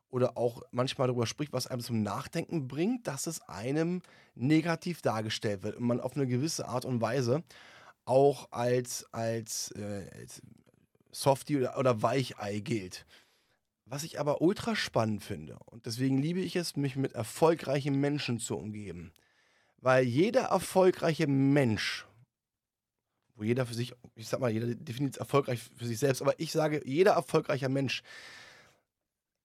oder 0.10 0.38
auch 0.38 0.62
manchmal 0.72 1.08
darüber 1.08 1.28
spricht, 1.28 1.54
was 1.54 1.68
einem 1.68 1.82
zum 1.82 2.02
Nachdenken 2.02 2.68
bringt, 2.68 3.08
dass 3.08 3.28
es 3.28 3.42
einem 3.42 4.02
negativ 4.36 5.02
dargestellt 5.02 5.64
wird 5.64 5.76
und 5.76 5.86
man 5.86 6.00
auf 6.00 6.16
eine 6.16 6.28
gewisse 6.28 6.68
Art 6.68 6.86
und 6.86 7.02
Weise 7.02 7.44
auch 8.06 8.52
als, 8.52 9.06
als, 9.12 9.72
äh, 9.72 10.10
als 10.18 10.42
Softie 11.12 11.58
oder, 11.58 11.78
oder 11.78 12.02
Weichei 12.02 12.60
gilt. 12.60 13.06
Was 13.86 14.04
ich 14.04 14.20
aber 14.20 14.42
ultra 14.42 14.76
spannend 14.76 15.24
finde 15.24 15.58
und 15.66 15.86
deswegen 15.86 16.18
liebe 16.18 16.40
ich 16.40 16.56
es, 16.56 16.76
mich 16.76 16.96
mit 16.96 17.14
erfolgreichen 17.14 18.00
Menschen 18.00 18.40
zu 18.40 18.58
umgeben. 18.58 19.14
Weil 19.80 20.06
jeder 20.06 20.44
erfolgreiche 20.44 21.28
Mensch 21.28 22.06
wo 23.38 23.44
jeder 23.44 23.66
für 23.66 23.76
sich, 23.76 23.94
ich 24.16 24.28
sag 24.28 24.40
mal, 24.40 24.50
jeder 24.50 24.74
definiert 24.74 25.14
es 25.14 25.20
erfolgreich 25.20 25.62
für 25.78 25.86
sich 25.86 26.00
selbst, 26.00 26.22
aber 26.22 26.40
ich 26.40 26.52
sage, 26.52 26.82
jeder 26.86 27.12
erfolgreiche 27.12 27.70
Mensch 27.70 28.02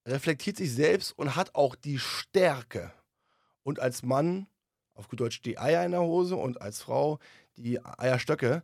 reflektiert 0.05 0.57
sich 0.57 0.73
selbst 0.73 1.17
und 1.17 1.35
hat 1.35 1.55
auch 1.55 1.75
die 1.75 1.99
Stärke. 1.99 2.91
Und 3.63 3.79
als 3.79 4.03
Mann, 4.03 4.47
auf 4.93 5.07
gut 5.07 5.21
Deutsch, 5.21 5.41
die 5.41 5.57
Eier 5.57 5.85
in 5.85 5.91
der 5.91 6.01
Hose 6.01 6.35
und 6.35 6.61
als 6.61 6.81
Frau 6.81 7.19
die 7.55 7.79
Eierstöcke, 7.83 8.63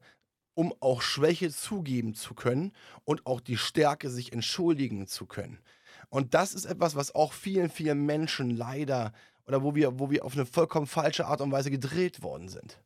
um 0.54 0.74
auch 0.82 1.02
Schwäche 1.02 1.52
zugeben 1.52 2.16
zu 2.16 2.34
können 2.34 2.74
und 3.06 3.26
auch 3.26 3.40
die 3.40 3.58
Stärke, 3.58 4.10
sich 4.10 4.34
entschuldigen 4.34 5.08
zu 5.08 5.26
können. 5.26 5.60
Und 6.10 6.34
das 6.34 6.54
ist 6.54 6.66
etwas, 6.66 6.96
was 6.96 7.16
auch 7.16 7.34
vielen, 7.34 7.70
vielen 7.70 8.06
Menschen 8.06 8.50
leider 8.50 9.14
oder 9.46 9.64
wo 9.64 9.76
wir, 9.76 10.00
wo 10.00 10.12
wir 10.12 10.26
auf 10.26 10.34
eine 10.34 10.46
vollkommen 10.46 10.88
falsche 10.88 11.28
Art 11.28 11.42
und 11.42 11.52
Weise 11.52 11.72
gedreht 11.72 12.24
worden 12.24 12.50
sind. 12.50 12.82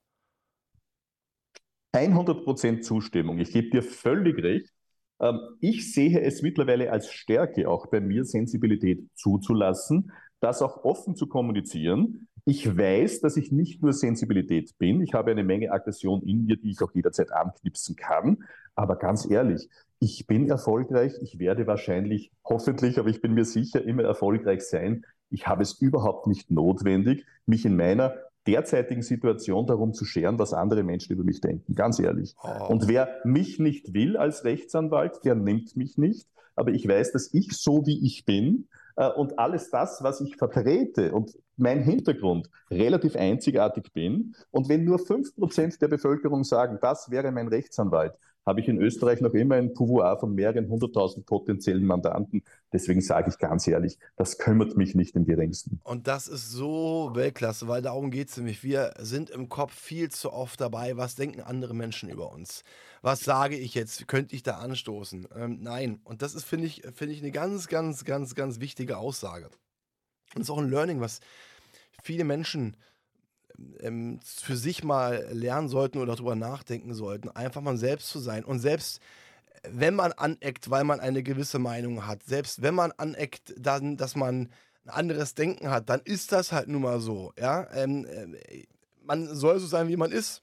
100% 1.96 2.82
Zustimmung. 2.82 3.40
Ich 3.40 3.52
gebe 3.52 3.70
dir 3.70 3.84
völlig 3.84 4.42
recht. 4.44 4.74
Ähm, 5.20 5.40
ich 5.60 5.94
sehe 5.94 6.22
es 6.22 6.42
mittlerweile 6.42 6.92
als 6.92 7.12
Stärke, 7.12 7.70
auch 7.70 7.88
bei 7.88 8.00
mir 8.00 8.26
Sensibilität 8.26 9.08
zuzulassen, 9.16 10.12
das 10.40 10.62
auch 10.62 10.84
offen 10.84 11.16
zu 11.16 11.28
kommunizieren. 11.28 12.28
Ich 12.46 12.78
weiß, 12.78 13.22
dass 13.22 13.38
ich 13.38 13.52
nicht 13.52 13.82
nur 13.82 13.94
Sensibilität 13.94 14.78
bin. 14.78 15.02
Ich 15.02 15.14
habe 15.14 15.32
eine 15.32 15.44
Menge 15.44 15.72
Aggression 15.72 16.22
in 16.24 16.46
mir, 16.46 16.58
die 16.58 16.72
ich 16.72 16.82
auch 16.82 16.94
jederzeit 16.94 17.32
anknipsen 17.32 17.96
kann. 17.96 18.44
Aber 18.76 18.98
ganz 18.98 19.30
ehrlich, 19.30 19.70
ich 20.00 20.28
bin 20.28 20.50
erfolgreich. 20.50 21.14
Ich 21.22 21.40
werde 21.40 21.66
wahrscheinlich, 21.68 22.32
hoffentlich, 22.44 23.00
aber 23.00 23.08
ich 23.08 23.22
bin 23.22 23.34
mir 23.34 23.46
sicher, 23.46 23.82
immer 23.82 24.04
erfolgreich 24.04 24.64
sein. 24.64 25.06
Ich 25.30 25.48
habe 25.48 25.64
es 25.64 25.80
überhaupt 25.82 26.28
nicht 26.28 26.52
notwendig, 26.52 27.26
mich 27.46 27.66
in 27.66 27.78
meiner 27.78 28.14
derzeitigen 28.48 29.02
Situation 29.02 29.66
darum 29.66 29.94
zu 29.94 30.06
scheren, 30.06 30.40
was 30.40 30.54
andere 30.54 30.84
Menschen 30.84 31.14
über 31.14 31.24
mich 31.24 31.42
denken. 31.42 31.76
Ganz 31.76 32.00
ehrlich. 32.00 32.36
Oh. 32.44 32.68
Und 32.68 32.88
wer 32.88 33.10
mich 33.24 33.60
nicht 33.60 33.94
will 33.94 34.18
als 34.18 34.44
Rechtsanwalt, 34.44 35.24
der 35.24 35.36
nimmt 35.36 35.76
mich 35.76 35.98
nicht. 35.98 36.28
Aber 36.56 36.72
ich 36.72 36.88
weiß, 36.88 37.12
dass 37.14 37.34
ich 37.34 37.54
so 37.54 37.86
wie 37.86 38.06
ich 38.06 38.26
bin 38.26 38.68
äh, 38.96 39.10
und 39.10 39.40
alles 39.40 39.70
das, 39.70 40.04
was 40.04 40.22
ich 40.22 40.36
vertrete 40.36 41.14
und 41.14 41.38
mein 41.58 41.82
Hintergrund 41.84 42.50
relativ 42.70 43.16
einzigartig 43.16 43.92
bin. 43.94 44.36
Und 44.52 44.70
wenn 44.70 44.84
nur 44.84 45.00
fünf 45.00 45.36
Prozent 45.36 45.82
der 45.82 45.88
Bevölkerung 45.88 46.44
sagen, 46.44 46.80
das 46.82 47.10
wäre 47.10 47.32
mein 47.32 47.48
Rechtsanwalt, 47.48 48.14
habe 48.46 48.60
ich 48.60 48.68
in 48.68 48.82
Österreich 48.82 49.22
noch 49.22 49.34
immer 49.34 49.56
ein 49.56 49.74
Pouvoir 49.74 50.20
von 50.20 50.34
mehreren 50.34 50.68
hunderttausend 50.68 51.26
potenziellen 51.26 51.86
Mandanten. 51.86 52.44
Deswegen 52.72 53.02
sage 53.02 53.30
ich 53.30 53.38
ganz 53.38 53.68
ehrlich, 53.68 53.98
das 54.16 54.38
kümmert 54.38 54.76
mich 54.76 54.96
nicht 54.96 55.16
im 55.16 55.26
geringsten. 55.26 55.80
Und 55.84 56.08
das 56.08 56.28
ist 56.28 56.52
so 56.52 57.12
Weltklasse, 57.14 57.68
weil 57.68 57.82
darum 57.82 58.12
geht 58.12 58.30
es 58.30 58.38
nämlich. 58.38 58.64
Wir 58.64 58.94
sind 59.00 59.30
im 59.30 59.50
Kopf 59.50 59.74
viel 59.74 60.10
zu 60.10 60.34
oft 60.34 60.60
dabei, 60.60 60.98
was 60.98 61.16
denken 61.16 61.42
andere 61.42 61.74
Menschen 61.74 62.10
über 62.10 62.32
uns? 62.32 62.64
Was 63.02 63.22
sage 63.22 63.58
ich 63.58 63.74
jetzt? 63.76 64.08
Könnte 64.08 64.36
ich 64.36 64.44
da 64.44 64.58
anstoßen? 64.58 65.28
Ähm, 65.36 65.60
nein. 65.62 66.00
Und 66.04 66.22
das 66.22 66.36
ist, 66.36 66.46
finde 66.46 66.68
ich, 66.68 66.84
find 66.94 67.12
ich, 67.12 67.22
eine 67.22 67.32
ganz, 67.32 67.68
ganz, 67.68 68.06
ganz, 68.06 68.36
ganz 68.36 68.60
wichtige 68.60 68.98
Aussage. 68.98 69.50
Und 70.36 70.42
es 70.42 70.48
ist 70.48 70.50
auch 70.50 70.58
ein 70.58 70.70
Learning, 70.70 71.00
was 71.00 71.20
viele 72.02 72.24
Menschen 72.24 72.76
ähm, 73.80 74.20
für 74.24 74.56
sich 74.56 74.84
mal 74.84 75.28
lernen 75.32 75.70
sollten 75.70 75.98
oder 75.98 76.16
darüber 76.16 76.36
nachdenken 76.36 76.94
sollten, 76.94 77.30
einfach 77.30 77.62
mal 77.62 77.78
selbst 77.78 78.10
zu 78.10 78.20
sein. 78.20 78.44
Und 78.44 78.60
selbst 78.60 79.02
wenn 79.70 79.96
man 79.96 80.12
aneckt, 80.12 80.70
weil 80.70 80.84
man 80.84 81.00
eine 81.00 81.24
gewisse 81.24 81.60
Meinung 81.60 82.06
hat, 82.06 82.24
selbst 82.24 82.62
wenn 82.62 82.76
man 82.76 82.92
aneckt, 82.94 83.54
dann, 83.58 83.98
dass 83.98 84.16
man 84.16 84.50
ein 84.86 84.90
anderes 84.90 85.36
Denken 85.36 85.70
hat, 85.70 85.90
dann 85.90 86.02
ist 86.04 86.32
das 86.32 86.52
halt 86.52 86.68
nun 86.68 86.82
mal 86.82 87.00
so. 87.00 87.34
Ja? 87.38 87.70
Ähm, 87.74 88.06
äh, 88.06 88.66
man 89.04 89.34
soll 89.34 89.60
so 89.60 89.68
sein, 89.68 89.88
wie 89.88 89.98
man 89.98 90.12
ist. 90.12 90.42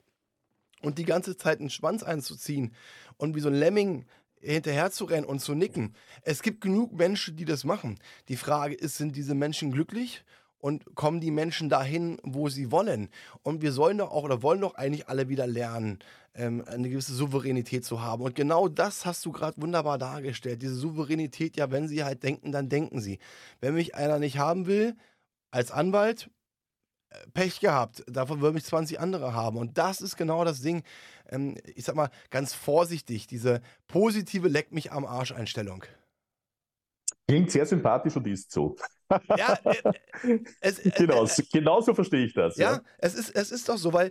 Und 0.83 0.97
die 0.97 1.05
ganze 1.05 1.37
Zeit 1.37 1.61
einen 1.61 1.69
Schwanz 1.69 2.03
einzuziehen 2.03 2.75
und 3.19 3.35
wie 3.35 3.41
so 3.41 3.49
ein 3.49 3.55
Lemming 3.55 4.07
hinterher 4.41 4.91
zu 4.91 5.05
rennen 5.05 5.27
und 5.27 5.41
zu 5.41 5.55
nicken. 5.55 5.95
Es 6.23 6.41
gibt 6.41 6.63
genug 6.63 6.93
Menschen, 6.93 7.37
die 7.37 7.45
das 7.45 7.65
machen. 7.65 7.99
Die 8.29 8.37
Frage 8.37 8.75
ist, 8.75 8.97
sind 8.97 9.15
diese 9.15 9.35
Menschen 9.35 9.73
glücklich 9.73 10.25
und 10.61 10.95
kommen 10.95 11.21
die 11.21 11.31
Menschen 11.31 11.69
dahin, 11.69 12.19
wo 12.23 12.49
sie 12.49 12.71
wollen. 12.71 13.09
Und 13.43 13.63
wir 13.63 13.73
sollen 13.73 13.99
doch 13.99 14.11
auch 14.11 14.25
oder 14.25 14.43
wollen 14.43 14.61
doch 14.61 14.75
eigentlich 14.75 15.09
alle 15.09 15.29
wieder 15.29 15.47
lernen, 15.47 15.99
ähm, 16.35 16.65
eine 16.67 16.89
gewisse 16.89 17.15
Souveränität 17.15 17.85
zu 17.85 18.03
haben. 18.03 18.23
Und 18.23 18.35
genau 18.35 18.69
das 18.69 19.07
hast 19.07 19.25
du 19.25 19.33
gerade 19.33 19.61
wunderbar 19.61 19.99
dargestellt. 19.99 20.63
Diese 20.63 20.75
Souveränität, 20.75 21.57
ja, 21.57 21.71
wenn 21.71 21.89
sie 21.89 22.05
halt 22.05 22.23
denken, 22.23 22.53
dann 22.53 22.69
denken 22.69 23.01
sie. 23.01 23.19
Wenn 23.61 23.75
mich 23.75 23.95
einer 23.95 24.19
nicht 24.19 24.39
haben 24.39 24.67
will, 24.67 24.97
als 25.51 25.71
Anwalt, 25.71 26.31
äh, 27.11 27.17
Pech 27.35 27.61
gehabt. 27.61 28.05
Davon 28.07 28.41
würden 28.41 28.55
mich 28.55 28.65
20 28.65 29.01
andere 29.01 29.35
haben. 29.35 29.57
Und 29.57 29.79
das 29.79 30.01
ist 30.01 30.17
genau 30.17 30.45
das 30.45 30.61
Ding. 30.61 30.83
Ähm, 31.29 31.57
ich 31.75 31.85
sag 31.85 31.97
mal 31.97 32.11
ganz 32.31 32.55
vorsichtig, 32.55 33.27
diese 33.27 33.61
positive 33.89 34.49
Leck 34.49 34.73
mich 34.73 34.93
am 34.93 35.05
Arsch 35.05 35.33
Einstellung. 35.33 35.85
Klingt 37.31 37.51
sehr 37.51 37.67
sympathisch 37.67 38.17
und 38.17 38.27
ist 38.27 38.51
so. 38.51 38.77
Ja, 39.37 39.59
äh, 39.65 40.39
es, 40.61 40.79
äh, 40.81 40.91
genau, 40.91 41.25
äh, 41.25 41.43
genauso 41.53 41.95
verstehe 41.95 42.27
ich 42.27 42.35
das. 42.35 42.57
Ja, 42.57 42.75
ja, 42.75 42.83
Es, 42.99 43.15
ist, 43.15 43.31
es 43.31 43.51
ist 43.53 43.69
doch 43.69 43.77
so, 43.77 43.93
weil 43.93 44.11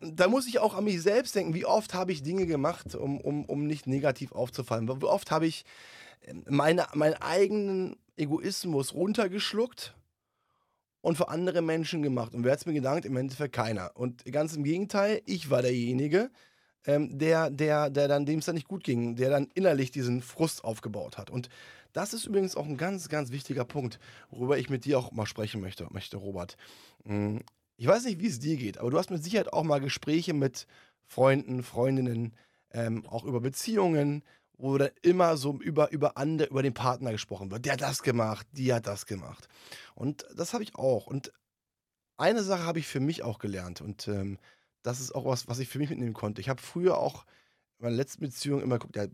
da 0.00 0.28
muss 0.28 0.46
ich 0.46 0.58
auch 0.60 0.74
an 0.74 0.84
mich 0.84 1.02
selbst 1.02 1.34
denken, 1.34 1.54
wie 1.54 1.66
oft 1.66 1.94
habe 1.94 2.12
ich 2.12 2.22
Dinge 2.22 2.46
gemacht, 2.46 2.94
um, 2.94 3.20
um, 3.20 3.44
um 3.44 3.66
nicht 3.66 3.86
negativ 3.86 4.32
aufzufallen. 4.32 4.88
Wie 4.88 5.06
oft 5.06 5.30
habe 5.30 5.46
ich 5.46 5.64
ähm, 6.26 6.44
meine, 6.48 6.86
meinen 6.94 7.14
eigenen 7.14 7.96
Egoismus 8.16 8.94
runtergeschluckt 8.94 9.94
und 11.00 11.16
für 11.16 11.28
andere 11.28 11.62
Menschen 11.62 12.02
gemacht. 12.02 12.34
Und 12.34 12.44
wer 12.44 12.52
hat 12.52 12.60
es 12.60 12.66
mir 12.66 12.74
gedankt? 12.74 13.04
Im 13.04 13.16
Endeffekt 13.16 13.54
keiner. 13.54 13.92
Und 13.94 14.24
ganz 14.26 14.54
im 14.54 14.64
Gegenteil, 14.64 15.22
ich 15.26 15.50
war 15.50 15.62
derjenige, 15.62 16.30
ähm, 16.86 17.18
der, 17.18 17.50
der, 17.50 17.90
der 17.90 18.08
dann, 18.08 18.26
dem 18.26 18.38
es 18.38 18.46
dann 18.46 18.54
nicht 18.54 18.68
gut 18.68 18.84
ging, 18.84 19.16
der 19.16 19.30
dann 19.30 19.48
innerlich 19.54 19.90
diesen 19.90 20.22
Frust 20.22 20.64
aufgebaut 20.64 21.18
hat. 21.18 21.30
Und 21.30 21.48
das 21.92 22.14
ist 22.14 22.26
übrigens 22.26 22.56
auch 22.56 22.66
ein 22.66 22.76
ganz, 22.76 23.08
ganz 23.08 23.30
wichtiger 23.30 23.64
Punkt, 23.64 23.98
worüber 24.30 24.58
ich 24.58 24.70
mit 24.70 24.84
dir 24.84 24.98
auch 24.98 25.12
mal 25.12 25.26
sprechen 25.26 25.60
möchte, 25.60 25.86
möchte 25.90 26.16
Robert. 26.16 26.56
Hm, 27.04 27.40
ich 27.76 27.86
weiß 27.86 28.04
nicht, 28.04 28.20
wie 28.20 28.26
es 28.26 28.40
dir 28.40 28.56
geht, 28.56 28.78
aber 28.78 28.90
du 28.90 28.98
hast 28.98 29.10
mit 29.10 29.22
Sicherheit 29.22 29.52
auch 29.52 29.62
mal 29.62 29.80
Gespräche 29.80 30.34
mit 30.34 30.66
Freunden, 31.06 31.62
Freundinnen, 31.62 32.34
ähm, 32.70 33.06
auch 33.06 33.24
über 33.24 33.40
Beziehungen, 33.40 34.24
wo 34.58 34.76
dann 34.76 34.90
immer 35.02 35.36
so 35.36 35.58
über, 35.60 35.92
über 35.92 36.18
andere, 36.18 36.50
über 36.50 36.62
den 36.62 36.74
Partner 36.74 37.12
gesprochen 37.12 37.50
wird. 37.50 37.64
Der 37.64 37.74
hat 37.74 37.80
das 37.80 38.02
gemacht, 38.02 38.46
die 38.52 38.74
hat 38.74 38.86
das 38.86 39.06
gemacht. 39.06 39.48
Und 39.94 40.26
das 40.34 40.52
habe 40.52 40.64
ich 40.64 40.74
auch. 40.74 41.06
Und 41.06 41.32
eine 42.16 42.42
Sache 42.42 42.64
habe 42.64 42.80
ich 42.80 42.86
für 42.86 43.00
mich 43.00 43.22
auch 43.22 43.38
gelernt. 43.38 43.80
Und 43.80 44.08
ähm, 44.08 44.38
das 44.82 45.00
ist 45.00 45.14
auch 45.14 45.24
was, 45.24 45.46
was 45.46 45.60
ich 45.60 45.68
für 45.68 45.78
mich 45.78 45.90
mitnehmen 45.90 46.14
konnte. 46.14 46.40
Ich 46.40 46.48
habe 46.48 46.60
früher 46.60 46.98
auch 46.98 47.24
in 47.78 47.84
meiner 47.84 47.96
letzten 47.96 48.22
Beziehung 48.22 48.60
immer 48.60 48.78
geguckt, 48.78 48.96
ja, 48.96 49.06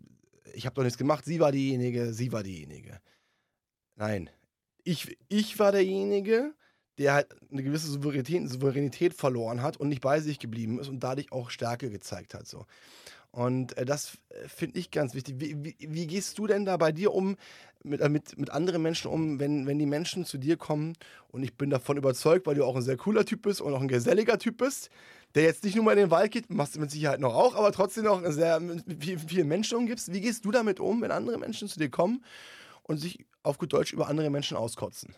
ich 0.52 0.66
habe 0.66 0.74
doch 0.74 0.82
nichts 0.82 0.98
gemacht, 0.98 1.24
sie 1.24 1.40
war 1.40 1.52
diejenige, 1.52 2.12
sie 2.12 2.32
war 2.32 2.42
diejenige. 2.42 3.00
Nein, 3.96 4.30
ich, 4.82 5.16
ich 5.28 5.58
war 5.58 5.72
derjenige, 5.72 6.54
der 6.98 7.14
halt 7.14 7.28
eine 7.50 7.62
gewisse 7.62 7.88
Souveränität, 7.88 8.48
Souveränität 8.48 9.14
verloren 9.14 9.62
hat 9.62 9.76
und 9.76 9.88
nicht 9.88 10.02
bei 10.02 10.20
sich 10.20 10.38
geblieben 10.38 10.78
ist 10.78 10.88
und 10.88 11.00
dadurch 11.00 11.32
auch 11.32 11.50
Stärke 11.50 11.90
gezeigt 11.90 12.34
hat. 12.34 12.46
So. 12.46 12.66
Und 13.34 13.76
äh, 13.76 13.84
das 13.84 14.18
äh, 14.28 14.48
finde 14.48 14.78
ich 14.78 14.92
ganz 14.92 15.12
wichtig. 15.14 15.34
Wie, 15.38 15.56
wie, 15.64 15.76
wie, 15.80 16.06
gehst 16.06 16.38
du 16.38 16.46
denn 16.46 16.64
da 16.64 16.76
bei 16.76 16.92
dir 16.92 17.12
um, 17.12 17.36
mit, 17.82 18.00
äh, 18.00 18.08
mit, 18.08 18.38
mit 18.38 18.50
anderen 18.50 18.80
Menschen 18.80 19.10
um, 19.10 19.40
wenn, 19.40 19.66
wenn 19.66 19.80
die 19.80 19.86
Menschen 19.86 20.24
zu 20.24 20.38
dir 20.38 20.56
kommen? 20.56 20.92
Und 21.32 21.42
ich 21.42 21.56
bin 21.56 21.68
davon 21.68 21.96
überzeugt, 21.96 22.46
weil 22.46 22.54
du 22.54 22.64
auch 22.64 22.76
ein 22.76 22.82
sehr 22.82 22.96
cooler 22.96 23.24
Typ 23.24 23.42
bist 23.42 23.60
und 23.60 23.74
auch 23.74 23.80
ein 23.80 23.88
geselliger 23.88 24.38
Typ 24.38 24.58
bist, 24.58 24.88
der 25.34 25.42
jetzt 25.42 25.64
nicht 25.64 25.74
nur 25.74 25.84
mal 25.84 25.92
in 25.92 25.98
den 25.98 26.10
Wald 26.12 26.30
geht, 26.30 26.48
machst 26.48 26.76
du 26.76 26.80
mit 26.80 26.92
Sicherheit 26.92 27.18
noch 27.18 27.34
auch, 27.34 27.56
aber 27.56 27.72
trotzdem 27.72 28.04
noch 28.04 28.22
sehr 28.30 28.62
vielen 29.26 29.48
Menschen 29.48 29.78
umgibst. 29.78 30.12
Wie 30.12 30.20
gehst 30.20 30.44
du 30.44 30.52
damit 30.52 30.78
um, 30.78 31.02
wenn 31.02 31.10
andere 31.10 31.36
Menschen 31.36 31.66
zu 31.66 31.80
dir 31.80 31.90
kommen 31.90 32.24
und 32.84 32.98
sich 32.98 33.18
auf 33.42 33.58
gut 33.58 33.72
Deutsch 33.72 33.92
über 33.92 34.06
andere 34.06 34.30
Menschen 34.30 34.56
auskotzen? 34.56 35.12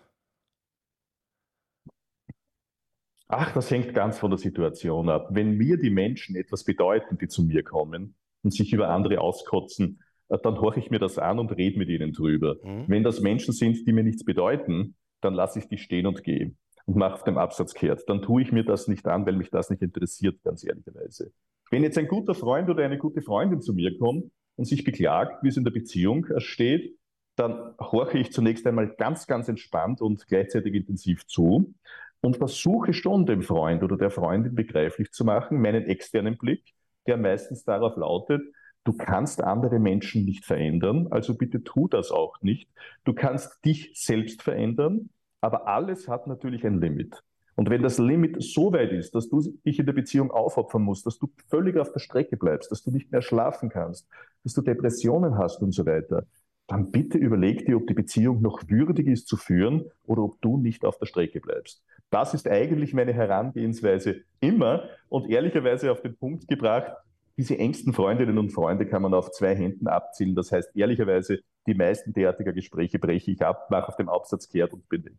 Ach, 3.29 3.53
das 3.53 3.70
hängt 3.70 3.93
ganz 3.95 4.18
von 4.18 4.31
der 4.31 4.39
Situation 4.39 5.09
ab. 5.09 5.29
Wenn 5.31 5.57
mir 5.57 5.77
die 5.79 5.91
Menschen 5.91 6.37
etwas 6.37 6.64
bedeuten, 6.64 7.18
die 7.18 7.29
zu 7.29 7.43
mir 7.43 7.62
kommen 7.62 8.14
und 8.43 8.53
sich 8.53 8.72
über 8.72 8.89
andere 8.89 9.20
auskotzen, 9.20 10.01
äh, 10.29 10.39
dann 10.43 10.61
horche 10.61 10.81
ich 10.81 10.91
mir 10.91 10.99
das 10.99 11.18
an 11.18 11.39
und 11.39 11.51
rede 11.57 11.79
mit 11.79 11.89
ihnen 11.89 12.12
drüber. 12.12 12.57
Mhm. 12.62 12.85
Wenn 12.87 13.03
das 13.03 13.20
Menschen 13.20 13.53
sind, 13.53 13.87
die 13.87 13.93
mir 13.93 14.05
nichts 14.05 14.24
bedeuten, 14.24 14.95
dann 15.20 15.35
lasse 15.35 15.59
ich 15.59 15.68
die 15.68 15.79
stehen 15.79 16.07
und 16.07 16.22
gehen 16.22 16.57
und 16.85 16.97
mache 16.97 17.14
auf 17.14 17.24
dem 17.24 17.39
Absatz 17.39 17.74
kehrt. 17.74 18.03
Dann 18.09 18.22
tue 18.22 18.43
ich 18.43 18.53
mir 18.53 18.64
das 18.64 18.87
nicht 18.87 19.07
an, 19.07 19.27
weil 19.27 19.37
mich 19.37 19.51
das 19.51 19.70
nicht 19.70 19.83
interessiert, 19.83 20.43
ganz 20.45 20.64
ehrlicherweise. 20.64 21.33
Wenn 21.70 21.83
jetzt 21.83 21.99
ein 21.99 22.07
guter 22.07 22.35
Freund 22.35 22.70
oder 22.70 22.85
eine 22.85 22.99
gute 22.99 23.22
Freundin 23.22 23.61
zu 23.61 23.74
mir 23.74 23.99
kommt 23.99 24.31
und 24.55 24.66
sich 24.66 24.85
beklagt, 24.85 25.43
wie 25.43 25.49
es 25.49 25.57
in 25.57 25.64
der 25.64 25.72
Beziehung 25.72 26.27
steht, 26.39 26.97
dann 27.35 27.74
horche 27.79 28.18
ich 28.18 28.33
zunächst 28.33 28.66
einmal 28.66 28.95
ganz, 28.97 29.27
ganz 29.27 29.49
entspannt 29.49 30.01
und 30.01 30.27
gleichzeitig 30.27 30.74
intensiv 30.74 31.27
zu 31.27 31.74
und 32.20 32.36
versuche 32.36 32.92
schon 32.92 33.26
dem 33.26 33.42
Freund 33.42 33.82
oder 33.82 33.96
der 33.96 34.10
Freundin 34.10 34.54
begreiflich 34.54 35.12
zu 35.12 35.24
machen, 35.24 35.60
meinen 35.60 35.84
externen 35.84 36.36
Blick, 36.36 36.74
der 37.06 37.16
meistens 37.16 37.64
darauf 37.64 37.96
lautet, 37.96 38.42
du 38.84 38.92
kannst 38.92 39.42
andere 39.42 39.78
Menschen 39.78 40.24
nicht 40.24 40.44
verändern, 40.44 41.08
also 41.10 41.36
bitte 41.36 41.62
tu 41.62 41.88
das 41.88 42.10
auch 42.10 42.40
nicht. 42.42 42.68
Du 43.04 43.14
kannst 43.14 43.64
dich 43.64 43.92
selbst 43.94 44.42
verändern, 44.42 45.10
aber 45.40 45.66
alles 45.66 46.08
hat 46.08 46.26
natürlich 46.26 46.64
ein 46.64 46.80
Limit. 46.80 47.22
Und 47.56 47.70
wenn 47.70 47.82
das 47.82 47.98
Limit 47.98 48.36
so 48.42 48.72
weit 48.72 48.92
ist, 48.92 49.14
dass 49.14 49.28
du 49.28 49.40
dich 49.64 49.78
in 49.78 49.86
der 49.86 49.94
Beziehung 49.94 50.30
aufopfern 50.30 50.82
musst, 50.82 51.06
dass 51.06 51.18
du 51.18 51.28
völlig 51.48 51.78
auf 51.78 51.90
der 51.90 52.00
Strecke 52.00 52.36
bleibst, 52.36 52.70
dass 52.70 52.82
du 52.82 52.90
nicht 52.90 53.10
mehr 53.10 53.22
schlafen 53.22 53.70
kannst, 53.70 54.06
dass 54.44 54.52
du 54.52 54.60
Depressionen 54.60 55.38
hast 55.38 55.62
und 55.62 55.72
so 55.72 55.86
weiter, 55.86 56.26
dann 56.66 56.90
bitte 56.90 57.18
überleg 57.18 57.64
dir, 57.66 57.76
ob 57.76 57.86
die 57.86 57.94
Beziehung 57.94 58.42
noch 58.42 58.68
würdig 58.68 59.06
ist 59.06 59.28
zu 59.28 59.36
führen 59.36 59.84
oder 60.04 60.22
ob 60.22 60.40
du 60.42 60.56
nicht 60.56 60.84
auf 60.84 60.98
der 60.98 61.06
Strecke 61.06 61.40
bleibst. 61.40 61.82
Das 62.10 62.34
ist 62.34 62.48
eigentlich 62.48 62.94
meine 62.94 63.12
Herangehensweise 63.12 64.22
immer 64.40 64.88
und 65.08 65.28
ehrlicherweise 65.30 65.92
auf 65.92 66.02
den 66.02 66.16
Punkt 66.16 66.48
gebracht, 66.48 66.92
diese 67.36 67.58
engsten 67.58 67.92
Freundinnen 67.92 68.38
und 68.38 68.50
Freunde 68.50 68.86
kann 68.86 69.02
man 69.02 69.12
auf 69.12 69.30
zwei 69.30 69.54
Händen 69.54 69.88
abzielen. 69.88 70.34
Das 70.34 70.50
heißt, 70.52 70.70
ehrlicherweise, 70.74 71.40
die 71.66 71.74
meisten 71.74 72.12
derartiger 72.12 72.52
Gespräche 72.52 72.98
breche 72.98 73.30
ich 73.30 73.42
ab, 73.42 73.70
mache 73.70 73.88
auf 73.88 73.96
dem 73.96 74.08
Absatz 74.08 74.48
kehrt 74.48 74.72
und 74.72 74.88
bin 74.88 75.04
weg. 75.04 75.16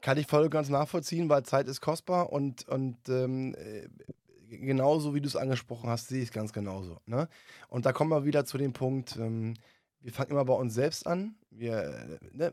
Kann 0.00 0.18
ich 0.18 0.26
voll 0.26 0.42
und 0.42 0.50
ganz 0.50 0.68
nachvollziehen, 0.68 1.28
weil 1.28 1.44
Zeit 1.44 1.68
ist 1.68 1.80
kostbar 1.80 2.32
und, 2.32 2.68
und 2.68 2.96
ähm, 3.08 3.54
genauso 4.48 5.14
wie 5.14 5.20
du 5.20 5.28
es 5.28 5.36
angesprochen 5.36 5.88
hast, 5.88 6.08
sehe 6.08 6.22
ich 6.22 6.28
es 6.28 6.34
ganz 6.34 6.52
genauso. 6.52 6.98
Ne? 7.06 7.28
Und 7.68 7.86
da 7.86 7.92
kommen 7.92 8.10
wir 8.10 8.24
wieder 8.24 8.44
zu 8.44 8.58
dem 8.58 8.72
Punkt, 8.72 9.16
ähm, 9.16 9.54
wir 10.02 10.12
fangen 10.12 10.32
immer 10.32 10.44
bei 10.44 10.54
uns 10.54 10.74
selbst 10.74 11.06
an. 11.06 11.34
Wir, 11.50 12.18
ne, 12.32 12.52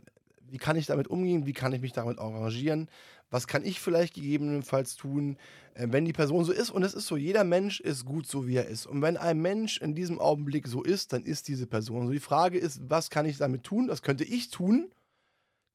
wie 0.52 0.58
kann 0.58 0.76
ich 0.76 0.86
damit 0.86 1.08
umgehen? 1.08 1.46
Wie 1.46 1.54
kann 1.54 1.74
ich 1.74 1.82
mich 1.82 1.94
damit 1.94 2.20
arrangieren? 2.20 2.90
Was 3.30 3.48
kann 3.48 3.64
ich 3.64 3.80
vielleicht 3.80 4.16
gegebenenfalls 4.16 4.96
tun, 4.96 5.38
äh, 5.76 5.88
wenn 5.90 6.06
die 6.06 6.14
Person 6.14 6.44
so 6.46 6.52
ist? 6.52 6.72
Und 6.72 6.84
es 6.84 6.94
ist 6.94 7.08
so, 7.08 7.18
jeder 7.18 7.44
Mensch 7.44 7.80
ist 7.80 8.06
gut 8.06 8.28
so, 8.28 8.48
wie 8.48 8.56
er 8.56 8.68
ist. 8.68 8.86
Und 8.86 9.02
wenn 9.02 9.18
ein 9.18 9.40
Mensch 9.40 9.80
in 9.80 9.94
diesem 9.94 10.20
Augenblick 10.20 10.68
so 10.68 10.84
ist, 10.84 11.14
dann 11.14 11.24
ist 11.24 11.48
diese 11.48 11.68
Person 11.68 12.08
so. 12.08 12.12
Die 12.12 12.20
Frage 12.20 12.58
ist, 12.58 12.82
was 12.90 13.10
kann 13.10 13.26
ich 13.26 13.38
damit 13.38 13.64
tun? 13.64 13.88
Was 13.88 14.02
könnte 14.02 14.24
ich 14.24 14.50
tun, 14.50 14.92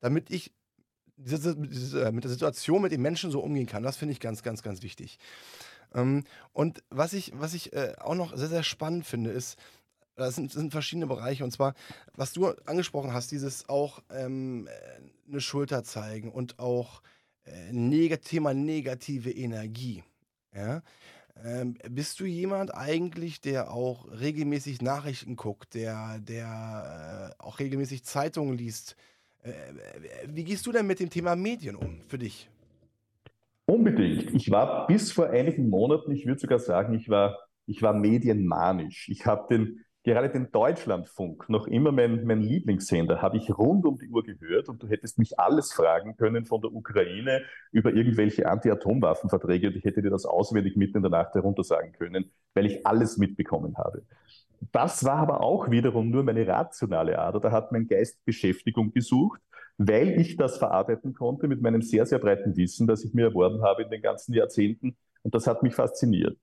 damit 0.01 0.31
ich 0.31 0.53
äh, 1.19 2.11
mit 2.11 2.25
der 2.25 2.31
Situation 2.31 2.83
mit 2.83 2.93
den 2.93 3.03
Menschen 3.03 3.31
so 3.31 3.41
umgehen 3.41 3.67
kann? 3.67 3.85
Das 3.85 3.97
finde 3.97 4.13
ich 4.13 4.21
ganz, 4.21 4.43
ganz, 4.43 4.63
ganz 4.63 4.83
wichtig. 4.83 5.19
Ähm, 5.95 6.25
und 6.53 6.83
was 6.91 7.13
ich, 7.13 7.33
was 7.37 7.55
ich 7.55 7.73
äh, 7.73 7.95
auch 8.01 8.17
noch 8.17 8.37
sehr, 8.37 8.49
sehr 8.49 8.65
spannend 8.65 9.07
finde, 9.07 9.31
ist, 9.31 9.57
das 10.17 10.37
sind, 10.37 10.53
sind, 10.53 10.71
verschiedene 10.71 11.07
Bereiche. 11.07 11.45
Und 11.45 11.51
zwar, 11.51 11.75
was 12.15 12.33
du 12.33 12.49
angesprochen 12.67 13.13
hast, 13.13 13.33
dieses 13.33 13.69
auch 13.69 14.03
ähm, 14.11 14.69
eine 15.29 15.41
Schulter 15.41 15.85
zeigen 15.85 16.31
und 16.31 16.59
auch 16.59 17.03
äh, 17.45 17.73
neg 17.73 18.23
Thema 18.23 18.55
negative 18.55 19.31
Energie. 19.31 20.03
Ja? 20.55 20.83
Ähm, 21.43 21.77
bist 21.91 22.21
du 22.21 22.27
jemand 22.27 22.75
eigentlich, 22.75 23.41
der 23.41 23.73
auch 23.73 24.07
regelmäßig 24.21 24.83
Nachrichten 24.83 25.37
guckt, 25.37 25.75
der, 25.75 26.21
der 26.21 27.35
äh, 27.39 27.43
auch 27.43 27.59
regelmäßig 27.59 28.05
Zeitungen 28.05 28.57
liest? 28.57 28.97
Äh, 29.43 29.53
wie 30.29 30.45
gehst 30.45 30.65
du 30.67 30.73
denn 30.73 30.87
mit 30.87 31.01
dem 31.01 31.11
Thema 31.11 31.35
Medien 31.35 31.75
um 31.75 32.01
für 32.07 32.19
dich? 32.19 32.49
Unbedingt. 33.67 34.33
Ich 34.35 34.51
war 34.51 34.87
bis 34.87 35.11
vor 35.11 35.31
einigen 35.31 35.69
Monaten, 35.69 36.13
ich 36.13 36.27
würde 36.27 36.41
sogar 36.41 36.59
sagen, 36.59 36.95
ich 36.95 37.09
war, 37.09 37.39
ich 37.67 37.83
war 37.83 37.95
medienmanisch. 37.95 39.09
Ich 39.09 39.27
habe 39.27 39.47
den 39.55 39.85
gerade 40.05 40.29
den 40.29 40.53
Deutschlandfunk, 40.53 41.49
noch 41.49 41.67
immer 41.67 41.91
mein, 41.91 42.25
mein 42.25 42.41
Lieblingssender, 42.41 43.23
habe 43.23 43.39
ich 43.39 43.51
rund 43.57 43.87
um 43.87 43.99
die 43.99 44.09
Uhr 44.11 44.23
gehört 44.23 44.69
und 44.69 44.83
du 44.83 44.87
hättest 44.87 45.19
mich 45.19 45.41
alles 45.41 45.73
fragen 45.73 46.17
können 46.17 46.45
von 46.45 46.61
der 46.61 46.73
Ukraine 46.73 47.43
über 47.73 47.93
irgendwelche 47.93 48.47
Anti-Atomwaffenverträge 48.47 49.69
und 49.69 49.77
ich 49.77 49.85
hätte 49.85 50.03
dir 50.03 50.11
das 50.11 50.27
auswendig 50.27 50.77
mitten 50.77 50.99
in 50.99 51.03
der 51.03 51.11
Nacht 51.11 51.35
herunter 51.35 51.65
sagen 51.65 51.93
können, 51.93 52.31
weil 52.53 52.67
ich 52.67 52.87
alles 52.87 53.17
mitbekommen 53.17 53.77
habe. 53.79 54.03
Das 54.73 55.05
war 55.05 55.17
aber 55.17 55.41
auch 55.43 55.71
wiederum 55.71 56.11
nur 56.11 56.23
meine 56.23 56.47
rationale 56.47 57.19
Ader. 57.19 57.41
Da 57.41 57.51
hat 57.51 57.73
mein 57.73 57.87
Geist 57.87 58.25
Beschäftigung 58.25 58.93
gesucht, 58.93 59.41
weil 59.79 60.21
ich 60.21 60.37
das 60.37 60.59
verarbeiten 60.59 61.15
konnte 61.15 61.49
mit 61.49 61.61
meinem 61.61 61.83
sehr, 61.83 62.07
sehr 62.07 62.19
breiten 62.19 62.57
Wissen, 62.57 62.87
das 62.87 63.05
ich 63.05 63.15
mir 63.15 63.27
erworben 63.27 63.63
habe 63.63 63.83
in 63.83 63.91
den 63.91 64.03
ganzen 64.03 64.35
Jahrzehnten. 64.35 64.97
Und 65.23 65.35
das 65.35 65.47
hat 65.47 65.63
mich 65.63 65.75
fasziniert. 65.75 66.39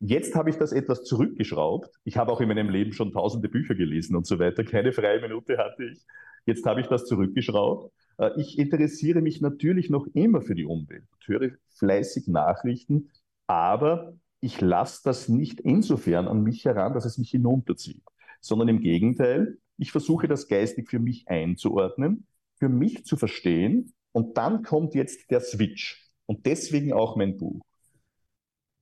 Jetzt 0.00 0.34
habe 0.34 0.50
ich 0.50 0.56
das 0.56 0.72
etwas 0.72 1.04
zurückgeschraubt. 1.04 1.90
Ich 2.04 2.16
habe 2.18 2.30
auch 2.30 2.40
in 2.40 2.48
meinem 2.48 2.68
Leben 2.68 2.92
schon 2.92 3.12
tausende 3.12 3.48
Bücher 3.48 3.74
gelesen 3.74 4.14
und 4.14 4.26
so 4.26 4.38
weiter. 4.38 4.62
Keine 4.62 4.92
freie 4.92 5.20
Minute 5.20 5.56
hatte 5.56 5.84
ich. 5.84 6.04
Jetzt 6.44 6.66
habe 6.66 6.80
ich 6.80 6.86
das 6.86 7.06
zurückgeschraubt. 7.06 7.92
Äh, 8.18 8.30
ich 8.36 8.58
interessiere 8.58 9.22
mich 9.22 9.40
natürlich 9.40 9.88
noch 9.88 10.06
immer 10.12 10.42
für 10.42 10.54
die 10.54 10.66
Umwelt 10.66 11.04
und 11.12 11.28
höre 11.28 11.50
fleißig 11.78 12.28
Nachrichten, 12.28 13.10
aber 13.46 14.14
ich 14.40 14.60
lasse 14.60 15.00
das 15.04 15.28
nicht 15.28 15.60
insofern 15.60 16.28
an 16.28 16.42
mich 16.42 16.64
heran, 16.64 16.92
dass 16.92 17.06
es 17.06 17.16
mich 17.16 17.30
hinunterzieht, 17.30 18.02
sondern 18.40 18.68
im 18.68 18.80
Gegenteil, 18.80 19.58
ich 19.78 19.92
versuche 19.92 20.28
das 20.28 20.46
geistig 20.46 20.88
für 20.90 20.98
mich 20.98 21.28
einzuordnen, 21.28 22.26
für 22.58 22.68
mich 22.68 23.04
zu 23.04 23.16
verstehen 23.16 23.92
und 24.12 24.36
dann 24.36 24.62
kommt 24.62 24.94
jetzt 24.94 25.30
der 25.30 25.40
Switch. 25.40 26.10
Und 26.26 26.44
deswegen 26.46 26.92
auch 26.92 27.16
mein 27.16 27.36
Buch 27.36 27.62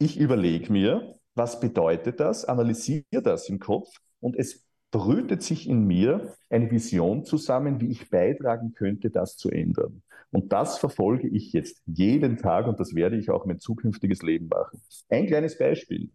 ich 0.05 0.19
überlege 0.19 0.71
mir, 0.73 1.17
was 1.35 1.61
bedeutet 1.61 2.21
das, 2.21 2.45
analysiere 2.45 3.23
das 3.23 3.49
im 3.49 3.59
Kopf 3.59 3.89
und 4.21 4.37
es 4.37 4.65
brütet 4.91 5.43
sich 5.43 5.69
in 5.69 5.87
mir 5.87 6.35
eine 6.51 6.71
Vision 6.71 7.25
zusammen, 7.25 7.81
wie 7.81 7.91
ich 7.91 8.11
beitragen 8.11 8.75
könnte, 8.75 9.11
das 9.11 9.37
zu 9.37 9.51
ändern. 9.51 10.03
Und 10.31 10.53
das 10.53 10.79
verfolge 10.79 11.29
ich 11.29 11.53
jetzt 11.53 11.83
jeden 11.87 12.37
Tag 12.37 12.67
und 12.67 12.79
das 12.79 12.95
werde 12.95 13.17
ich 13.17 13.31
auch 13.31 13.47
mein 13.47 13.61
zukünftiges 13.61 14.23
Leben 14.23 14.49
machen. 14.49 14.81
Ein 15.09 15.27
kleines 15.27 15.59
Beispiel. 15.59 16.11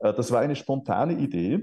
Äh, 0.00 0.14
das 0.14 0.32
war 0.32 0.40
eine 0.40 0.56
spontane 0.56 1.18
Idee. 1.18 1.60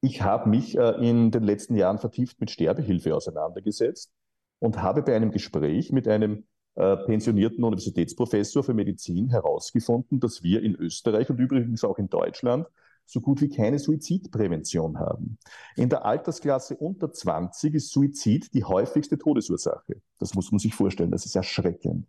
Ich 0.00 0.22
habe 0.22 0.48
mich 0.48 0.76
äh, 0.76 1.08
in 1.08 1.30
den 1.30 1.42
letzten 1.42 1.76
Jahren 1.76 1.98
vertieft 1.98 2.40
mit 2.40 2.50
Sterbehilfe 2.50 3.14
auseinandergesetzt 3.14 4.10
und 4.58 4.82
habe 4.82 5.02
bei 5.02 5.14
einem 5.14 5.30
Gespräch 5.30 5.92
mit 5.92 6.08
einem 6.08 6.46
äh, 6.76 6.96
pensionierten 6.96 7.64
Universitätsprofessor 7.64 8.62
für 8.62 8.74
Medizin 8.74 9.30
herausgefunden, 9.30 10.20
dass 10.20 10.42
wir 10.42 10.62
in 10.62 10.74
Österreich 10.74 11.30
und 11.30 11.38
übrigens 11.38 11.84
auch 11.84 11.98
in 11.98 12.08
Deutschland 12.08 12.66
so 13.06 13.20
gut 13.20 13.40
wie 13.40 13.48
keine 13.48 13.78
Suizidprävention 13.78 14.98
haben. 14.98 15.38
In 15.76 15.88
der 15.88 16.04
Altersklasse 16.04 16.76
unter 16.76 17.12
20 17.12 17.74
ist 17.74 17.92
Suizid 17.92 18.52
die 18.52 18.64
häufigste 18.64 19.16
Todesursache. 19.16 20.02
Das 20.18 20.34
muss 20.34 20.50
man 20.52 20.58
sich 20.58 20.74
vorstellen, 20.74 21.12
das 21.12 21.24
ist 21.24 21.36
erschreckend. 21.36 22.06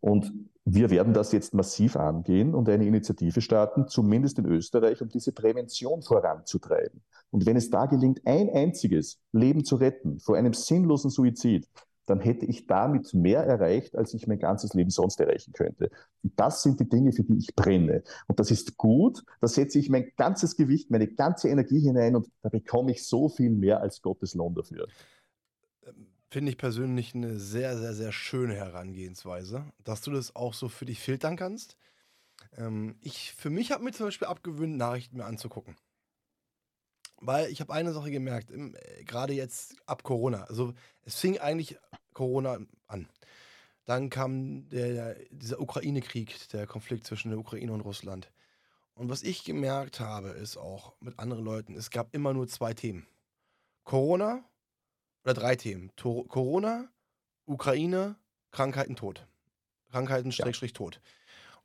Und 0.00 0.32
wir 0.66 0.90
werden 0.90 1.14
das 1.14 1.32
jetzt 1.32 1.54
massiv 1.54 1.96
angehen 1.96 2.54
und 2.54 2.68
eine 2.68 2.86
Initiative 2.86 3.40
starten, 3.40 3.88
zumindest 3.88 4.38
in 4.38 4.46
Österreich, 4.46 5.00
um 5.02 5.08
diese 5.08 5.32
Prävention 5.32 6.02
voranzutreiben. 6.02 7.02
Und 7.30 7.46
wenn 7.46 7.56
es 7.56 7.70
da 7.70 7.86
gelingt, 7.86 8.20
ein 8.26 8.48
einziges 8.50 9.18
Leben 9.32 9.64
zu 9.64 9.76
retten 9.76 10.20
vor 10.20 10.36
einem 10.36 10.52
sinnlosen 10.52 11.10
Suizid, 11.10 11.66
dann 12.06 12.20
hätte 12.20 12.46
ich 12.46 12.66
damit 12.66 13.14
mehr 13.14 13.44
erreicht, 13.44 13.96
als 13.96 14.14
ich 14.14 14.26
mein 14.26 14.38
ganzes 14.38 14.74
Leben 14.74 14.90
sonst 14.90 15.20
erreichen 15.20 15.52
könnte. 15.52 15.90
Und 16.22 16.32
das 16.36 16.62
sind 16.62 16.80
die 16.80 16.88
Dinge, 16.88 17.12
für 17.12 17.22
die 17.22 17.38
ich 17.38 17.54
brenne. 17.54 18.02
Und 18.26 18.40
das 18.40 18.50
ist 18.50 18.76
gut. 18.76 19.24
Da 19.40 19.48
setze 19.48 19.78
ich 19.78 19.88
mein 19.88 20.12
ganzes 20.16 20.56
Gewicht, 20.56 20.90
meine 20.90 21.08
ganze 21.08 21.48
Energie 21.48 21.80
hinein 21.80 22.16
und 22.16 22.28
da 22.42 22.48
bekomme 22.48 22.92
ich 22.92 23.06
so 23.06 23.28
viel 23.28 23.50
mehr 23.50 23.80
als 23.80 24.02
Gottes 24.02 24.34
Lohn 24.34 24.54
dafür. 24.54 24.86
Finde 26.30 26.50
ich 26.50 26.58
persönlich 26.58 27.14
eine 27.14 27.38
sehr, 27.38 27.78
sehr, 27.78 27.94
sehr 27.94 28.10
schöne 28.10 28.54
Herangehensweise, 28.54 29.64
dass 29.84 30.00
du 30.00 30.10
das 30.10 30.34
auch 30.34 30.52
so 30.52 30.68
für 30.68 30.84
dich 30.84 30.98
filtern 30.98 31.36
kannst. 31.36 31.76
Ähm, 32.56 32.96
ich, 33.00 33.32
für 33.34 33.50
mich 33.50 33.70
habe 33.70 33.84
mir 33.84 33.92
zum 33.92 34.06
Beispiel 34.06 34.26
abgewöhnt, 34.26 34.76
Nachrichten 34.76 35.18
mir 35.18 35.26
anzugucken. 35.26 35.76
Weil 37.20 37.50
ich 37.50 37.60
habe 37.60 37.72
eine 37.72 37.92
Sache 37.92 38.10
gemerkt, 38.10 38.50
äh, 38.50 39.04
gerade 39.04 39.32
jetzt 39.32 39.76
ab 39.86 40.02
Corona. 40.02 40.44
Also 40.44 40.74
es 41.02 41.18
fing 41.18 41.38
eigentlich 41.38 41.76
Corona 42.12 42.58
an. 42.86 43.08
Dann 43.84 44.08
kam 44.10 44.68
der, 44.70 45.16
dieser 45.30 45.60
Ukraine-Krieg, 45.60 46.48
der 46.50 46.66
Konflikt 46.66 47.06
zwischen 47.06 47.30
der 47.30 47.38
Ukraine 47.38 47.72
und 47.72 47.82
Russland. 47.82 48.30
Und 48.94 49.10
was 49.10 49.22
ich 49.22 49.44
gemerkt 49.44 50.00
habe, 50.00 50.28
ist 50.28 50.56
auch 50.56 50.94
mit 51.00 51.18
anderen 51.18 51.44
Leuten, 51.44 51.74
es 51.74 51.90
gab 51.90 52.14
immer 52.14 52.32
nur 52.32 52.48
zwei 52.48 52.74
Themen. 52.74 53.06
Corona 53.82 54.44
oder 55.24 55.34
drei 55.34 55.56
Themen. 55.56 55.90
To 55.96 56.24
Corona, 56.24 56.88
Ukraine, 57.44 58.16
Krankheiten, 58.52 58.96
Tod. 58.96 59.26
Krankheiten, 59.90 60.32
Schrägstrich, 60.32 60.70
ja. 60.72 60.76
Tod. 60.76 61.00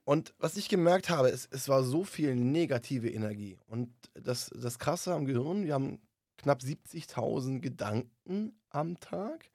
Und 0.09 0.33
was 0.39 0.57
ich 0.57 0.69
gemerkt 0.69 1.11
habe, 1.11 1.29
ist, 1.29 1.49
es 1.51 1.69
war 1.69 1.83
so 1.83 2.03
viel 2.03 2.33
negative 2.33 3.11
Energie. 3.11 3.59
Und 3.67 3.93
das, 4.15 4.49
das 4.59 4.79
Krasse 4.79 5.13
am 5.13 5.25
Gehirn, 5.25 5.65
wir 5.65 5.75
haben 5.75 5.99
knapp 6.39 6.61
70.000 6.61 7.59
Gedanken 7.59 8.59
am 8.71 8.99
Tag. 8.99 9.51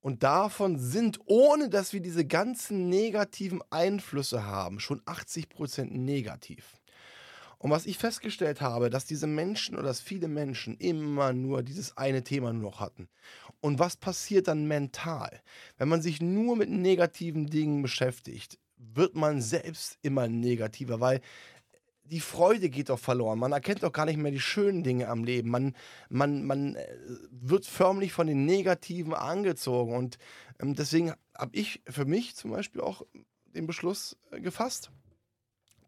Und 0.00 0.22
davon 0.22 0.78
sind, 0.78 1.20
ohne 1.26 1.68
dass 1.68 1.92
wir 1.92 2.00
diese 2.00 2.24
ganzen 2.24 2.88
negativen 2.88 3.60
Einflüsse 3.68 4.46
haben, 4.46 4.80
schon 4.80 5.02
80% 5.02 5.90
negativ. 5.90 6.80
Und 7.58 7.70
was 7.70 7.84
ich 7.84 7.98
festgestellt 7.98 8.62
habe, 8.62 8.88
dass 8.88 9.04
diese 9.04 9.26
Menschen 9.26 9.76
oder 9.76 9.88
dass 9.88 10.00
viele 10.00 10.28
Menschen 10.28 10.78
immer 10.78 11.34
nur 11.34 11.62
dieses 11.62 11.98
eine 11.98 12.24
Thema 12.24 12.50
nur 12.54 12.70
noch 12.70 12.80
hatten. 12.80 13.10
Und 13.60 13.78
was 13.78 13.98
passiert 13.98 14.48
dann 14.48 14.66
mental? 14.66 15.42
Wenn 15.76 15.90
man 15.90 16.00
sich 16.00 16.22
nur 16.22 16.56
mit 16.56 16.70
negativen 16.70 17.44
Dingen 17.48 17.82
beschäftigt, 17.82 18.58
wird 18.76 19.14
man 19.14 19.40
selbst 19.40 19.98
immer 20.02 20.28
negativer, 20.28 21.00
weil 21.00 21.20
die 22.10 22.20
Freude 22.20 22.68
geht 22.70 22.88
doch 22.88 22.98
verloren. 22.98 23.38
Man 23.38 23.52
erkennt 23.52 23.82
doch 23.82 23.92
gar 23.92 24.06
nicht 24.06 24.16
mehr 24.16 24.30
die 24.30 24.40
schönen 24.40 24.82
Dinge 24.82 25.08
am 25.08 25.24
Leben. 25.24 25.50
Man, 25.50 25.74
man, 26.08 26.44
man 26.44 26.76
äh, 26.76 26.86
wird 27.30 27.66
förmlich 27.66 28.12
von 28.12 28.26
den 28.26 28.44
Negativen 28.44 29.14
angezogen. 29.14 29.94
Und 29.94 30.18
ähm, 30.60 30.74
deswegen 30.74 31.14
habe 31.36 31.56
ich 31.56 31.82
für 31.88 32.04
mich 32.04 32.36
zum 32.36 32.52
Beispiel 32.52 32.80
auch 32.80 33.02
den 33.46 33.66
Beschluss 33.66 34.16
äh, 34.30 34.40
gefasst, 34.40 34.90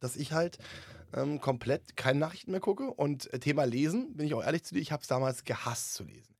dass 0.00 0.16
ich 0.16 0.32
halt 0.32 0.58
ähm, 1.14 1.40
komplett 1.40 1.96
keine 1.96 2.18
Nachrichten 2.18 2.50
mehr 2.50 2.60
gucke. 2.60 2.90
Und 2.90 3.32
äh, 3.32 3.38
Thema 3.38 3.64
Lesen, 3.64 4.16
bin 4.16 4.26
ich 4.26 4.34
auch 4.34 4.42
ehrlich 4.42 4.64
zu 4.64 4.74
dir, 4.74 4.80
ich 4.80 4.92
habe 4.92 5.02
es 5.02 5.08
damals 5.08 5.44
gehasst 5.44 5.94
zu 5.94 6.04
lesen. 6.04 6.34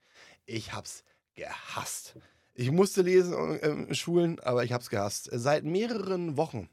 Ich 0.44 0.72
habe 0.72 0.86
es 0.86 1.04
gehasst. 1.34 2.16
Ich 2.60 2.72
musste 2.72 3.02
lesen 3.02 3.56
in 3.60 3.94
Schulen, 3.94 4.40
aber 4.40 4.64
ich 4.64 4.72
habe 4.72 4.82
es 4.82 4.90
gehasst. 4.90 5.30
Seit 5.32 5.62
mehreren 5.62 6.36
Wochen 6.36 6.68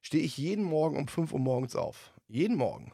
stehe 0.00 0.24
ich 0.24 0.36
jeden 0.36 0.64
Morgen 0.64 0.96
um 0.96 1.06
5 1.06 1.32
Uhr 1.32 1.38
morgens 1.38 1.76
auf. 1.76 2.12
Jeden 2.26 2.56
Morgen. 2.56 2.92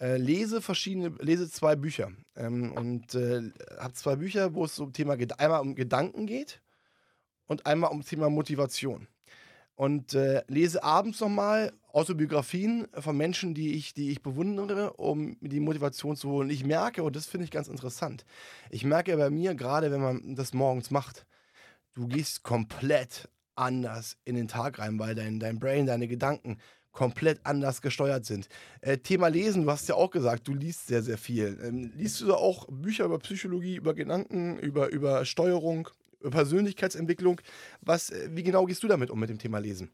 Äh, 0.00 0.16
lese 0.16 0.62
verschiedene, 0.62 1.14
lese 1.18 1.50
zwei 1.50 1.76
Bücher. 1.76 2.10
Ähm, 2.36 2.72
und 2.72 3.14
äh, 3.14 3.52
habe 3.78 3.92
zwei 3.92 4.16
Bücher, 4.16 4.54
wo 4.54 4.64
es 4.64 4.78
um 4.78 4.94
Thema 4.94 5.18
einmal 5.36 5.60
um 5.60 5.74
Gedanken 5.74 6.26
geht 6.26 6.62
und 7.48 7.66
einmal 7.66 7.90
um 7.90 8.00
Thema 8.00 8.30
Motivation 8.30 9.06
und 9.74 10.14
äh, 10.14 10.42
lese 10.46 10.82
abends 10.82 11.20
nochmal 11.20 11.74
Autobiografien 11.92 12.86
von 12.92 13.16
Menschen, 13.16 13.54
die 13.54 13.74
ich, 13.74 13.94
die 13.94 14.10
ich 14.10 14.22
bewundere, 14.22 14.94
um 14.94 15.36
die 15.40 15.60
Motivation 15.60 16.16
zu 16.16 16.30
holen. 16.30 16.50
Ich 16.50 16.64
merke, 16.64 17.02
und 17.02 17.16
das 17.16 17.26
finde 17.26 17.44
ich 17.44 17.50
ganz 17.50 17.68
interessant, 17.68 18.24
ich 18.70 18.84
merke 18.84 19.16
bei 19.16 19.30
mir, 19.30 19.54
gerade 19.54 19.90
wenn 19.90 20.00
man 20.00 20.34
das 20.34 20.54
morgens 20.54 20.90
macht, 20.90 21.26
du 21.94 22.06
gehst 22.06 22.42
komplett 22.42 23.28
anders 23.54 24.16
in 24.24 24.34
den 24.34 24.48
Tag 24.48 24.78
rein, 24.78 24.98
weil 24.98 25.14
dein, 25.14 25.38
dein 25.40 25.58
Brain, 25.58 25.86
deine 25.86 26.08
Gedanken 26.08 26.58
komplett 26.92 27.40
anders 27.44 27.82
gesteuert 27.82 28.24
sind. 28.24 28.48
Äh, 28.80 28.98
Thema 28.98 29.28
Lesen, 29.28 29.64
du 29.64 29.70
hast 29.70 29.88
ja 29.88 29.94
auch 29.94 30.10
gesagt, 30.10 30.48
du 30.48 30.54
liest 30.54 30.86
sehr, 30.86 31.02
sehr 31.02 31.18
viel. 31.18 31.58
Ähm, 31.62 31.92
liest 31.94 32.20
du 32.20 32.26
da 32.26 32.34
auch 32.34 32.66
Bücher 32.68 33.04
über 33.04 33.18
Psychologie, 33.18 33.76
über 33.76 33.94
Gedanken, 33.94 34.58
über, 34.58 34.90
über 34.90 35.24
Steuerung? 35.24 35.88
Persönlichkeitsentwicklung. 36.28 37.40
Was, 37.80 38.10
äh, 38.10 38.28
wie 38.32 38.42
genau 38.42 38.66
gehst 38.66 38.82
du 38.82 38.88
damit 38.88 39.10
um 39.10 39.18
mit 39.18 39.30
dem 39.30 39.38
Thema 39.38 39.58
Lesen? 39.58 39.90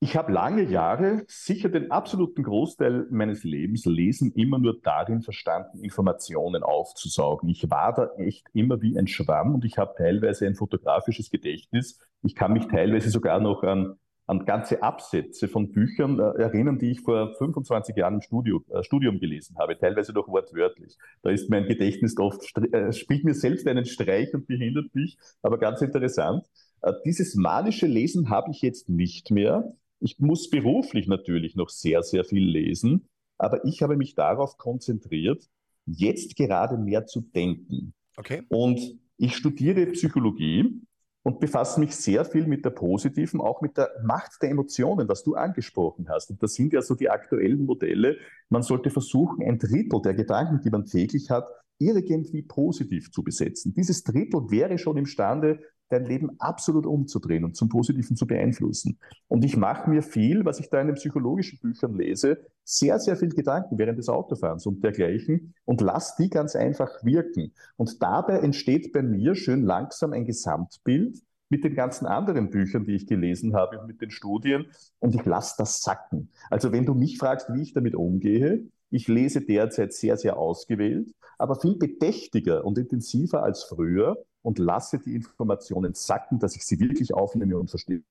Ich 0.00 0.16
habe 0.16 0.32
lange 0.32 0.64
Jahre, 0.64 1.24
sicher 1.28 1.70
den 1.70 1.90
absoluten 1.90 2.42
Großteil 2.42 3.06
meines 3.10 3.42
Lebens, 3.42 3.86
Lesen 3.86 4.32
immer 4.32 4.58
nur 4.58 4.80
darin 4.82 5.22
verstanden, 5.22 5.82
Informationen 5.82 6.62
aufzusaugen. 6.62 7.48
Ich 7.48 7.70
war 7.70 7.94
da 7.94 8.10
echt 8.18 8.46
immer 8.52 8.82
wie 8.82 8.98
ein 8.98 9.06
Schwamm 9.06 9.54
und 9.54 9.64
ich 9.64 9.78
habe 9.78 9.94
teilweise 9.96 10.46
ein 10.46 10.56
fotografisches 10.56 11.30
Gedächtnis. 11.30 11.98
Ich 12.22 12.34
kann 12.34 12.52
mich 12.52 12.66
teilweise 12.66 13.08
sogar 13.08 13.40
noch 13.40 13.62
an 13.62 13.96
an 14.26 14.44
ganze 14.46 14.82
Absätze 14.82 15.48
von 15.48 15.70
Büchern 15.72 16.18
äh, 16.18 16.42
erinnern, 16.42 16.78
die 16.78 16.92
ich 16.92 17.00
vor 17.00 17.34
25 17.36 17.94
Jahren 17.96 18.14
im 18.14 18.20
Studio, 18.22 18.64
äh, 18.70 18.82
Studium 18.82 19.20
gelesen 19.20 19.56
habe, 19.58 19.78
teilweise 19.78 20.12
noch 20.12 20.28
wortwörtlich. 20.28 20.96
Da 21.22 21.30
ist 21.30 21.50
mein 21.50 21.66
Gedächtnis 21.66 22.16
oft, 22.16 22.42
äh, 22.72 22.92
spielt 22.92 23.24
mir 23.24 23.34
selbst 23.34 23.66
einen 23.66 23.84
Streich 23.84 24.32
und 24.32 24.46
behindert 24.46 24.94
mich, 24.94 25.18
aber 25.42 25.58
ganz 25.58 25.82
interessant. 25.82 26.46
Äh, 26.80 26.92
dieses 27.04 27.34
manische 27.34 27.86
Lesen 27.86 28.30
habe 28.30 28.50
ich 28.50 28.62
jetzt 28.62 28.88
nicht 28.88 29.30
mehr. 29.30 29.74
Ich 30.04 30.18
muss 30.18 30.50
beruflich 30.50 31.08
natürlich 31.08 31.56
noch 31.56 31.70
sehr, 31.70 32.02
sehr 32.02 32.24
viel 32.24 32.46
lesen, 32.46 33.08
aber 33.38 33.64
ich 33.64 33.82
habe 33.82 33.96
mich 33.96 34.14
darauf 34.14 34.58
konzentriert, 34.58 35.48
jetzt 35.86 36.36
gerade 36.36 36.76
mehr 36.76 37.06
zu 37.06 37.22
denken. 37.22 37.94
Okay. 38.18 38.42
Und 38.50 38.98
ich 39.16 39.34
studiere 39.34 39.86
Psychologie 39.86 40.78
und 41.22 41.40
befasse 41.40 41.80
mich 41.80 41.96
sehr 41.96 42.26
viel 42.26 42.46
mit 42.46 42.66
der 42.66 42.70
positiven, 42.70 43.40
auch 43.40 43.62
mit 43.62 43.78
der 43.78 43.92
Macht 44.04 44.42
der 44.42 44.50
Emotionen, 44.50 45.08
was 45.08 45.24
du 45.24 45.36
angesprochen 45.36 46.06
hast. 46.10 46.30
Und 46.30 46.42
das 46.42 46.52
sind 46.52 46.74
ja 46.74 46.82
so 46.82 46.94
die 46.94 47.08
aktuellen 47.08 47.64
Modelle. 47.64 48.18
Man 48.50 48.62
sollte 48.62 48.90
versuchen, 48.90 49.42
ein 49.42 49.58
Drittel 49.58 50.02
der 50.02 50.12
Gedanken, 50.12 50.60
die 50.62 50.68
man 50.68 50.84
täglich 50.84 51.30
hat, 51.30 51.48
irgendwie 51.78 52.42
positiv 52.42 53.10
zu 53.10 53.24
besetzen. 53.24 53.72
Dieses 53.72 54.04
Drittel 54.04 54.50
wäre 54.50 54.76
schon 54.76 54.98
imstande, 54.98 55.60
dein 55.94 56.04
Leben 56.04 56.30
absolut 56.38 56.86
umzudrehen 56.86 57.44
und 57.44 57.56
zum 57.56 57.68
Positiven 57.68 58.16
zu 58.16 58.26
beeinflussen. 58.26 58.98
Und 59.28 59.44
ich 59.44 59.56
mache 59.56 59.88
mir 59.88 60.02
viel, 60.02 60.44
was 60.44 60.60
ich 60.60 60.68
da 60.70 60.80
in 60.80 60.88
den 60.88 60.96
psychologischen 60.96 61.58
Büchern 61.60 61.94
lese, 61.94 62.38
sehr, 62.64 62.98
sehr 62.98 63.16
viel 63.16 63.30
Gedanken 63.30 63.78
während 63.78 63.98
des 63.98 64.08
Autofahrens 64.08 64.66
und 64.66 64.82
dergleichen 64.82 65.54
und 65.64 65.80
lass 65.80 66.16
die 66.16 66.30
ganz 66.30 66.56
einfach 66.56 67.04
wirken. 67.04 67.52
Und 67.76 68.02
dabei 68.02 68.38
entsteht 68.38 68.92
bei 68.92 69.02
mir 69.02 69.34
schön 69.34 69.62
langsam 69.62 70.12
ein 70.12 70.24
Gesamtbild 70.24 71.22
mit 71.48 71.62
den 71.62 71.74
ganzen 71.74 72.06
anderen 72.06 72.50
Büchern, 72.50 72.84
die 72.84 72.94
ich 72.94 73.06
gelesen 73.06 73.54
habe 73.54 73.78
und 73.78 73.86
mit 73.86 74.00
den 74.00 74.10
Studien 74.10 74.66
und 74.98 75.14
ich 75.14 75.24
lasse 75.24 75.54
das 75.58 75.82
sacken. 75.82 76.30
Also 76.50 76.72
wenn 76.72 76.86
du 76.86 76.94
mich 76.94 77.18
fragst, 77.18 77.48
wie 77.52 77.62
ich 77.62 77.72
damit 77.72 77.94
umgehe, 77.94 78.64
ich 78.90 79.08
lese 79.08 79.40
derzeit 79.40 79.92
sehr, 79.92 80.16
sehr 80.16 80.36
ausgewählt, 80.36 81.12
aber 81.38 81.56
viel 81.56 81.76
bedächtiger 81.76 82.64
und 82.64 82.78
intensiver 82.78 83.42
als 83.42 83.64
früher 83.64 84.16
und 84.44 84.58
lasse 84.58 84.98
die 84.98 85.14
Informationen 85.14 85.94
sacken, 85.94 86.38
dass 86.38 86.54
ich 86.54 86.64
sie 86.64 86.78
wirklich 86.78 87.14
aufnehme 87.14 87.56
und 87.58 87.70
verstehe. 87.70 88.02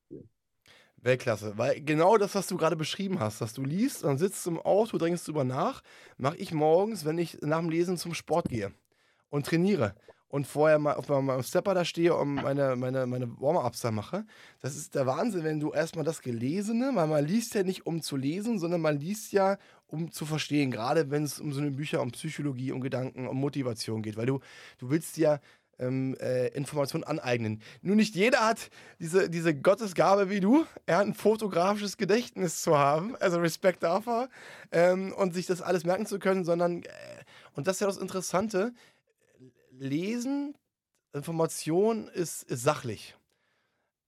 Weltklasse, 0.97 1.57
weil 1.57 1.79
genau 1.81 2.17
das, 2.17 2.33
was 2.33 2.47
du 2.47 2.57
gerade 2.57 2.75
beschrieben 2.75 3.19
hast, 3.19 3.39
dass 3.39 3.53
du 3.53 3.63
liest 3.63 4.03
und 4.03 4.17
sitzt 4.17 4.47
im 4.47 4.59
Auto, 4.59 4.97
drängst 4.97 5.27
drüber 5.27 5.43
nach, 5.43 5.83
mache 6.17 6.37
ich 6.37 6.51
morgens, 6.51 7.05
wenn 7.05 7.17
ich 7.17 7.39
nach 7.41 7.59
dem 7.59 7.69
Lesen 7.69 7.97
zum 7.97 8.13
Sport 8.13 8.49
gehe 8.49 8.71
und 9.29 9.45
trainiere 9.45 9.95
und 10.29 10.47
vorher 10.47 10.79
mal 10.79 10.95
auf 10.95 11.09
meinem 11.09 11.43
Stepper 11.43 11.75
da 11.75 11.85
stehe 11.85 12.15
und 12.15 12.33
meine, 12.35 12.75
meine, 12.75 13.05
meine 13.05 13.29
Warm-Ups 13.39 13.81
da 13.81 13.91
mache. 13.91 14.25
Das 14.61 14.75
ist 14.75 14.95
der 14.95 15.05
Wahnsinn, 15.05 15.43
wenn 15.43 15.59
du 15.59 15.71
erstmal 15.71 16.05
das 16.05 16.21
Gelesene, 16.23 16.91
weil 16.95 17.05
man 17.05 17.23
liest 17.23 17.53
ja 17.53 17.61
nicht, 17.61 17.85
um 17.85 18.01
zu 18.01 18.15
lesen, 18.15 18.57
sondern 18.57 18.81
man 18.81 18.97
liest 18.97 19.33
ja, 19.33 19.57
um 19.85 20.11
zu 20.11 20.25
verstehen. 20.25 20.71
Gerade 20.71 21.11
wenn 21.11 21.23
es 21.23 21.39
um 21.39 21.53
so 21.53 21.61
eine 21.61 21.69
Bücher 21.69 22.01
um 22.01 22.11
Psychologie, 22.11 22.71
um 22.71 22.81
Gedanken, 22.81 23.27
um 23.27 23.37
Motivation 23.39 24.01
geht. 24.01 24.17
Weil 24.17 24.25
du, 24.25 24.39
du 24.79 24.89
willst 24.89 25.17
ja 25.17 25.39
ähm, 25.79 26.15
äh, 26.19 26.47
Informationen 26.49 27.03
aneignen. 27.03 27.61
Nur 27.81 27.95
nicht 27.95 28.15
jeder 28.15 28.45
hat 28.45 28.69
diese, 28.99 29.29
diese 29.29 29.55
Gottesgabe 29.55 30.29
wie 30.29 30.39
du, 30.39 30.65
hat 30.87 31.05
ein 31.05 31.13
fotografisches 31.13 31.97
Gedächtnis 31.97 32.61
zu 32.61 32.77
haben, 32.77 33.15
also 33.17 33.39
Respekt 33.39 33.83
dafür, 33.83 34.29
ähm, 34.71 35.13
und 35.13 35.33
sich 35.33 35.45
das 35.45 35.61
alles 35.61 35.83
merken 35.83 36.05
zu 36.05 36.19
können, 36.19 36.45
sondern, 36.45 36.83
äh, 36.83 36.89
und 37.55 37.67
das 37.67 37.77
ist 37.77 37.81
ja 37.81 37.87
das 37.87 37.97
Interessante, 37.97 38.73
Lesen, 39.71 40.55
Information 41.13 42.07
ist, 42.07 42.43
ist 42.43 42.63
sachlich. 42.63 43.15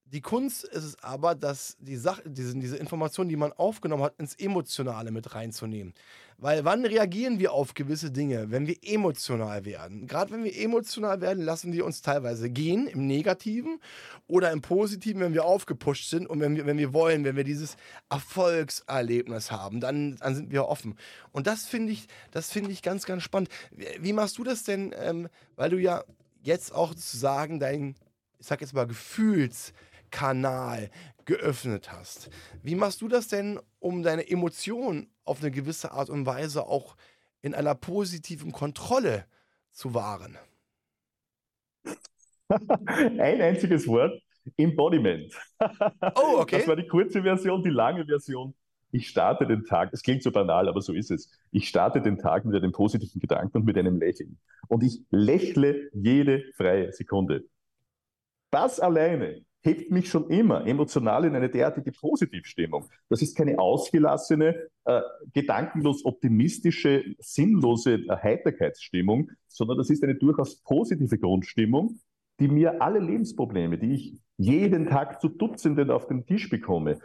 Die 0.06 0.22
Kunst 0.22 0.64
ist 0.64 0.84
es 0.84 1.04
aber, 1.04 1.34
dass 1.34 1.78
die 1.80 1.98
Sache, 1.98 2.22
diese, 2.26 2.58
diese 2.58 2.78
Informationen, 2.78 3.30
die 3.30 3.36
man 3.36 3.52
aufgenommen 3.54 4.04
hat, 4.04 4.14
ins 4.20 4.36
Emotionale 4.36 5.12
mit 5.12 5.34
reinzunehmen. 5.34 5.94
Weil 6.38 6.66
wann 6.66 6.86
reagieren 6.86 7.40
wir 7.40 7.54
auf 7.54 7.74
gewisse 7.74 8.12
Dinge? 8.12 8.52
Wenn 8.52 8.68
wir 8.68 8.76
emotional 8.84 9.64
werden. 9.66 10.06
Gerade 10.06 10.32
wenn 10.32 10.44
wir 10.44 10.56
emotional 10.56 11.22
werden, 11.22 11.44
lassen 11.44 11.72
wir 11.72 11.86
uns 11.86 12.02
teilweise 12.02 12.50
gehen 12.50 12.88
im 12.88 13.08
Negativen 13.08 13.80
oder 14.28 14.52
im 14.52 14.62
Positiven, 14.62 15.22
wenn 15.22 15.34
wir 15.34 15.46
aufgepusht 15.46 16.10
sind 16.10 16.28
und 16.28 16.40
wenn 16.40 16.56
wir, 16.56 16.66
wenn 16.66 16.78
wir 16.78 16.94
wollen, 16.94 17.24
wenn 17.24 17.38
wir 17.38 17.46
dieses 17.46 17.78
Erfolgserlebnis 18.10 19.50
haben, 19.50 19.80
dann, 19.80 20.18
dann 20.18 20.36
sind 20.36 20.52
wir 20.52 20.68
offen. 20.68 20.98
Und 21.32 21.48
das 21.48 21.66
finde 21.66 21.94
ich, 21.94 22.08
das 22.32 22.52
finde 22.52 22.72
ich 22.72 22.82
ganz, 22.82 23.06
ganz 23.06 23.24
spannend. 23.24 23.50
Wie, 23.72 24.14
machst 24.14 24.38
du 24.38 24.44
das 24.44 24.64
denn, 24.64 24.94
ähm, 25.00 25.30
weil 25.56 25.70
du 25.70 25.78
ja 25.78 26.04
jetzt 26.44 26.76
auch 26.76 26.90
sozusagen 26.90 27.60
dein, 27.60 27.96
ich 28.40 28.46
sag 28.46 28.62
jetzt 28.62 28.74
mal, 28.74 28.86
Gefühls- 28.86 29.74
Kanal 30.16 30.90
geöffnet 31.26 31.92
hast. 31.92 32.30
Wie 32.64 32.76
machst 32.76 33.02
du 33.02 33.10
das 33.10 33.28
denn, 33.28 33.60
um 33.80 34.02
deine 34.02 34.30
Emotionen 34.30 35.10
auf 35.26 35.42
eine 35.42 35.52
gewisse 35.52 35.92
Art 35.92 36.10
und 36.10 36.26
Weise 36.26 36.68
auch 36.68 36.96
in 37.42 37.54
einer 37.54 37.76
positiven 37.76 38.54
Kontrolle 38.54 39.26
zu 39.74 39.94
wahren? 39.94 40.38
Ein 42.48 43.42
einziges 43.42 43.86
Wort, 43.88 44.18
Embodiment. 44.56 45.34
Oh, 46.16 46.38
okay. 46.38 46.60
Das 46.60 46.68
war 46.70 46.78
die 46.78 46.88
kurze 46.88 47.22
Version, 47.22 47.62
die 47.62 47.72
lange 47.72 48.06
Version. 48.06 48.54
Ich 48.92 49.10
starte 49.10 49.46
den 49.46 49.66
Tag, 49.66 49.90
es 49.92 50.02
klingt 50.02 50.24
so 50.24 50.32
banal, 50.32 50.70
aber 50.70 50.82
so 50.82 50.94
ist 50.94 51.12
es. 51.12 51.30
Ich 51.52 51.68
starte 51.68 52.02
den 52.02 52.18
Tag 52.18 52.46
mit 52.46 52.56
einem 52.56 52.72
positiven 52.72 53.20
Gedanken 53.20 53.58
und 53.58 53.66
mit 53.66 53.78
einem 53.78 54.00
Lächeln. 54.00 54.38
Und 54.70 54.82
ich 54.82 55.02
lächle 55.10 55.90
jede 55.92 56.46
freie 56.56 56.94
Sekunde. 56.94 57.44
Das 58.52 58.80
alleine 58.80 59.44
hebt 59.66 59.92
mich 59.92 60.10
schon 60.10 60.30
immer 60.30 60.66
emotional 60.68 61.26
in 61.26 61.36
eine 61.36 61.50
derartige 61.50 61.92
Positivstimmung. 61.92 62.86
Das 63.10 63.22
ist 63.22 63.36
keine 63.36 63.58
ausgelassene, 63.58 64.70
äh, 64.86 65.02
gedankenlos 65.34 66.06
optimistische, 66.06 67.04
sinnlose 67.20 67.96
äh, 67.96 68.18
Heiterkeitsstimmung, 68.22 69.32
sondern 69.48 69.78
das 69.78 69.90
ist 69.90 70.04
eine 70.04 70.16
durchaus 70.16 70.62
positive 70.62 71.18
Grundstimmung, 71.18 72.00
die 72.40 72.48
mir 72.48 72.82
alle 72.82 73.00
Lebensprobleme, 73.00 73.78
die 73.78 73.94
ich 73.94 74.18
jeden 74.38 74.88
Tag 74.88 75.20
zu 75.20 75.30
Dutzenden 75.30 75.90
auf 75.90 76.08
den 76.08 76.26
Tisch 76.26 76.50
bekomme, 76.50 77.00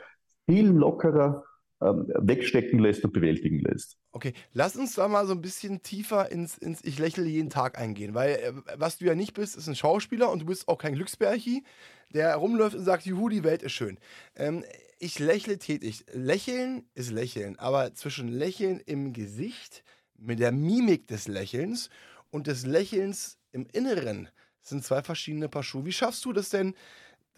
viel 0.46 0.68
lockerer 0.68 1.44
wegstecken 1.80 2.78
lässt 2.78 3.04
und 3.04 3.12
bewältigen 3.12 3.60
lässt. 3.60 3.96
Okay, 4.12 4.34
lass 4.52 4.76
uns 4.76 4.94
da 4.94 5.08
mal 5.08 5.26
so 5.26 5.32
ein 5.32 5.40
bisschen 5.40 5.82
tiefer 5.82 6.30
ins, 6.30 6.58
ins 6.58 6.84
Ich 6.84 6.98
lächle 6.98 7.24
jeden 7.24 7.48
Tag 7.48 7.78
eingehen, 7.78 8.14
weil 8.14 8.32
äh, 8.32 8.52
was 8.76 8.98
du 8.98 9.06
ja 9.06 9.14
nicht 9.14 9.34
bist, 9.34 9.56
ist 9.56 9.66
ein 9.66 9.76
Schauspieler 9.76 10.30
und 10.30 10.42
du 10.42 10.46
bist 10.46 10.68
auch 10.68 10.76
kein 10.76 10.94
Glücksbärchi, 10.94 11.64
der 12.12 12.34
rumläuft 12.36 12.76
und 12.76 12.84
sagt, 12.84 13.06
juhu, 13.06 13.28
die 13.28 13.44
Welt 13.44 13.62
ist 13.62 13.72
schön. 13.72 13.98
Ähm, 14.36 14.64
ich 14.98 15.18
lächle 15.18 15.58
tätig. 15.58 16.04
Lächeln 16.12 16.84
ist 16.94 17.10
Lächeln, 17.10 17.58
aber 17.58 17.94
zwischen 17.94 18.28
Lächeln 18.28 18.80
im 18.84 19.14
Gesicht, 19.14 19.82
mit 20.18 20.38
der 20.38 20.52
Mimik 20.52 21.06
des 21.06 21.28
Lächelns 21.28 21.88
und 22.30 22.46
des 22.46 22.66
Lächelns 22.66 23.38
im 23.52 23.66
Inneren 23.72 24.28
sind 24.60 24.84
zwei 24.84 25.02
verschiedene 25.02 25.48
Paar 25.48 25.62
Schuhe. 25.62 25.86
Wie 25.86 25.92
schaffst 25.92 26.24
du 26.26 26.34
das 26.34 26.50
denn, 26.50 26.74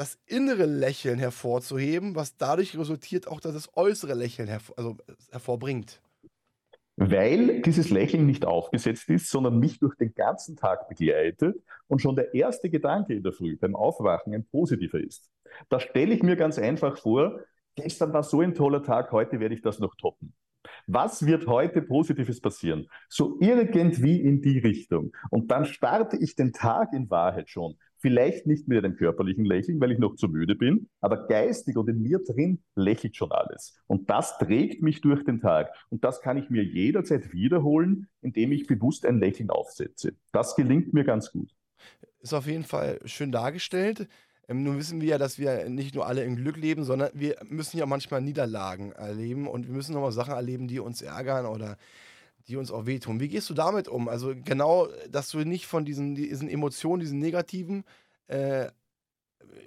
das 0.03 0.19
innere 0.27 0.67
Lächeln 0.67 1.21
hervorzuheben, 1.21 2.17
was 2.17 2.37
dadurch 2.37 2.77
resultiert 2.77 3.29
auch, 3.29 3.39
dass 3.39 3.55
das 3.55 3.77
äußere 3.77 4.15
Lächeln 4.15 4.49
hervor, 4.49 4.77
also 4.77 4.97
hervorbringt? 5.31 6.03
Weil 6.97 7.63
dieses 7.63 7.89
Lächeln 7.91 8.27
nicht 8.27 8.45
aufgesetzt 8.45 9.09
ist, 9.11 9.31
sondern 9.31 9.61
mich 9.61 9.79
durch 9.79 9.95
den 9.95 10.13
ganzen 10.13 10.57
Tag 10.57 10.89
begleitet 10.89 11.57
und 11.87 12.03
schon 12.03 12.17
der 12.17 12.35
erste 12.35 12.69
Gedanke 12.69 13.15
in 13.15 13.23
der 13.23 13.33
Früh 13.33 13.57
beim 13.57 13.77
Aufwachen 13.77 14.35
ein 14.35 14.45
positiver 14.45 14.99
ist. 14.99 15.31
Da 15.69 15.79
stelle 15.79 16.13
ich 16.13 16.25
mir 16.25 16.35
ganz 16.35 16.59
einfach 16.59 16.99
vor, 16.99 17.39
gestern 17.77 18.13
war 18.13 18.25
so 18.25 18.41
ein 18.41 18.57
toller 18.57 18.83
Tag, 18.83 19.13
heute 19.13 19.39
werde 19.39 19.55
ich 19.55 19.63
das 19.63 19.79
noch 19.79 19.95
toppen. 19.95 20.35
Was 20.89 21.25
wird 21.27 21.47
heute 21.47 21.81
Positives 21.81 22.41
passieren? 22.41 22.89
So 23.09 23.39
irgendwie 23.41 24.21
in 24.21 24.43
die 24.43 24.59
Richtung. 24.59 25.13
Und 25.31 25.53
dann 25.53 25.65
starte 25.65 26.17
ich 26.17 26.35
den 26.35 26.53
Tag 26.53 26.93
in 26.93 27.09
Wahrheit 27.09 27.49
schon 27.49 27.77
Vielleicht 28.03 28.47
nicht 28.49 28.67
mit 28.67 28.85
einem 28.85 28.97
körperlichen 28.97 29.45
Lächeln, 29.45 29.81
weil 29.81 29.93
ich 29.93 29.99
noch 30.01 30.17
zu 30.17 30.27
müde 30.29 30.57
bin, 30.57 30.89
aber 31.01 31.29
geistig 31.29 31.77
und 31.77 31.89
in 31.89 32.03
mir 32.03 32.19
drin 32.19 32.61
lächelt 32.75 33.17
schon 33.17 33.31
alles. 33.31 33.81
Und 33.87 34.11
das 34.11 34.39
trägt 34.39 34.83
mich 34.83 35.01
durch 35.01 35.25
den 35.25 35.41
Tag. 35.41 35.73
Und 35.89 36.03
das 36.03 36.21
kann 36.21 36.37
ich 36.37 36.51
mir 36.51 36.65
jederzeit 36.65 37.33
wiederholen, 37.33 38.09
indem 38.21 38.51
ich 38.51 38.67
bewusst 38.67 39.07
ein 39.07 39.21
Lächeln 39.21 39.51
aufsetze. 39.51 40.15
Das 40.33 40.57
gelingt 40.57 40.93
mir 40.93 41.05
ganz 41.05 41.31
gut. 41.31 41.55
Ist 42.21 42.35
auf 42.35 42.47
jeden 42.47 42.65
Fall 42.65 42.99
schön 43.05 43.31
dargestellt. 43.31 44.09
Ähm, 44.49 44.65
nun 44.65 44.79
wissen 44.79 45.01
wir 45.01 45.11
ja, 45.11 45.19
dass 45.19 45.39
wir 45.39 45.69
nicht 45.69 45.95
nur 45.95 46.07
alle 46.07 46.25
im 46.25 46.35
Glück 46.35 46.57
leben, 46.57 46.83
sondern 46.83 47.11
wir 47.15 47.37
müssen 47.49 47.79
ja 47.79 47.87
manchmal 47.87 48.21
Niederlagen 48.21 48.91
erleben 48.91 49.47
und 49.47 49.69
wir 49.69 49.75
müssen 49.75 49.95
nochmal 49.95 50.11
Sachen 50.11 50.35
erleben, 50.35 50.67
die 50.67 50.81
uns 50.81 51.03
ärgern 51.03 51.47
oder 51.47 51.79
die 52.49 52.57
uns 52.57 52.71
auch 52.71 52.87
wehtun. 52.87 53.21
Wie 53.21 53.29
gehst 53.29 53.49
du 53.51 53.55
damit 53.55 53.89
um? 53.89 54.09
Also 54.09 54.35
genau, 54.35 54.89
dass 55.11 55.31
du 55.31 55.39
nicht 55.39 55.67
von 55.67 55.85
diesen, 55.85 56.15
diesen 56.15 56.49
Emotionen, 56.49 57.01
diesen 57.01 57.19
negativen, 57.19 57.85
äh, 58.27 58.67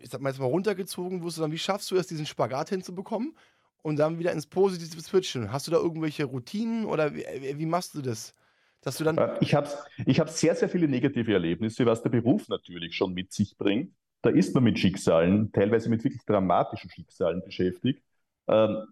ich 0.02 0.10
sag 0.10 0.22
mal 0.22 0.30
jetzt 0.30 0.40
mal 0.40 0.46
runtergezogen 0.46 1.24
wirst, 1.24 1.38
sondern 1.38 1.52
wie 1.52 1.58
schaffst 1.58 1.92
du 1.92 1.96
es, 1.96 2.08
diesen 2.08 2.26
Spagat 2.26 2.70
hinzubekommen 2.70 3.36
und 3.82 3.98
dann 3.98 4.20
wieder 4.20 4.32
ins 4.32 4.48
Positive 4.48 5.02
switchen? 5.02 5.52
Hast 5.52 5.68
du 5.68 5.72
da 5.72 5.78
irgendwelche 5.78 6.26
Routinen 6.26 6.86
oder 6.86 7.14
wie, 7.14 7.26
wie 7.58 7.66
machst 7.66 7.96
du 7.96 8.02
das? 8.02 8.34
Dass 8.82 8.98
du 8.98 9.04
dann 9.04 9.18
äh, 9.18 9.38
ich 9.42 9.56
habe 9.56 9.70
ich 10.06 10.20
hab 10.20 10.30
sehr, 10.30 10.56
sehr 10.56 10.70
viele 10.70 10.88
negative 10.88 11.34
Erlebnisse, 11.34 11.86
was 11.86 12.04
der 12.04 12.10
Beruf 12.10 12.48
natürlich 12.50 12.96
schon 12.96 13.14
mit 13.14 13.32
sich 13.34 13.58
bringt. 13.58 13.94
Da 14.22 14.30
ist 14.30 14.54
man 14.56 14.64
mit 14.64 14.80
Schicksalen, 14.80 15.52
teilweise 15.52 15.90
mit 15.90 16.04
wirklich 16.04 16.24
dramatischen 16.26 16.90
Schicksalen 16.90 17.44
beschäftigt. 17.44 18.04
Ähm, 18.48 18.88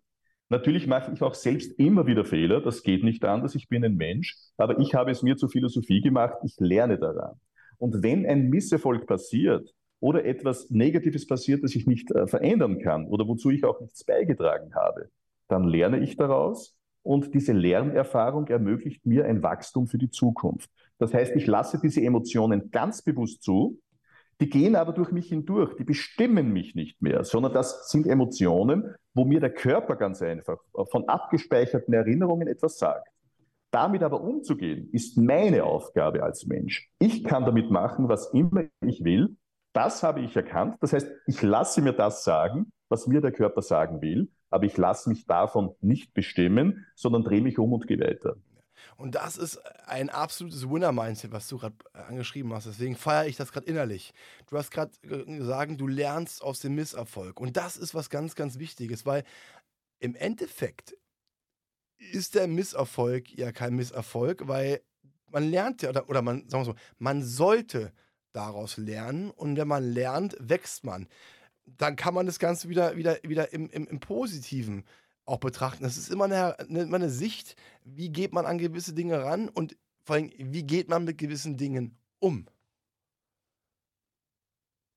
Natürlich 0.54 0.86
mache 0.86 1.12
ich 1.12 1.24
auch 1.24 1.34
selbst 1.34 1.80
immer 1.80 2.06
wieder 2.06 2.26
Fehler, 2.26 2.62
das 2.62 2.84
geht 2.84 3.04
nicht 3.04 3.26
anders, 3.26 3.56
ich 3.56 3.70
bin 3.70 3.84
ein 3.84 3.96
Mensch, 3.96 4.38
aber 4.56 4.78
ich 4.78 4.94
habe 4.94 5.10
es 5.10 5.24
mir 5.24 5.36
zur 5.36 5.50
Philosophie 5.50 6.00
gemacht, 6.00 6.36
ich 6.44 6.54
lerne 6.60 7.00
daran. 7.00 7.40
Und 7.80 8.04
wenn 8.04 8.24
ein 8.28 8.50
Misserfolg 8.50 9.08
passiert 9.08 9.74
oder 10.00 10.26
etwas 10.26 10.70
Negatives 10.70 11.26
passiert, 11.26 11.64
das 11.64 11.74
ich 11.74 11.88
nicht 11.88 12.12
äh, 12.12 12.28
verändern 12.28 12.78
kann 12.78 13.08
oder 13.08 13.28
wozu 13.28 13.50
ich 13.50 13.64
auch 13.64 13.82
nichts 13.82 14.04
beigetragen 14.04 14.76
habe, 14.76 15.10
dann 15.48 15.64
lerne 15.64 15.98
ich 16.02 16.18
daraus 16.18 16.78
und 17.02 17.34
diese 17.34 17.54
Lernerfahrung 17.54 18.46
ermöglicht 18.46 19.08
mir 19.08 19.26
ein 19.26 19.42
Wachstum 19.42 19.88
für 19.88 19.98
die 19.98 20.12
Zukunft. 20.12 20.70
Das 21.00 21.16
heißt, 21.16 21.36
ich 21.36 21.48
lasse 21.48 21.80
diese 21.82 22.02
Emotionen 22.04 22.70
ganz 22.70 23.02
bewusst 23.02 23.42
zu, 23.42 23.80
die 24.42 24.50
gehen 24.50 24.76
aber 24.76 24.94
durch 24.94 25.12
mich 25.12 25.28
hindurch, 25.28 25.76
die 25.76 25.84
bestimmen 25.84 26.52
mich 26.52 26.76
nicht 26.76 27.02
mehr, 27.02 27.24
sondern 27.24 27.54
das 27.54 27.90
sind 27.90 28.08
Emotionen, 28.08 28.96
wo 29.14 29.26
mir 29.26 29.40
der 29.40 29.54
Körper 29.54 29.96
ganz 29.96 30.22
einfach 30.22 30.58
von 30.90 31.08
abgespeicherten 31.08 31.94
Erinnerungen 31.94 32.48
etwas 32.48 32.78
sagt. 32.78 33.08
Damit 33.72 34.04
aber 34.04 34.22
umzugehen, 34.22 34.90
ist 34.92 35.18
meine 35.18 35.64
Aufgabe 35.64 36.24
als 36.24 36.46
Mensch. 36.46 36.90
Ich 37.00 37.24
kann 37.24 37.46
damit 37.46 37.72
machen, 37.72 38.08
was 38.08 38.32
immer 38.34 38.66
ich 38.82 39.04
will. 39.04 39.36
Das 39.74 40.04
habe 40.04 40.22
ich 40.22 40.36
erkannt. 40.36 40.78
Das 40.82 40.94
heißt, 40.94 41.10
ich 41.26 41.42
lasse 41.42 41.82
mir 41.82 41.94
das 41.94 42.24
sagen, 42.24 42.72
was 42.90 43.08
mir 43.08 43.22
der 43.22 43.32
Körper 43.32 43.64
sagen 43.64 44.02
will, 44.02 44.30
aber 44.52 44.66
ich 44.66 44.78
lasse 44.78 45.10
mich 45.10 45.26
davon 45.26 45.72
nicht 45.82 46.14
bestimmen, 46.14 46.86
sondern 46.96 47.24
drehe 47.24 47.42
mich 47.42 47.58
um 47.58 47.74
und 47.74 47.88
gehe 47.88 48.00
weiter. 48.00 48.36
Und 48.98 49.16
das 49.16 49.38
ist 49.38 49.58
ein 49.88 50.10
absolutes 50.10 50.70
Winner-Mindset, 50.70 51.32
was 51.32 51.48
du 51.48 51.58
gerade 51.58 51.76
äh, 51.94 52.00
angeschrieben 52.00 52.54
hast. 52.54 52.68
Deswegen 52.68 52.96
feiere 52.96 53.28
ich 53.28 53.36
das 53.36 53.52
gerade 53.52 53.68
innerlich. 53.68 54.14
Du 54.48 54.58
hast 54.58 54.72
gerade 54.72 54.92
gesagt, 55.02 55.80
du 55.80 55.88
lernst 55.88 56.42
aus 56.42 56.60
dem 56.60 56.76
Misserfolg. 56.76 57.40
Und 57.40 57.58
das 57.58 57.78
ist 57.78 57.94
was 57.96 58.10
ganz, 58.10 58.36
ganz 58.36 58.60
Wichtiges, 58.60 59.06
weil 59.06 59.24
im 60.00 60.16
Endeffekt 60.16 60.96
ist 61.98 62.36
der 62.36 62.48
Misserfolg 62.48 63.32
ja 63.32 63.52
kein 63.52 63.76
Misserfolg, 63.76 64.48
weil 64.48 64.82
man 65.32 65.50
lernt 65.50 65.82
ja, 65.82 65.90
oder, 65.90 66.10
oder 66.10 66.22
man, 66.22 66.48
sagen 66.50 66.66
wir 66.66 66.74
so, 66.74 66.76
man 67.00 67.24
sollte 67.24 67.94
daraus 68.34 68.78
lernen. 68.78 69.32
Und 69.32 69.58
wenn 69.58 69.68
man 69.68 69.84
lernt, 69.84 70.36
wächst 70.40 70.84
man. 70.84 71.08
Dann 71.66 71.96
kann 71.96 72.14
man 72.14 72.26
das 72.26 72.40
Ganze 72.40 72.68
wieder, 72.68 72.98
wieder, 72.98 73.18
wieder 73.24 73.54
im, 73.54 73.70
im, 73.70 73.88
im 73.88 74.00
Positiven 74.00 74.84
auch 75.26 75.40
betrachten. 75.40 75.84
Das 75.84 75.98
ist 75.98 76.10
immer 76.12 76.26
eine, 76.26 76.56
immer 76.68 76.96
eine 76.96 77.10
Sicht, 77.10 77.56
wie 77.84 78.10
geht 78.10 78.34
man 78.34 78.46
an 78.46 78.58
gewisse 78.58 78.94
Dinge 78.94 79.24
ran 79.24 79.50
und 79.50 79.78
vor 80.04 80.16
allem, 80.16 80.32
wie 80.38 80.64
geht 80.64 80.90
man 80.90 81.06
mit 81.06 81.18
gewissen 81.18 81.58
Dingen 81.58 81.98
um. 82.20 82.46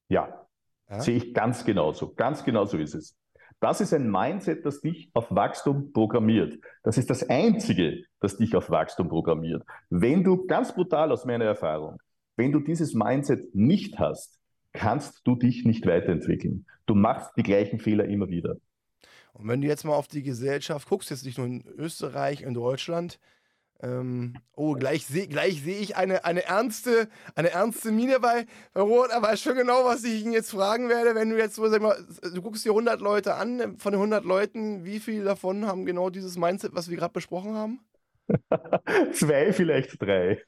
Ja, 0.08 0.46
ja? 0.88 1.00
sehe 1.00 1.16
ich 1.16 1.34
ganz 1.34 1.64
genauso. 1.64 2.12
Ganz 2.14 2.44
genauso 2.44 2.78
ist 2.78 2.94
es. 2.94 3.16
Das 3.60 3.80
ist 3.80 3.94
ein 3.94 4.10
Mindset, 4.10 4.66
das 4.66 4.80
dich 4.80 5.10
auf 5.14 5.30
Wachstum 5.30 5.92
programmiert. 5.92 6.58
Das 6.82 6.98
ist 6.98 7.08
das 7.08 7.28
Einzige, 7.28 8.04
das 8.20 8.36
dich 8.36 8.54
auf 8.54 8.68
Wachstum 8.70 9.08
programmiert. 9.08 9.62
Wenn 9.88 10.22
du, 10.22 10.46
ganz 10.46 10.74
brutal 10.74 11.10
aus 11.10 11.24
meiner 11.24 11.46
Erfahrung, 11.46 11.98
wenn 12.36 12.52
du 12.52 12.60
dieses 12.60 12.94
Mindset 12.94 13.54
nicht 13.54 13.98
hast, 13.98 14.38
kannst 14.72 15.26
du 15.26 15.36
dich 15.36 15.64
nicht 15.64 15.86
weiterentwickeln. 15.86 16.66
Du 16.84 16.94
machst 16.94 17.32
die 17.36 17.42
gleichen 17.42 17.78
Fehler 17.78 18.04
immer 18.04 18.28
wieder. 18.28 18.56
Und 19.38 19.48
wenn 19.48 19.60
du 19.60 19.68
jetzt 19.68 19.84
mal 19.84 19.94
auf 19.94 20.08
die 20.08 20.22
Gesellschaft 20.22 20.88
guckst, 20.88 21.10
jetzt 21.10 21.24
nicht 21.24 21.38
nur 21.38 21.46
in 21.46 21.64
Österreich, 21.76 22.42
in 22.42 22.54
Deutschland, 22.54 23.18
Ähm, 23.82 24.34
oh, 24.56 24.72
gleich 24.74 25.06
sehe 25.06 25.28
gleich 25.28 25.62
seh 25.62 25.78
ich 25.78 25.96
eine, 25.96 26.24
eine, 26.24 26.44
ernste, 26.44 27.08
eine 27.34 27.50
ernste 27.50 27.92
Miene 27.92 28.20
bei, 28.20 28.46
bei 28.72 28.80
Robert. 28.80 29.10
Er 29.12 29.20
weiß 29.22 29.40
schon 29.40 29.56
genau, 29.56 29.84
was 29.84 30.02
ich 30.04 30.24
ihn 30.24 30.32
jetzt 30.32 30.50
fragen 30.50 30.88
werde. 30.88 31.14
Wenn 31.14 31.28
du 31.30 31.36
jetzt 31.38 31.56
so, 31.56 31.68
sag 31.68 31.82
mal, 31.82 31.96
du 32.22 32.40
guckst 32.42 32.64
dir 32.64 32.70
100 32.70 33.00
Leute 33.02 33.34
an, 33.34 33.76
von 33.78 33.92
den 33.92 34.00
100 34.00 34.24
Leuten, 34.24 34.84
wie 34.86 34.98
viele 35.00 35.24
davon 35.24 35.66
haben 35.66 35.84
genau 35.84 36.08
dieses 36.10 36.38
Mindset, 36.38 36.74
was 36.74 36.88
wir 36.88 36.96
gerade 36.96 37.12
besprochen 37.12 37.54
haben? 37.54 37.80
Zwei, 39.12 39.52
vielleicht 39.52 40.00
drei. 40.00 40.42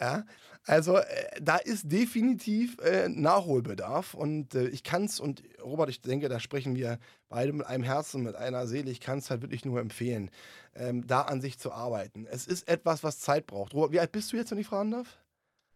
ja, 0.00 0.24
also 0.66 0.98
äh, 0.98 1.04
da 1.40 1.56
ist 1.56 1.90
definitiv 1.90 2.78
äh, 2.80 3.08
Nachholbedarf 3.08 4.14
und 4.14 4.54
äh, 4.54 4.66
ich 4.68 4.82
kann 4.82 5.04
es, 5.04 5.20
und 5.20 5.42
Robert, 5.62 5.88
ich 5.88 6.00
denke, 6.00 6.28
da 6.28 6.40
sprechen 6.40 6.74
wir 6.74 6.98
beide 7.28 7.52
mit 7.52 7.66
einem 7.66 7.84
Herzen, 7.84 8.24
mit 8.24 8.34
einer 8.34 8.66
Seele, 8.66 8.90
ich 8.90 9.00
kann 9.00 9.18
es 9.18 9.30
halt 9.30 9.42
wirklich 9.42 9.64
nur 9.64 9.80
empfehlen, 9.80 10.30
ähm, 10.74 11.06
da 11.06 11.22
an 11.22 11.40
sich 11.40 11.58
zu 11.58 11.72
arbeiten. 11.72 12.26
Es 12.28 12.48
ist 12.48 12.68
etwas, 12.68 13.04
was 13.04 13.20
Zeit 13.20 13.46
braucht. 13.46 13.74
Robert, 13.74 13.92
wie 13.92 14.00
alt 14.00 14.10
bist 14.10 14.32
du 14.32 14.36
jetzt, 14.36 14.50
wenn 14.50 14.58
ich 14.58 14.66
fragen 14.66 14.90
darf? 14.90 15.18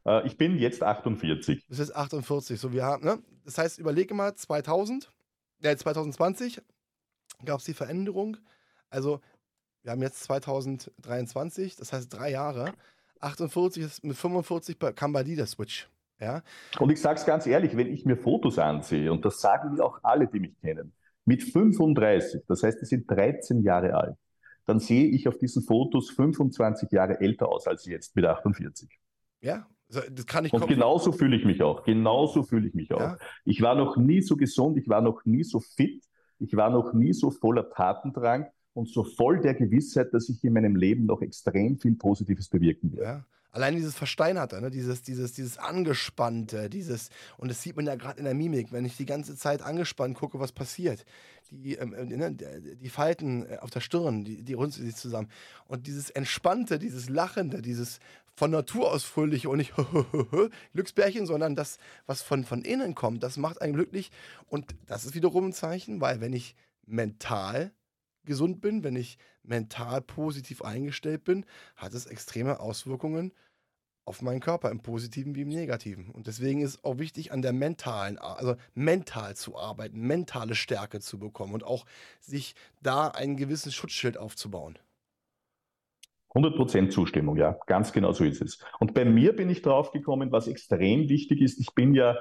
Äh, 0.04 0.26
ich 0.26 0.36
bin 0.36 0.58
jetzt 0.58 0.82
48. 0.82 1.60
Du 1.60 1.68
bist 1.68 1.80
jetzt 1.80 1.94
48, 1.94 2.58
so 2.58 2.72
wir 2.72 2.84
haben, 2.84 3.04
ne? 3.04 3.22
Das 3.44 3.58
heißt, 3.58 3.78
überlege 3.78 4.12
mal, 4.14 4.34
2000, 4.34 5.10
äh, 5.62 5.76
2020 5.76 6.60
gab 7.44 7.60
es 7.60 7.64
die 7.64 7.74
Veränderung. 7.74 8.36
Also 8.90 9.20
wir 9.82 9.92
haben 9.92 10.02
jetzt 10.02 10.24
2023, 10.24 11.76
das 11.76 11.92
heißt 11.92 12.12
drei 12.12 12.30
Jahre. 12.30 12.74
48 13.20 13.82
ist 13.82 14.04
mit 14.04 14.16
45 14.16 14.76
kam 14.94 15.12
bei 15.12 15.22
dir 15.22 15.36
der 15.36 15.46
Switch. 15.46 15.88
Ja? 16.18 16.42
Und 16.78 16.90
ich 16.90 17.00
sage 17.00 17.18
es 17.18 17.26
ganz 17.26 17.46
ehrlich, 17.46 17.76
wenn 17.76 17.92
ich 17.92 18.04
mir 18.04 18.16
Fotos 18.16 18.58
ansehe, 18.58 19.12
und 19.12 19.24
das 19.24 19.40
sagen 19.40 19.74
mir 19.74 19.84
auch 19.84 20.00
alle, 20.02 20.26
die 20.26 20.40
mich 20.40 20.58
kennen, 20.60 20.92
mit 21.24 21.42
35, 21.42 22.42
das 22.48 22.62
heißt, 22.62 22.80
die 22.80 22.86
sind 22.86 23.10
13 23.10 23.62
Jahre 23.62 23.94
alt, 23.94 24.16
dann 24.66 24.80
sehe 24.80 25.06
ich 25.06 25.28
auf 25.28 25.38
diesen 25.38 25.62
Fotos 25.62 26.10
25 26.10 26.90
Jahre 26.92 27.20
älter 27.20 27.48
aus 27.48 27.66
als 27.66 27.86
jetzt 27.86 28.14
mit 28.16 28.24
48. 28.24 28.88
Ja, 29.40 29.66
das 29.88 30.26
kann 30.26 30.44
ich 30.44 30.52
Und 30.52 30.66
genauso 30.68 31.12
fühle 31.12 31.36
ich 31.36 31.44
mich 31.44 31.62
auch. 31.62 31.82
Genauso 31.84 32.42
fühle 32.42 32.68
ich 32.68 32.74
mich 32.74 32.92
auch. 32.92 33.00
Ja. 33.00 33.18
Ich 33.44 33.60
war 33.62 33.74
noch 33.74 33.96
nie 33.96 34.20
so 34.22 34.36
gesund, 34.36 34.78
ich 34.78 34.88
war 34.88 35.00
noch 35.00 35.24
nie 35.24 35.42
so 35.42 35.60
fit, 35.60 36.04
ich 36.38 36.54
war 36.56 36.70
noch 36.70 36.92
nie 36.92 37.12
so 37.12 37.30
voller 37.30 37.68
Tatendrang 37.70 38.46
und 38.74 38.88
so 38.88 39.04
voll 39.04 39.40
der 39.40 39.54
Gewissheit, 39.54 40.12
dass 40.12 40.28
ich 40.28 40.42
in 40.44 40.52
meinem 40.52 40.76
Leben 40.76 41.06
noch 41.06 41.22
extrem 41.22 41.78
viel 41.78 41.94
Positives 41.94 42.48
bewirken 42.48 42.92
werde. 42.92 43.04
Ja. 43.04 43.26
Allein 43.52 43.74
dieses 43.74 43.96
Versteinerte, 43.96 44.60
ne? 44.60 44.70
dieses, 44.70 45.02
dieses, 45.02 45.32
dieses 45.32 45.58
Angespannte, 45.58 46.70
dieses, 46.70 47.10
und 47.36 47.50
das 47.50 47.60
sieht 47.60 47.74
man 47.74 47.84
ja 47.84 47.96
gerade 47.96 48.20
in 48.20 48.24
der 48.24 48.34
Mimik, 48.34 48.70
wenn 48.70 48.84
ich 48.84 48.96
die 48.96 49.06
ganze 49.06 49.34
Zeit 49.34 49.60
angespannt 49.60 50.16
gucke, 50.16 50.38
was 50.38 50.52
passiert. 50.52 51.04
Die, 51.50 51.74
ähm, 51.74 51.92
äh, 51.92 52.04
ne? 52.04 52.32
die 52.32 52.88
Falten 52.88 53.44
äh, 53.44 53.56
auf 53.56 53.70
der 53.70 53.80
Stirn, 53.80 54.22
die, 54.22 54.44
die 54.44 54.52
runzeln 54.52 54.86
sich 54.86 54.94
zusammen. 54.94 55.28
Und 55.66 55.88
dieses 55.88 56.10
Entspannte, 56.10 56.78
dieses 56.78 57.08
Lachende, 57.08 57.60
dieses 57.60 57.98
von 58.36 58.52
Natur 58.52 58.92
aus 58.92 59.02
fröhliche 59.02 59.48
und 59.48 59.58
nicht 59.58 59.74
Glücksbärchen, 60.72 61.26
sondern 61.26 61.56
das, 61.56 61.78
was 62.06 62.22
von, 62.22 62.44
von 62.44 62.62
innen 62.62 62.94
kommt, 62.94 63.24
das 63.24 63.36
macht 63.36 63.60
einen 63.62 63.72
glücklich. 63.72 64.12
Und 64.46 64.76
das 64.86 65.04
ist 65.04 65.16
wiederum 65.16 65.46
ein 65.46 65.52
Zeichen, 65.52 66.00
weil 66.00 66.20
wenn 66.20 66.32
ich 66.32 66.54
mental 66.86 67.72
gesund 68.24 68.60
bin, 68.60 68.84
wenn 68.84 68.96
ich 68.96 69.18
mental 69.42 70.00
positiv 70.00 70.62
eingestellt 70.62 71.24
bin, 71.24 71.44
hat 71.76 71.94
es 71.94 72.06
extreme 72.06 72.60
Auswirkungen 72.60 73.32
auf 74.04 74.22
meinen 74.22 74.40
Körper, 74.40 74.70
im 74.70 74.80
Positiven 74.80 75.34
wie 75.34 75.42
im 75.42 75.48
Negativen. 75.48 76.10
Und 76.10 76.26
deswegen 76.26 76.62
ist 76.62 76.84
auch 76.84 76.98
wichtig, 76.98 77.32
an 77.32 77.42
der 77.42 77.52
mentalen, 77.52 78.18
also 78.18 78.56
mental 78.74 79.36
zu 79.36 79.56
arbeiten, 79.56 80.00
mentale 80.00 80.54
Stärke 80.54 81.00
zu 81.00 81.18
bekommen 81.18 81.54
und 81.54 81.64
auch 81.64 81.86
sich 82.18 82.54
da 82.82 83.08
einen 83.08 83.36
gewissen 83.36 83.70
Schutzschild 83.70 84.18
aufzubauen. 84.18 84.78
100% 86.34 86.90
Zustimmung, 86.90 87.36
ja, 87.36 87.58
ganz 87.66 87.92
genau 87.92 88.12
so 88.12 88.24
ist 88.24 88.40
es. 88.40 88.58
Und 88.78 88.94
bei 88.94 89.04
mir 89.04 89.34
bin 89.34 89.50
ich 89.50 89.62
drauf 89.62 89.90
gekommen, 89.90 90.30
was 90.30 90.46
extrem 90.46 91.08
wichtig 91.08 91.40
ist. 91.40 91.58
Ich 91.60 91.74
bin 91.74 91.94
ja 91.94 92.16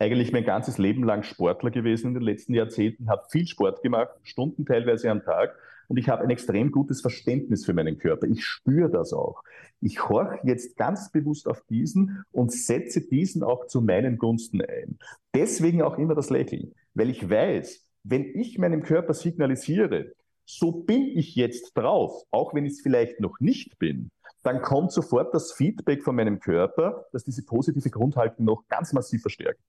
eigentlich 0.00 0.32
mein 0.32 0.44
ganzes 0.44 0.78
Leben 0.78 1.04
lang 1.04 1.22
Sportler 1.22 1.70
gewesen 1.70 2.08
in 2.08 2.14
den 2.14 2.22
letzten 2.22 2.54
Jahrzehnten, 2.54 3.10
habe 3.10 3.26
viel 3.28 3.46
Sport 3.46 3.82
gemacht, 3.82 4.10
Stunden 4.22 4.64
teilweise 4.64 5.10
am 5.10 5.22
Tag 5.22 5.54
und 5.88 5.98
ich 5.98 6.08
habe 6.08 6.22
ein 6.22 6.30
extrem 6.30 6.72
gutes 6.72 7.02
Verständnis 7.02 7.66
für 7.66 7.74
meinen 7.74 7.98
Körper. 7.98 8.26
Ich 8.26 8.44
spüre 8.44 8.90
das 8.90 9.12
auch. 9.12 9.42
Ich 9.80 10.08
horche 10.08 10.38
jetzt 10.44 10.76
ganz 10.76 11.12
bewusst 11.12 11.46
auf 11.46 11.62
diesen 11.68 12.24
und 12.32 12.50
setze 12.50 13.02
diesen 13.02 13.42
auch 13.42 13.66
zu 13.66 13.82
meinen 13.82 14.16
Gunsten 14.16 14.62
ein. 14.62 14.98
Deswegen 15.34 15.82
auch 15.82 15.98
immer 15.98 16.14
das 16.14 16.30
Lächeln, 16.30 16.72
weil 16.94 17.10
ich 17.10 17.28
weiß, 17.28 17.84
wenn 18.02 18.24
ich 18.24 18.58
meinem 18.58 18.82
Körper 18.82 19.12
signalisiere, 19.12 20.12
so 20.46 20.72
bin 20.72 21.08
ich 21.14 21.34
jetzt 21.36 21.74
drauf, 21.74 22.24
auch 22.30 22.54
wenn 22.54 22.64
ich 22.64 22.72
es 22.72 22.80
vielleicht 22.80 23.20
noch 23.20 23.38
nicht 23.38 23.78
bin, 23.78 24.10
dann 24.42 24.62
kommt 24.62 24.92
sofort 24.92 25.34
das 25.34 25.52
Feedback 25.52 26.02
von 26.02 26.16
meinem 26.16 26.40
Körper, 26.40 27.04
dass 27.12 27.24
diese 27.24 27.44
positive 27.44 27.90
Grundhaltung 27.90 28.46
noch 28.46 28.66
ganz 28.68 28.94
massiv 28.94 29.20
verstärkt. 29.20 29.60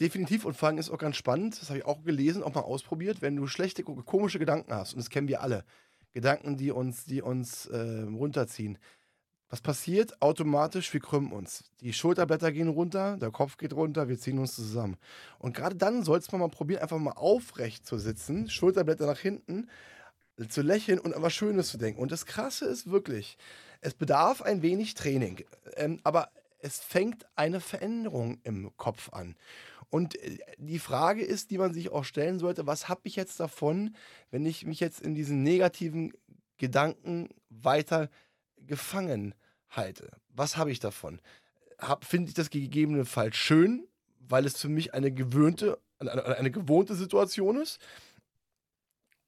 Definitiv 0.00 0.44
und 0.44 0.56
vor 0.56 0.68
allem 0.68 0.78
ist 0.78 0.90
auch 0.90 0.98
ganz 0.98 1.16
spannend, 1.16 1.60
das 1.60 1.70
habe 1.70 1.78
ich 1.78 1.86
auch 1.86 2.02
gelesen, 2.02 2.42
auch 2.42 2.54
mal 2.54 2.60
ausprobiert, 2.60 3.22
wenn 3.22 3.36
du 3.36 3.46
schlechte, 3.46 3.82
komische 3.82 4.38
Gedanken 4.38 4.74
hast, 4.74 4.92
und 4.92 4.98
das 4.98 5.08
kennen 5.08 5.28
wir 5.28 5.40
alle, 5.40 5.64
Gedanken, 6.12 6.56
die 6.56 6.70
uns, 6.70 7.04
die 7.04 7.22
uns 7.22 7.66
äh, 7.66 8.02
runterziehen. 8.02 8.78
Was 9.48 9.60
passiert? 9.60 10.20
Automatisch, 10.20 10.92
wir 10.92 11.00
krümmen 11.00 11.30
uns. 11.30 11.64
Die 11.80 11.92
Schulterblätter 11.92 12.50
gehen 12.50 12.68
runter, 12.68 13.16
der 13.16 13.30
Kopf 13.30 13.56
geht 13.58 13.72
runter, 13.72 14.08
wir 14.08 14.18
ziehen 14.18 14.38
uns 14.38 14.54
zusammen. 14.54 14.96
Und 15.38 15.54
gerade 15.54 15.76
dann 15.76 16.02
sollst 16.02 16.32
man 16.32 16.40
mal 16.40 16.48
probieren, 16.48 16.82
einfach 16.82 16.98
mal 16.98 17.12
aufrecht 17.12 17.86
zu 17.86 17.98
sitzen, 17.98 18.50
Schulterblätter 18.50 19.06
nach 19.06 19.18
hinten, 19.18 19.68
zu 20.48 20.62
lächeln 20.62 20.98
und 20.98 21.14
an 21.14 21.22
was 21.22 21.32
Schönes 21.32 21.68
zu 21.68 21.78
denken. 21.78 22.00
Und 22.00 22.12
das 22.12 22.26
Krasse 22.26 22.66
ist 22.66 22.90
wirklich, 22.90 23.38
es 23.80 23.94
bedarf 23.94 24.42
ein 24.42 24.62
wenig 24.62 24.94
Training, 24.94 25.44
ähm, 25.76 26.00
aber 26.02 26.30
es 26.58 26.80
fängt 26.80 27.26
eine 27.36 27.60
Veränderung 27.60 28.40
im 28.42 28.76
Kopf 28.76 29.12
an. 29.12 29.36
Und 29.90 30.16
äh, 30.22 30.38
die 30.58 30.78
Frage 30.78 31.22
ist, 31.22 31.50
die 31.50 31.58
man 31.58 31.72
sich 31.72 31.90
auch 31.90 32.04
stellen 32.04 32.38
sollte, 32.38 32.66
was 32.66 32.88
habe 32.88 33.02
ich 33.04 33.16
jetzt 33.16 33.40
davon, 33.40 33.94
wenn 34.30 34.46
ich 34.46 34.64
mich 34.64 34.80
jetzt 34.80 35.00
in 35.00 35.14
diesen 35.14 35.42
negativen 35.42 36.12
Gedanken 36.58 37.30
weiter 37.50 38.10
gefangen 38.56 39.34
halte? 39.68 40.10
Was 40.28 40.56
habe 40.56 40.70
ich 40.70 40.80
davon? 40.80 41.20
Finde 42.00 42.28
ich 42.28 42.34
das 42.34 42.50
gegebenenfalls 42.50 43.36
schön, 43.36 43.86
weil 44.18 44.46
es 44.46 44.60
für 44.60 44.68
mich 44.68 44.94
eine 44.94 45.12
gewöhnte, 45.12 45.78
eine, 45.98 46.24
eine 46.24 46.50
gewohnte 46.50 46.94
Situation 46.94 47.56
ist? 47.56 47.78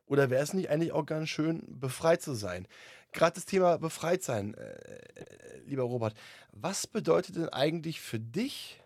Oder 0.06 0.30
wäre 0.30 0.42
es 0.42 0.54
nicht 0.54 0.70
eigentlich 0.70 0.92
auch 0.92 1.04
ganz 1.04 1.28
schön, 1.28 1.62
befreit 1.68 2.22
zu 2.22 2.34
sein? 2.34 2.66
Gerade 3.12 3.34
das 3.34 3.44
Thema 3.44 3.76
befreit 3.78 4.22
sein, 4.22 4.54
äh, 4.54 4.62
äh 4.62 5.60
lieber 5.66 5.82
Robert, 5.82 6.14
was 6.52 6.86
bedeutet 6.86 7.36
denn 7.36 7.50
eigentlich 7.50 8.00
für 8.00 8.18
dich 8.18 8.80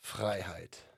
Freiheit? 0.00 0.91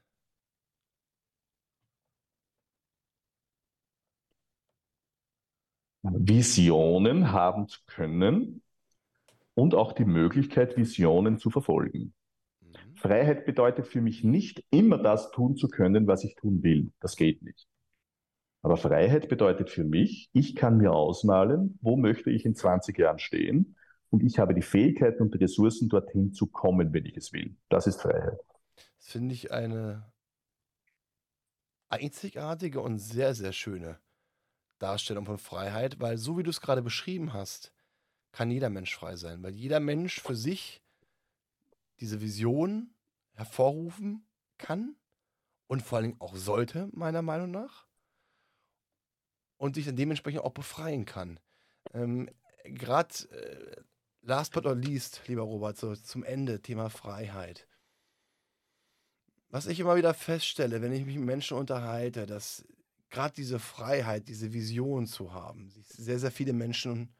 Visionen 6.12 7.32
haben 7.32 7.66
zu 7.66 7.80
können 7.86 8.62
und 9.54 9.74
auch 9.74 9.92
die 9.92 10.04
Möglichkeit, 10.04 10.76
Visionen 10.76 11.38
zu 11.38 11.50
verfolgen. 11.50 12.12
Mhm. 12.60 12.96
Freiheit 12.96 13.46
bedeutet 13.46 13.86
für 13.86 14.02
mich 14.02 14.22
nicht 14.22 14.64
immer 14.70 14.98
das 14.98 15.30
tun 15.30 15.56
zu 15.56 15.68
können, 15.68 16.06
was 16.06 16.24
ich 16.24 16.34
tun 16.34 16.62
will. 16.62 16.92
Das 17.00 17.16
geht 17.16 17.42
nicht. 17.42 17.66
Aber 18.62 18.76
Freiheit 18.76 19.28
bedeutet 19.28 19.70
für 19.70 19.84
mich, 19.84 20.30
ich 20.32 20.54
kann 20.54 20.78
mir 20.78 20.92
ausmalen, 20.92 21.78
wo 21.82 21.96
möchte 21.96 22.30
ich 22.30 22.44
in 22.44 22.54
20 22.54 22.98
Jahren 22.98 23.18
stehen 23.18 23.76
und 24.10 24.22
ich 24.22 24.38
habe 24.38 24.54
die 24.54 24.62
Fähigkeiten 24.62 25.22
und 25.22 25.34
die 25.34 25.38
Ressourcen, 25.38 25.88
dorthin 25.88 26.32
zu 26.32 26.46
kommen, 26.46 26.92
wenn 26.92 27.04
ich 27.04 27.16
es 27.16 27.32
will. 27.32 27.56
Das 27.68 27.86
ist 27.86 28.00
Freiheit. 28.00 28.38
Das 28.98 29.08
finde 29.08 29.34
ich 29.34 29.52
eine 29.52 30.10
einzigartige 31.88 32.80
und 32.80 32.98
sehr, 32.98 33.34
sehr 33.34 33.52
schöne 33.52 33.98
Darstellung 34.84 35.24
von 35.24 35.38
Freiheit, 35.38 35.98
weil 35.98 36.18
so 36.18 36.36
wie 36.36 36.42
du 36.42 36.50
es 36.50 36.60
gerade 36.60 36.82
beschrieben 36.82 37.32
hast, 37.32 37.72
kann 38.32 38.50
jeder 38.50 38.68
Mensch 38.68 38.94
frei 38.94 39.16
sein, 39.16 39.42
weil 39.42 39.54
jeder 39.54 39.80
Mensch 39.80 40.20
für 40.20 40.36
sich 40.36 40.82
diese 42.00 42.20
Vision 42.20 42.94
hervorrufen 43.32 44.26
kann 44.58 44.96
und 45.68 45.82
vor 45.82 45.96
allen 45.96 46.08
Dingen 46.08 46.20
auch 46.20 46.36
sollte, 46.36 46.90
meiner 46.92 47.22
Meinung 47.22 47.50
nach, 47.50 47.86
und 49.56 49.76
sich 49.76 49.86
dann 49.86 49.96
dementsprechend 49.96 50.42
auch 50.42 50.52
befreien 50.52 51.06
kann. 51.06 51.40
Ähm, 51.94 52.28
Gerade 52.64 53.14
äh, 53.30 53.82
last 54.20 54.52
but 54.52 54.64
not 54.64 54.84
least, 54.84 55.22
lieber 55.26 55.42
Robert, 55.42 55.78
so 55.78 55.94
zum 55.96 56.24
Ende, 56.24 56.60
Thema 56.60 56.90
Freiheit. 56.90 57.66
Was 59.48 59.66
ich 59.66 59.80
immer 59.80 59.96
wieder 59.96 60.12
feststelle, 60.12 60.82
wenn 60.82 60.92
ich 60.92 61.06
mich 61.06 61.16
mit 61.16 61.26
Menschen 61.26 61.56
unterhalte, 61.56 62.26
dass 62.26 62.66
gerade 63.14 63.34
diese 63.34 63.58
Freiheit, 63.58 64.28
diese 64.28 64.52
Vision 64.52 65.06
zu 65.06 65.32
haben, 65.32 65.70
sich 65.70 65.86
sehr, 65.86 66.18
sehr 66.18 66.30
viele 66.30 66.52
Menschen 66.52 67.14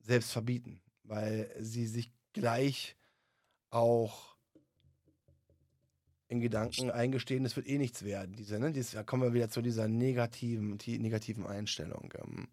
selbst 0.00 0.32
verbieten, 0.32 0.82
weil 1.04 1.50
sie 1.58 1.86
sich 1.86 2.12
gleich 2.32 2.96
auch 3.70 4.36
in 6.28 6.40
Gedanken 6.40 6.90
eingestehen, 6.90 7.44
es 7.44 7.54
wird 7.54 7.68
eh 7.68 7.78
nichts 7.78 8.02
werden. 8.02 8.34
Diese, 8.34 8.58
ne, 8.58 8.72
dieses, 8.72 8.92
da 8.92 9.04
kommen 9.04 9.22
wir 9.22 9.32
wieder 9.32 9.48
zu 9.48 9.62
dieser 9.62 9.86
negativen, 9.86 10.76
die 10.78 10.98
negativen 10.98 11.46
Einstellung. 11.46 12.12
Ähm, 12.18 12.48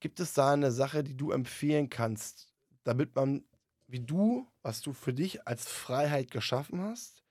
Gibt 0.00 0.20
es 0.20 0.32
da 0.32 0.52
eine 0.52 0.72
Sache, 0.72 1.04
die 1.04 1.16
du 1.16 1.30
empfehlen 1.30 1.90
kannst, 1.90 2.52
damit 2.82 3.14
man, 3.14 3.44
wie 3.86 4.00
du, 4.00 4.48
was 4.62 4.80
du 4.80 4.92
für 4.92 5.12
dich 5.12 5.46
als 5.46 5.68
Freiheit 5.68 6.30
geschaffen 6.30 6.80
hast, 6.80 7.22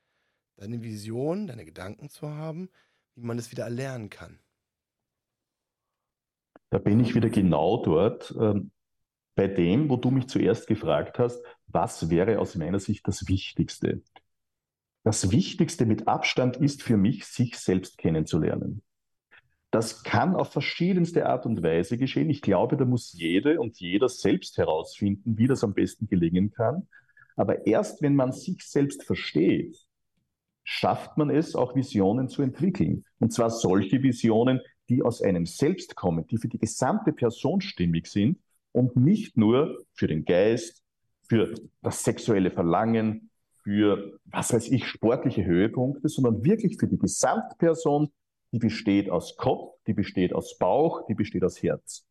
deine 0.58 0.84
Vision, 0.84 1.48
deine 1.48 1.66
Gedanken 1.66 2.10
zu 2.10 2.30
haben, 2.30 2.70
wie 3.16 3.26
man 3.26 3.38
es 3.38 3.52
wieder 3.52 3.64
erlernen 3.64 4.10
kann? 4.10 4.40
Da 6.70 6.80
bin 6.80 7.00
ich 7.00 7.16
wieder 7.16 7.30
genau 7.30 7.82
dort, 7.84 8.36
ähm, 8.40 8.72
bei 9.36 9.48
dem, 9.48 9.90
wo 9.90 9.96
du 9.96 10.10
mich 10.12 10.28
zuerst 10.28 10.68
gefragt 10.68 11.20
hast, 11.20 11.42
was 11.68 12.10
wäre 12.10 12.40
aus 12.40 12.56
meiner 12.56 12.80
Sicht 12.80 13.08
das 13.08 13.28
Wichtigste? 13.28 14.02
Das 15.04 15.32
Wichtigste 15.32 15.86
mit 15.86 16.08
Abstand 16.08 16.58
ist 16.58 16.84
für 16.84 16.98
mich, 16.98 17.26
sich 17.26 17.58
selbst 17.58 17.98
kennenzulernen. 17.98 18.82
Das 19.72 20.04
kann 20.04 20.36
auf 20.36 20.52
verschiedenste 20.52 21.28
Art 21.28 21.46
und 21.46 21.62
Weise 21.62 21.98
geschehen. 21.98 22.30
Ich 22.30 22.42
glaube, 22.42 22.78
da 22.78 22.86
muss 22.86 23.14
jede 23.14 23.60
und 23.60 23.80
jeder 23.80 24.10
selbst 24.10 24.58
herausfinden, 24.58 25.38
wie 25.38 25.48
das 25.48 25.64
am 25.64 25.74
besten 25.74 26.08
gelingen 26.08 26.52
kann. 26.52 26.88
Aber 27.36 27.68
erst 27.68 28.02
wenn 28.02 28.16
man 28.16 28.32
sich 28.32 28.64
selbst 28.66 29.04
versteht, 29.04 29.87
schafft 30.70 31.18
man 31.18 31.30
es, 31.30 31.56
auch 31.56 31.76
Visionen 31.76 32.28
zu 32.28 32.42
entwickeln. 32.42 33.06
Und 33.20 33.32
zwar 33.32 33.50
solche 33.50 34.04
Visionen, 34.04 34.60
die 34.90 35.02
aus 35.02 35.22
einem 35.22 35.46
selbst 35.46 35.96
kommen, 35.96 36.28
die 36.28 36.38
für 36.38 36.50
die 36.50 36.60
gesamte 36.60 37.14
Person 37.14 37.62
stimmig 37.62 38.08
sind 38.08 38.38
und 38.74 38.98
nicht 38.98 39.38
nur 39.38 39.86
für 39.94 40.08
den 40.08 40.26
Geist, 40.26 40.84
für 41.30 41.54
das 41.82 42.04
sexuelle 42.04 42.52
Verlangen, 42.52 43.30
für, 43.64 44.20
was 44.26 44.52
weiß 44.52 44.68
ich, 44.68 44.86
sportliche 44.86 45.46
Höhepunkte, 45.46 46.10
sondern 46.10 46.44
wirklich 46.44 46.78
für 46.78 46.88
die 46.88 47.00
Gesamtperson, 47.00 48.12
die 48.52 48.60
besteht 48.60 49.10
aus 49.10 49.38
Kopf, 49.38 49.74
die 49.88 49.94
besteht 49.94 50.34
aus 50.34 50.58
Bauch, 50.58 51.06
die 51.08 51.16
besteht 51.16 51.46
aus 51.46 51.64
Herz. 51.64 52.06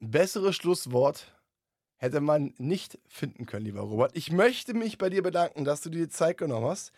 Ein 0.00 0.12
besseres 0.12 0.56
Schlusswort 0.56 1.38
hätte 1.98 2.20
man 2.20 2.54
nicht 2.56 2.98
finden 3.06 3.44
können, 3.44 3.66
lieber 3.66 3.80
Robert. 3.80 4.16
Ich 4.16 4.32
möchte 4.32 4.72
mich 4.72 4.96
bei 4.96 5.10
dir 5.10 5.22
bedanken, 5.22 5.64
dass 5.64 5.82
du 5.82 5.90
dir 5.90 6.06
die 6.06 6.08
Zeit 6.08 6.38
genommen 6.38 6.66
hast 6.66 6.92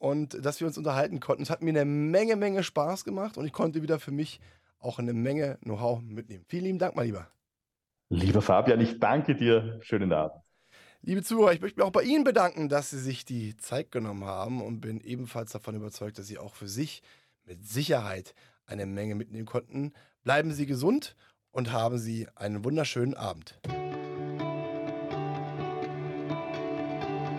und 0.00 0.44
dass 0.44 0.60
wir 0.60 0.66
uns 0.66 0.78
unterhalten 0.78 1.20
konnten. 1.20 1.42
Es 1.42 1.50
hat 1.50 1.62
mir 1.62 1.70
eine 1.70 1.84
Menge, 1.84 2.34
Menge 2.34 2.64
Spaß 2.64 3.04
gemacht 3.04 3.36
und 3.36 3.44
ich 3.44 3.52
konnte 3.52 3.82
wieder 3.82 4.00
für 4.00 4.10
mich 4.10 4.40
auch 4.78 4.98
eine 4.98 5.12
Menge 5.12 5.58
Know-how 5.62 6.00
mitnehmen. 6.00 6.44
Vielen 6.48 6.64
lieben 6.64 6.78
Dank, 6.78 6.96
mein 6.96 7.06
Lieber. 7.06 7.28
Lieber 8.08 8.42
Fabian, 8.42 8.80
ich 8.80 8.98
danke 8.98 9.36
dir. 9.36 9.78
Schönen 9.82 10.12
Abend. 10.12 10.42
Liebe 11.02 11.22
Zuhörer, 11.22 11.52
ich 11.52 11.60
möchte 11.60 11.78
mich 11.78 11.86
auch 11.86 11.92
bei 11.92 12.02
Ihnen 12.02 12.24
bedanken, 12.24 12.68
dass 12.68 12.90
Sie 12.90 12.98
sich 12.98 13.24
die 13.24 13.56
Zeit 13.58 13.92
genommen 13.92 14.24
haben 14.24 14.62
und 14.62 14.80
bin 14.80 15.00
ebenfalls 15.00 15.52
davon 15.52 15.74
überzeugt, 15.74 16.18
dass 16.18 16.26
Sie 16.26 16.38
auch 16.38 16.54
für 16.54 16.68
sich 16.68 17.02
mit 17.44 17.66
Sicherheit 17.66 18.34
eine 18.66 18.86
Menge 18.86 19.14
mitnehmen 19.14 19.46
konnten. 19.46 19.92
Bleiben 20.24 20.52
Sie 20.52 20.66
gesund 20.66 21.14
und 21.52 21.72
haben 21.72 21.98
Sie 21.98 22.26
einen 22.34 22.64
wunderschönen 22.64 23.14
Abend. 23.14 23.60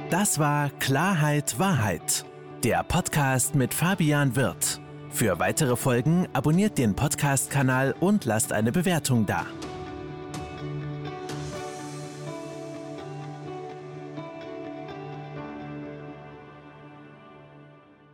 Das 0.09 0.39
war 0.39 0.70
Klarheit 0.72 1.57
Wahrheit, 1.57 2.26
der 2.64 2.84
Podcast 2.84 3.55
mit 3.55 3.74
Fabian 3.74 4.36
Wirth. 4.36 4.80
Für 5.09 5.39
weitere 5.39 5.76
Folgen 5.76 6.28
abonniert 6.34 6.78
den 6.78 6.95
Podcast-Kanal 6.95 7.95
und 7.99 8.26
lasst 8.26 8.53
eine 8.53 8.72
Bewertung 8.72 9.26
da. 9.26 9.45